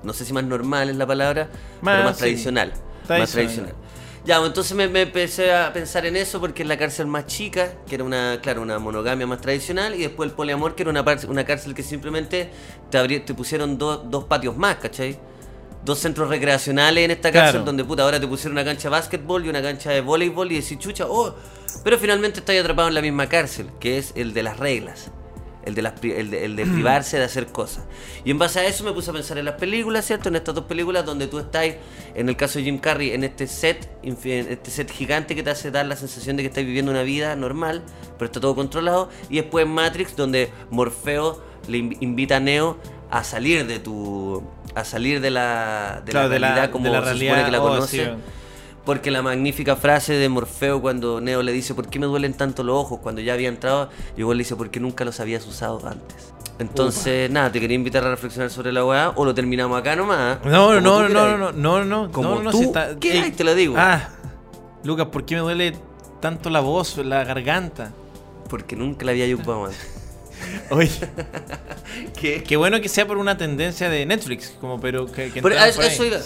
No 0.02 0.12
sé 0.12 0.24
si 0.24 0.32
más 0.32 0.44
normal 0.44 0.88
es 0.88 0.96
la 0.96 1.06
palabra, 1.06 1.48
Más, 1.80 1.94
pero 1.94 2.04
más 2.04 2.16
sí. 2.16 2.22
tradicional. 2.22 2.72
Más 3.08 3.30
Tradicional. 3.32 3.74
Ya, 4.24 4.38
pues, 4.38 4.48
entonces 4.50 4.76
me, 4.76 4.86
me 4.88 5.02
empecé 5.02 5.52
a 5.52 5.72
pensar 5.72 6.06
en 6.06 6.14
eso 6.16 6.38
porque 6.38 6.62
es 6.62 6.68
la 6.68 6.76
cárcel 6.78 7.06
más 7.08 7.26
chica, 7.26 7.72
que 7.88 7.96
era 7.96 8.04
una, 8.04 8.38
claro, 8.40 8.62
una 8.62 8.78
monogamia 8.78 9.26
más 9.26 9.40
tradicional, 9.40 9.94
y 9.96 9.98
después 10.02 10.30
el 10.30 10.36
poliamor, 10.36 10.76
que 10.76 10.82
era 10.84 10.90
una, 10.90 11.04
una 11.28 11.44
cárcel 11.44 11.74
que 11.74 11.82
simplemente 11.82 12.50
te, 12.88 13.20
te 13.20 13.34
pusieron 13.34 13.76
dos- 13.78 14.08
dos 14.08 14.24
patios 14.24 14.56
más, 14.56 14.76
¿cachai? 14.76 15.18
Dos 15.84 15.98
centros 15.98 16.28
recreacionales 16.28 17.04
en 17.04 17.10
esta 17.10 17.32
cárcel 17.32 17.50
Claro. 17.54 17.64
donde 17.64 17.82
puta 17.84 18.04
ahora 18.04 18.20
te 18.20 18.28
pusieron 18.28 18.52
una 18.52 18.64
cancha 18.64 18.84
de 18.84 18.90
básquetbol 18.90 19.44
y 19.44 19.48
una 19.48 19.60
cancha 19.60 19.90
de 19.90 20.00
voleibol 20.00 20.52
y 20.52 20.60
decís 20.60 20.78
chucha, 20.78 21.06
oh, 21.08 21.34
pero 21.82 21.98
finalmente 21.98 22.38
estás 22.38 22.54
atrapado 22.60 22.86
en 22.86 22.94
la 22.94 23.02
misma 23.02 23.28
cárcel, 23.28 23.70
que 23.80 23.98
es 23.98 24.12
el 24.14 24.32
de 24.34 24.44
las 24.44 24.58
reglas. 24.60 25.10
El 25.64 25.74
de, 25.76 25.82
las, 25.82 25.92
pri- 26.00 26.12
el, 26.12 26.30
de, 26.30 26.44
el 26.44 26.56
de 26.56 26.66
privarse 26.66 27.18
de 27.18 27.24
hacer 27.24 27.46
cosas. 27.46 27.84
Y 28.24 28.32
en 28.32 28.38
base 28.38 28.58
a 28.58 28.66
eso 28.66 28.82
me 28.82 28.92
puse 28.92 29.10
a 29.10 29.12
pensar 29.12 29.38
en 29.38 29.44
las 29.44 29.54
películas, 29.54 30.04
¿cierto? 30.04 30.28
En 30.28 30.34
estas 30.36 30.54
dos 30.56 30.64
películas 30.64 31.04
donde 31.06 31.28
tú 31.28 31.38
estás, 31.38 31.66
en 32.14 32.28
el 32.28 32.36
caso 32.36 32.58
de 32.58 32.64
Jim 32.64 32.78
Carrey, 32.78 33.12
en 33.12 33.22
este 33.22 33.46
set, 33.46 33.88
en 34.02 34.16
este 34.24 34.70
set 34.72 34.90
gigante 34.90 35.34
que 35.36 35.42
te 35.44 35.50
hace 35.50 35.70
dar 35.70 35.86
la 35.86 35.94
sensación 35.96 36.36
de 36.36 36.42
que 36.42 36.48
estás 36.48 36.64
viviendo 36.64 36.90
una 36.90 37.02
vida 37.04 37.36
normal, 37.36 37.82
pero 38.18 38.26
está 38.26 38.40
todo 38.40 38.54
controlado. 38.56 39.08
Y 39.30 39.36
después 39.36 39.64
en 39.64 39.72
Matrix, 39.72 40.16
donde 40.16 40.50
Morfeo 40.70 41.40
le 41.68 41.78
inv- 41.78 41.96
invita 42.00 42.36
a 42.36 42.40
Neo 42.40 42.76
a 43.10 43.22
salir 43.22 43.66
de 43.66 43.78
tu. 43.78 44.42
a 44.74 44.84
salir 44.84 45.20
de 45.20 45.30
la, 45.30 46.02
de 46.04 46.10
Claro, 46.10 46.28
la 46.28 46.34
de 46.34 46.40
la- 46.40 46.48
realidad 46.48 46.70
como 46.72 46.86
de 46.86 46.90
la 46.90 46.96
se 46.98 47.04
supone 47.12 47.18
realidad, 47.30 47.46
que 47.46 47.52
la 47.52 47.62
oh, 47.62 47.68
conoce. 47.68 48.04
sí. 48.04 48.10
Porque 48.84 49.10
la 49.12 49.22
magnífica 49.22 49.76
frase 49.76 50.14
de 50.14 50.28
Morfeo 50.28 50.80
cuando 50.82 51.20
Neo 51.20 51.42
le 51.42 51.52
dice 51.52 51.72
¿por 51.74 51.88
qué 51.88 51.98
me 52.00 52.06
duelen 52.06 52.34
tanto 52.34 52.64
los 52.64 52.76
ojos? 52.76 52.98
Cuando 53.00 53.20
ya 53.20 53.34
había 53.34 53.48
entrado, 53.48 53.90
igual 54.16 54.38
le 54.38 54.42
dice 54.44 54.56
porque 54.56 54.80
nunca 54.80 55.04
los 55.04 55.20
habías 55.20 55.46
usado 55.46 55.80
antes. 55.86 56.32
Entonces, 56.58 57.30
nada, 57.30 57.50
te 57.50 57.60
quería 57.60 57.74
invitar 57.76 58.04
a 58.04 58.10
reflexionar 58.10 58.50
sobre 58.50 58.72
la 58.72 58.84
weá 58.84 59.12
o 59.16 59.24
lo 59.24 59.34
terminamos 59.34 59.78
acá 59.78 59.96
nomás. 59.96 60.38
No, 60.44 60.80
no, 60.80 61.08
no, 61.08 61.08
no, 61.08 61.38
no, 61.38 61.52
no, 61.52 61.84
no, 61.84 62.10
Como 62.12 62.36
no, 62.36 62.42
no, 62.42 62.50
tú 62.50 62.58
si 62.58 62.64
está- 62.64 62.96
quieras, 62.98 63.24
Ey, 63.26 63.32
te 63.32 63.44
lo 63.44 63.54
digo. 63.54 63.74
Ah, 63.78 64.08
Lucas, 64.84 65.06
¿por 65.06 65.24
qué 65.24 65.36
me 65.36 65.40
duele 65.42 65.76
tanto 66.20 66.50
la 66.50 66.60
voz, 66.60 66.98
la 66.98 67.24
garganta? 67.24 67.92
Porque 68.48 68.76
nunca 68.76 69.04
la 69.06 69.12
había 69.12 69.32
ocupado 69.34 69.64
antes. 69.66 69.91
Oye, 70.70 70.90
¿Qué? 72.20 72.42
qué 72.42 72.56
bueno 72.56 72.80
que 72.80 72.88
sea 72.88 73.06
por 73.06 73.18
una 73.18 73.36
tendencia 73.36 73.88
de 73.90 74.06
Netflix, 74.06 74.54
como 74.60 74.80
pero 74.80 75.06
que, 75.06 75.30
que 75.30 75.42
Pero 75.42 75.54
entraran 75.54 75.64
a 75.64 75.68
eso, 75.68 75.82
eso 75.82 76.04
iba. 76.04 76.18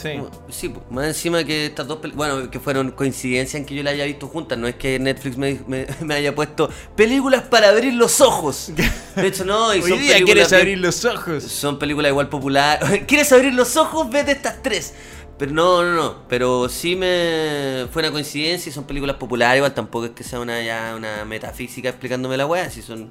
Sí. 0.50 0.72
Más 0.90 1.06
encima 1.06 1.44
que 1.44 1.66
estas 1.66 1.86
dos 1.86 1.98
películas, 1.98 2.32
bueno, 2.34 2.50
que 2.50 2.60
fueron 2.60 2.90
coincidencia 2.92 3.58
en 3.58 3.64
que 3.66 3.74
yo 3.74 3.82
la 3.82 3.90
haya 3.90 4.04
visto 4.04 4.28
juntas, 4.28 4.58
no 4.58 4.68
es 4.68 4.76
que 4.76 4.98
Netflix 4.98 5.36
me, 5.36 5.60
me- 5.66 5.86
me 6.00 6.14
haya 6.14 6.34
puesto 6.34 6.70
películas 6.94 7.42
para 7.42 7.68
abrir 7.70 7.94
los 7.94 8.20
ojos. 8.20 8.72
De 9.16 9.26
hecho, 9.26 9.44
no, 9.44 9.74
y 9.74 9.80
Hoy 9.80 9.90
son 9.90 9.98
día 10.00 10.12
películas 10.14 10.24
quieres 10.24 10.50
bien- 10.50 10.60
abrir 10.60 10.78
los 10.78 11.04
ojos. 11.04 11.42
Son 11.44 11.78
películas 11.78 12.10
igual 12.10 12.28
populares. 12.28 13.02
¿Quieres 13.06 13.32
abrir 13.32 13.54
los 13.54 13.76
ojos? 13.76 14.08
Vete 14.10 14.32
estas 14.32 14.62
tres. 14.62 14.94
Pero 15.38 15.52
no, 15.52 15.82
no, 15.82 15.92
no. 15.94 16.28
Pero 16.28 16.66
sí 16.70 16.96
me 16.96 17.86
fue 17.92 18.00
una 18.02 18.10
coincidencia 18.10 18.70
y 18.70 18.72
son 18.72 18.84
películas 18.84 19.16
populares. 19.16 19.58
Igual 19.58 19.74
tampoco 19.74 20.06
es 20.06 20.12
que 20.12 20.24
sea 20.24 20.40
una 20.40 20.62
ya 20.62 20.94
una 20.96 21.24
metafísica 21.26 21.90
explicándome 21.90 22.36
la 22.38 22.46
weá. 22.46 22.70
Si 22.70 22.80
son. 22.80 23.10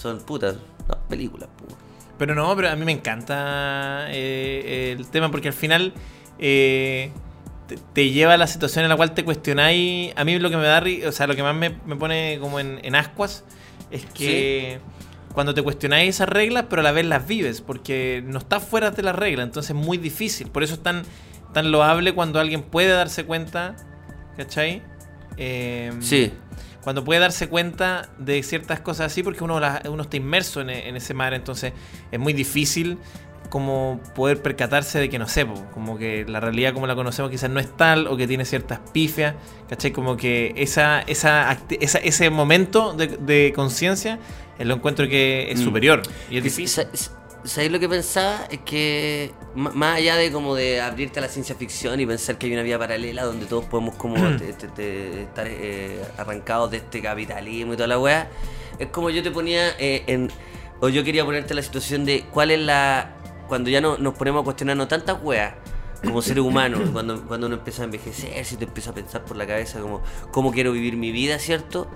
Son 0.00 0.18
putas. 0.20 0.56
No, 0.88 0.98
películas. 1.08 1.48
Pero 2.18 2.34
no, 2.34 2.54
pero 2.56 2.70
a 2.70 2.76
mí 2.76 2.84
me 2.84 2.92
encanta 2.92 4.06
eh, 4.10 4.94
el 4.98 5.06
tema 5.08 5.30
porque 5.30 5.48
al 5.48 5.54
final 5.54 5.92
eh, 6.38 7.10
te, 7.68 7.76
te 7.92 8.10
lleva 8.10 8.34
a 8.34 8.36
la 8.36 8.46
situación 8.46 8.84
en 8.84 8.88
la 8.88 8.96
cual 8.96 9.12
te 9.14 9.24
cuestionáis. 9.24 10.12
A 10.16 10.24
mí 10.24 10.38
lo 10.38 10.50
que 10.50 10.56
me 10.56 10.64
da, 10.64 10.82
o 11.06 11.12
sea, 11.12 11.26
lo 11.26 11.36
que 11.36 11.42
más 11.42 11.54
me, 11.54 11.70
me 11.86 11.96
pone 11.96 12.38
como 12.40 12.58
en, 12.60 12.80
en 12.82 12.94
ascuas 12.94 13.44
es 13.90 14.04
que 14.06 14.80
cuando 15.32 15.54
te 15.54 15.62
cuestionáis 15.62 16.16
esas 16.16 16.28
reglas, 16.28 16.64
pero 16.68 16.80
a 16.80 16.82
la 16.82 16.92
vez 16.92 17.06
las 17.06 17.26
vives, 17.26 17.60
porque 17.60 18.22
no 18.26 18.38
estás 18.38 18.64
fuera 18.64 18.90
de 18.90 19.02
las 19.02 19.14
reglas, 19.14 19.46
entonces 19.46 19.70
es 19.70 19.76
muy 19.76 19.96
difícil. 19.96 20.50
Por 20.50 20.64
eso 20.64 20.74
es 20.74 20.82
tan, 20.82 21.04
tan 21.52 21.70
loable 21.70 22.12
cuando 22.14 22.40
alguien 22.40 22.62
puede 22.62 22.88
darse 22.88 23.24
cuenta, 23.24 23.76
¿cachai? 24.36 24.82
Eh, 25.36 25.92
Sí. 26.00 26.32
Cuando 26.88 27.04
puede 27.04 27.20
darse 27.20 27.48
cuenta 27.50 28.08
de 28.16 28.42
ciertas 28.42 28.80
cosas 28.80 29.12
así, 29.12 29.22
porque 29.22 29.44
uno, 29.44 29.60
las- 29.60 29.86
uno 29.86 30.04
está 30.04 30.16
inmerso 30.16 30.62
en, 30.62 30.70
e- 30.70 30.88
en 30.88 30.96
ese 30.96 31.12
mar, 31.12 31.34
entonces 31.34 31.74
es 32.10 32.18
muy 32.18 32.32
difícil 32.32 32.96
como 33.50 34.00
poder 34.14 34.40
percatarse 34.40 34.98
de 34.98 35.10
que 35.10 35.18
no 35.18 35.28
sé, 35.28 35.46
como 35.74 35.98
que 35.98 36.24
la 36.26 36.40
realidad 36.40 36.72
como 36.72 36.86
la 36.86 36.94
conocemos 36.94 37.30
quizás 37.30 37.50
no 37.50 37.60
es 37.60 37.76
tal 37.76 38.06
o 38.06 38.16
que 38.16 38.26
tiene 38.26 38.46
ciertas 38.46 38.78
pifias, 38.92 39.34
¿cachai? 39.68 39.90
Como 39.92 40.16
que 40.16 40.54
esa, 40.56 41.00
esa, 41.02 41.54
esa- 41.78 41.98
ese 41.98 42.30
momento 42.30 42.94
de, 42.94 43.06
de 43.08 43.52
conciencia 43.54 44.18
eh, 44.58 44.64
lo 44.64 44.74
encuentro 44.74 45.06
que 45.08 45.50
es 45.52 45.60
Mm. 45.60 45.64
superior 45.64 46.02
y 46.30 46.38
es 46.38 46.44
difícil. 46.44 46.86
Sa- 47.44 47.48
sa- 47.48 47.48
¿Sabéis 47.48 47.72
lo 47.72 47.78
que 47.80 47.88
pensaba? 47.88 48.46
Es 48.50 48.60
que 48.60 49.32
más 49.54 49.96
allá 49.96 50.16
de 50.16 50.30
como 50.32 50.54
de 50.54 50.80
abrirte 50.80 51.18
a 51.18 51.22
la 51.22 51.28
ciencia 51.28 51.54
ficción 51.54 51.98
y 52.00 52.06
pensar 52.06 52.38
que 52.38 52.46
hay 52.46 52.52
una 52.52 52.62
vía 52.62 52.78
paralela 52.78 53.24
donde 53.24 53.46
todos 53.46 53.64
podemos 53.66 53.94
como 53.96 54.14
te- 54.36 54.52
te- 54.52 54.68
te- 54.68 55.22
estar 55.22 55.46
eh, 55.48 56.02
arrancados 56.16 56.70
de 56.70 56.78
este 56.78 57.00
capitalismo 57.02 57.72
y 57.74 57.76
toda 57.76 57.88
la 57.88 57.98
weá, 57.98 58.28
es 58.78 58.88
como 58.88 59.10
yo 59.10 59.22
te 59.22 59.30
ponía 59.30 59.70
eh, 59.78 60.04
en... 60.06 60.30
O 60.80 60.88
yo 60.88 61.02
quería 61.02 61.24
ponerte 61.24 61.52
en 61.54 61.56
la 61.56 61.62
situación 61.62 62.04
de 62.04 62.24
cuál 62.32 62.50
es 62.52 62.60
la... 62.60 63.14
Cuando 63.48 63.68
ya 63.70 63.80
no, 63.80 63.98
nos 63.98 64.14
ponemos 64.14 64.42
a 64.42 64.44
cuestionarnos 64.44 64.86
tantas 64.88 65.18
weas 65.22 65.54
como 66.04 66.22
seres 66.22 66.44
humanos, 66.44 66.80
cuando, 66.92 67.20
cuando 67.26 67.48
uno 67.48 67.56
empieza 67.56 67.82
a 67.82 67.86
envejecer, 67.86 68.44
si 68.44 68.56
te 68.56 68.64
empieza 68.64 68.90
a 68.90 68.94
pensar 68.94 69.24
por 69.24 69.36
la 69.36 69.46
cabeza 69.46 69.80
como 69.80 70.02
cómo 70.30 70.52
quiero 70.52 70.70
vivir 70.70 70.96
mi 70.96 71.10
vida, 71.10 71.38
¿cierto? 71.40 71.88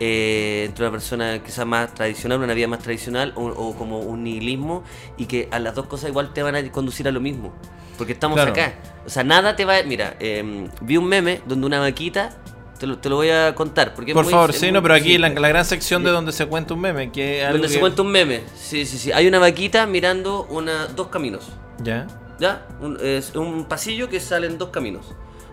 Eh, 0.00 0.64
entre 0.66 0.84
una 0.84 0.92
persona 0.92 1.42
quizás 1.42 1.66
más 1.66 1.94
tradicional, 1.94 2.40
una 2.40 2.54
vida 2.54 2.66
más 2.68 2.80
tradicional, 2.80 3.32
o, 3.36 3.44
o 3.46 3.74
como 3.76 4.00
un 4.00 4.24
nihilismo, 4.24 4.82
y 5.16 5.26
que 5.26 5.48
a 5.50 5.58
las 5.58 5.74
dos 5.74 5.86
cosas 5.86 6.10
igual 6.10 6.32
te 6.32 6.42
van 6.42 6.56
a 6.56 6.72
conducir 6.72 7.06
a 7.08 7.12
lo 7.12 7.20
mismo. 7.20 7.52
Porque 7.98 8.12
estamos 8.12 8.36
Claro. 8.36 8.50
acá. 8.52 8.74
O 9.06 9.08
sea, 9.08 9.22
nada 9.22 9.54
te 9.54 9.64
va 9.64 9.76
a... 9.78 9.82
Mira, 9.84 10.16
eh, 10.18 10.68
vi 10.80 10.96
un 10.96 11.04
meme 11.06 11.40
donde 11.46 11.66
una 11.66 11.78
vaquita, 11.78 12.30
te 12.78 12.88
lo, 12.88 12.98
te 12.98 13.08
lo 13.08 13.16
voy 13.16 13.30
a 13.30 13.54
contar. 13.54 13.94
Porque 13.94 14.12
Por 14.14 14.24
muy- 14.24 14.32
favor, 14.32 14.52
sí, 14.52 14.66
muy 14.66 14.72
no, 14.72 14.82
pero 14.82 14.94
aquí 14.94 15.16
la, 15.16 15.28
simple. 15.28 15.42
la 15.42 15.48
gran 15.48 15.64
sección 15.64 16.02
de 16.02 16.10
donde 16.10 16.32
se 16.32 16.46
cuenta 16.46 16.74
un 16.74 16.80
meme, 16.80 17.12
que 17.12 17.42
algo 17.44 17.52
Donde 17.58 17.68
se 17.68 17.74
que- 17.74 17.80
cuenta 17.80 18.02
un 18.02 18.10
meme. 18.10 18.40
Sí, 18.56 18.84
sí, 18.84 18.98
sí. 18.98 19.12
Hay 19.12 19.28
una 19.28 19.38
vaquita 19.38 19.86
mirando 19.86 20.44
una, 20.50 20.86
dos 20.88 21.06
caminos. 21.08 21.52
Ya, 21.84 22.08
¿Ya? 22.40 22.66
Un, 22.80 22.98
es 23.00 23.36
un 23.36 23.64
pasillo 23.66 24.08
que 24.08 24.18
salen 24.18 24.58
dos 24.58 24.70
caminos. 24.70 25.06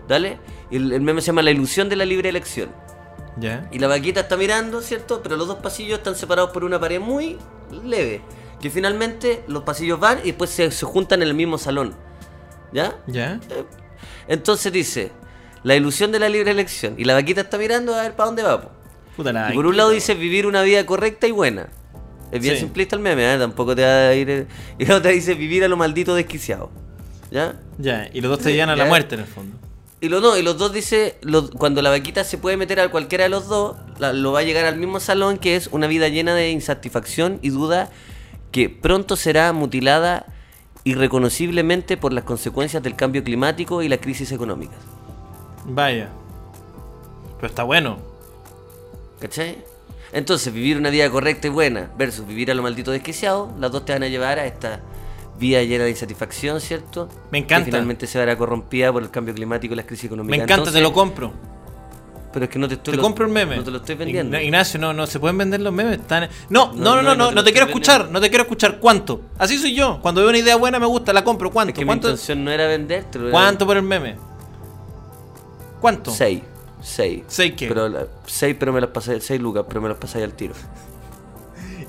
¿Dale? 0.08 0.38
El 0.72 1.00
meme 1.00 1.20
se 1.20 1.28
llama 1.28 1.42
La 1.42 1.52
ilusión 1.52 1.88
de 1.88 1.94
la 1.94 2.04
libre 2.04 2.28
elección. 2.28 2.70
Y 3.70 3.78
la 3.78 3.86
vaquita 3.88 4.20
está 4.20 4.36
mirando, 4.36 4.80
¿cierto? 4.82 5.22
Pero 5.22 5.36
los 5.36 5.48
dos 5.48 5.58
pasillos 5.58 5.98
están 5.98 6.14
separados 6.16 6.50
por 6.50 6.64
una 6.64 6.78
pared 6.78 7.00
muy 7.00 7.38
leve. 7.84 8.20
Que 8.60 8.70
finalmente 8.70 9.42
los 9.48 9.62
pasillos 9.64 9.98
van 9.98 10.18
y 10.22 10.26
después 10.28 10.50
se, 10.50 10.70
se 10.70 10.84
juntan 10.86 11.22
en 11.22 11.28
el 11.28 11.34
mismo 11.34 11.58
salón. 11.58 11.94
¿Ya? 12.72 12.96
Ya. 13.06 13.40
Entonces 14.28 14.72
dice, 14.72 15.10
la 15.62 15.74
ilusión 15.74 16.12
de 16.12 16.18
la 16.18 16.28
libre 16.28 16.50
elección. 16.50 16.94
Y 16.98 17.04
la 17.04 17.14
vaquita 17.14 17.40
está 17.42 17.58
mirando 17.58 17.94
a 17.94 18.02
ver 18.02 18.14
para 18.14 18.26
dónde 18.26 18.42
va. 18.42 18.60
po. 18.62 18.70
Puta 19.16 19.32
la 19.32 19.50
Y 19.52 19.54
por 19.54 19.66
un 19.66 19.76
lado 19.76 19.90
dice 19.90 20.14
vivir 20.14 20.46
una 20.46 20.62
vida 20.62 20.84
correcta 20.86 21.26
y 21.26 21.32
buena. 21.32 21.68
Es 22.30 22.40
bien 22.40 22.54
Sí. 22.54 22.60
simplista 22.60 22.96
el 22.96 23.02
meme, 23.02 23.34
¿eh? 23.34 23.38
Tampoco 23.38 23.74
te 23.76 23.82
va 23.82 24.08
a 24.08 24.14
ir... 24.14 24.30
eh. 24.30 24.46
Y 24.78 24.86
la 24.86 24.96
otra 24.96 25.10
dice 25.10 25.34
vivir 25.34 25.64
a 25.64 25.68
lo 25.68 25.76
maldito 25.76 26.14
desquiciado. 26.14 26.70
¿Ya? 27.30 27.56
Ya, 27.78 28.08
y 28.12 28.20
los 28.20 28.30
dos 28.30 28.40
te 28.40 28.52
llevan 28.52 28.70
a 28.70 28.76
la 28.76 28.84
muerte 28.84 29.14
en 29.16 29.22
el 29.22 29.26
fondo. 29.26 29.56
Y 30.02 30.08
los 30.08 30.20
dos, 30.20 30.36
y 30.36 30.42
los 30.42 30.58
dos 30.58 30.72
dice, 30.72 31.16
los- 31.22 31.52
cuando 31.52 31.80
la 31.80 31.88
vaquita 31.88 32.24
se 32.24 32.36
puede 32.36 32.56
meter 32.56 32.80
a 32.80 32.90
cualquiera 32.90 33.22
de 33.22 33.30
los 33.30 33.46
dos, 33.46 33.76
la- 34.00 34.12
lo 34.12 34.32
va 34.32 34.40
a 34.40 34.42
llegar 34.42 34.64
al 34.64 34.76
mismo 34.76 34.98
salón 34.98 35.38
que 35.38 35.54
es 35.54 35.68
una 35.68 35.86
vida 35.86 36.08
llena 36.08 36.34
de 36.34 36.50
insatisfacción 36.50 37.38
y 37.40 37.50
duda 37.50 37.88
que 38.50 38.68
pronto 38.68 39.14
será 39.14 39.52
mutilada 39.52 40.26
irreconociblemente 40.82 41.96
por 41.96 42.12
las 42.12 42.24
consecuencias 42.24 42.82
del 42.82 42.96
cambio 42.96 43.22
climático 43.22 43.80
y 43.80 43.88
la 43.88 43.98
crisis 43.98 44.32
económica. 44.32 44.74
Vaya. 45.66 46.08
Pero 47.36 47.46
está 47.46 47.62
bueno. 47.62 47.98
¿Cachai? 49.20 49.58
Entonces, 50.12 50.52
vivir 50.52 50.78
una 50.78 50.90
vida 50.90 51.08
correcta 51.10 51.46
y 51.46 51.50
buena 51.50 51.92
versus 51.96 52.26
vivir 52.26 52.50
a 52.50 52.54
lo 52.54 52.62
maldito 52.64 52.90
desquiciado, 52.90 53.54
las 53.60 53.70
dos 53.70 53.84
te 53.84 53.92
van 53.92 54.02
a 54.02 54.08
llevar 54.08 54.40
a 54.40 54.46
esta 54.46 54.80
vida 55.38 55.62
llena 55.62 55.84
de 55.84 55.90
insatisfacción, 55.90 56.60
¿cierto? 56.60 57.08
Me 57.30 57.38
encanta. 57.38 57.64
Que 57.66 57.70
finalmente 57.72 58.06
se 58.06 58.18
verá 58.18 58.36
corrompida 58.36 58.92
por 58.92 59.02
el 59.02 59.10
cambio 59.10 59.34
climático 59.34 59.74
y 59.74 59.76
la 59.76 59.84
crisis 59.84 60.04
económica. 60.06 60.30
Me 60.30 60.36
encanta, 60.36 60.54
Entonces, 60.54 60.74
te 60.74 60.80
lo 60.80 60.92
compro. 60.92 61.32
Pero 62.32 62.46
es 62.46 62.50
que 62.50 62.58
no 62.58 62.66
te 62.66 62.74
estoy 62.74 62.92
Te 62.92 62.96
lo- 62.96 63.02
compro 63.02 63.26
el 63.26 63.32
meme. 63.32 63.56
No 63.56 63.62
te 63.64 63.70
lo 63.70 63.76
estoy 63.78 63.94
vendiendo. 63.94 64.36
Ign- 64.38 64.44
Ignacio, 64.44 64.80
no, 64.80 64.94
no 64.94 65.06
se 65.06 65.20
pueden 65.20 65.36
vender 65.36 65.60
los 65.60 65.70
memes. 65.72 65.98
Están... 66.00 66.30
No, 66.48 66.72
no, 66.72 66.72
no, 66.72 66.94
no, 66.96 67.02
no, 67.02 67.02
no, 67.02 67.14
no 67.26 67.30
no, 67.32 67.44
te 67.44 67.52
quiero 67.52 67.66
escuchar, 67.66 67.98
vendiendo. 67.98 68.18
no 68.18 68.22
te 68.22 68.28
quiero 68.30 68.42
escuchar. 68.44 68.78
¿Cuánto? 68.80 69.20
Así 69.38 69.58
soy 69.58 69.74
yo. 69.74 69.98
Cuando 70.00 70.22
veo 70.22 70.30
una 70.30 70.38
idea 70.38 70.56
buena 70.56 70.78
me 70.78 70.86
gusta, 70.86 71.12
la 71.12 71.24
compro. 71.24 71.50
¿Cuánto? 71.50 71.70
Es 71.72 71.74
que 71.74 71.82
mi 71.82 71.86
¿Cuánto? 71.88 72.08
intención 72.08 72.42
no 72.42 72.50
era 72.50 72.66
vendértelo. 72.68 73.24
era- 73.26 73.32
¿Cuánto 73.32 73.66
por 73.66 73.76
el 73.76 73.82
meme? 73.82 74.16
¿Cuánto? 75.80 76.10
Seis. 76.10 76.40
Seis. 76.80 77.22
¿Seis 77.26 77.52
qué? 77.56 77.68
Pero 77.68 78.08
seis, 78.26 78.56
pero 78.58 78.72
me 78.72 78.80
las 78.80 78.90
pasé, 78.90 79.20
seis 79.20 79.40
lucas, 79.40 79.64
pero 79.68 79.80
me 79.80 79.88
las 79.88 79.98
pasé 79.98 80.22
al 80.24 80.32
tiro. 80.32 80.54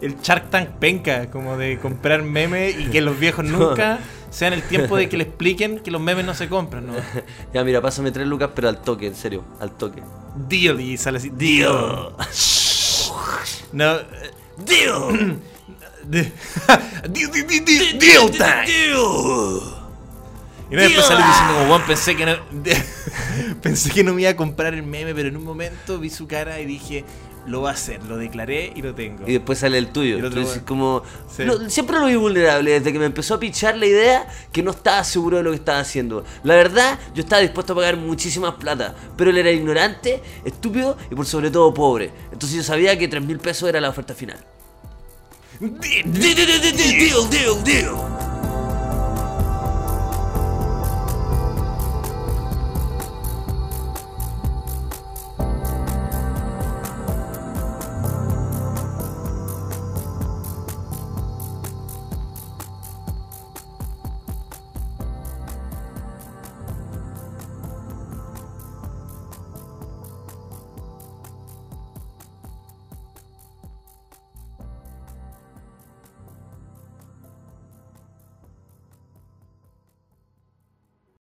El 0.04 0.20
Shark 0.22 0.50
Tank 0.50 0.70
penca, 0.80 1.30
como 1.32 1.58
de 1.58 1.80
comprar 1.80 2.22
memes 2.24 2.76
y 2.80 2.86
que 2.86 3.02
los 3.02 3.18
viejos 3.20 3.46
nunca 3.46 4.00
sean 4.30 4.54
el 4.54 4.64
tiempo 4.64 4.98
de 4.98 5.08
que 5.10 5.18
le 5.18 5.24
expliquen 5.24 5.80
que 5.80 5.92
los 5.92 6.02
memes 6.02 6.26
no 6.26 6.34
se 6.34 6.50
compran, 6.50 6.88
¿no? 6.88 6.94
Ya, 7.54 7.64
mira, 7.64 7.82
pásame 7.82 8.12
tres 8.12 8.28
lucas, 8.28 8.50
pero 8.56 8.68
al 8.70 8.82
toque, 8.82 9.08
en 9.08 9.16
serio, 9.16 9.44
al 9.60 9.72
toque. 9.72 10.02
Deal, 10.36 10.80
y 10.82 10.98
sale 10.98 11.18
así, 11.20 11.30
deal. 11.30 12.10
No. 13.72 13.96
eh, 13.96 14.06
Deal. 14.66 15.40
De- 16.04 16.32
deal, 17.10 17.32
deal, 17.32 17.48
deal, 17.48 17.66
deal, 17.66 18.00
deal 18.00 18.32
time. 18.32 18.66
Y 20.70 20.76
no 20.76 20.82
después 20.82 21.06
salí 21.06 21.24
diciendo 21.24 21.54
como, 21.54 21.70
"Weón, 21.70 21.82
pensé 21.84 22.16
que 22.18 22.26
no. 22.26 22.36
pensé 23.62 23.90
que 23.92 24.04
no 24.04 24.14
me 24.14 24.22
iba 24.24 24.32
a 24.32 24.36
comprar 24.36 24.74
el 24.74 24.84
meme, 24.84 25.14
pero 25.16 25.30
en 25.30 25.38
un 25.38 25.44
momento 25.46 26.00
vi 26.00 26.10
su 26.10 26.28
cara 26.28 26.60
y 26.60 26.66
dije, 26.66 27.06
lo 27.46 27.62
va 27.62 27.72
a 27.72 27.74
hacer, 27.74 28.04
lo 28.06 28.18
declaré 28.18 28.72
y 28.76 28.82
lo 28.82 28.94
tengo. 28.94 29.28
Y 29.28 29.34
después 29.34 29.60
sale 29.60 29.78
el 29.78 29.90
tuyo. 29.90 30.18
El 30.18 30.26
Entonces, 30.26 30.46
bueno. 30.46 30.66
como. 30.66 31.04
Sí. 31.30 31.44
no, 31.46 31.70
siempre 31.70 32.00
lo 32.00 32.06
vi 32.06 32.16
vulnerable 32.16 32.72
desde 32.72 32.92
que 32.94 33.00
me 33.00 33.06
empezó 33.06 33.36
a 33.36 33.40
pichar 33.40 33.78
la 33.78 33.86
idea 33.86 34.28
que 34.52 34.64
no 34.64 34.72
estaba 34.72 35.04
seguro 35.04 35.38
de 35.38 35.44
lo 35.44 35.50
que 35.52 35.58
estaba 35.58 35.80
haciendo. 35.80 36.24
La 36.44 36.56
verdad, 36.56 37.00
yo 37.14 37.24
estaba 37.24 37.42
dispuesto 37.42 37.74
a 37.74 37.76
pagar 37.76 37.98
muchísimas 37.98 38.56
plata, 38.56 38.96
pero 39.18 39.30
él 39.30 39.38
era 39.38 39.52
ignorante, 39.52 40.22
estúpido 40.46 40.98
y 41.12 41.16
por 41.16 41.26
sobre 41.26 41.52
todo 41.52 41.74
pobre. 41.74 42.12
Entonces 42.32 42.58
yo 42.58 42.64
sabía 42.64 42.98
que 42.98 43.08
3 43.08 43.24
mil 43.24 43.40
pesos 43.40 43.68
era 43.70 43.82
la 43.82 43.90
oferta 43.90 44.14
final. 44.14 44.38
Deal, 45.60 46.12
deal, 46.12 47.30
deal, 47.30 47.64
deal. 47.64 48.33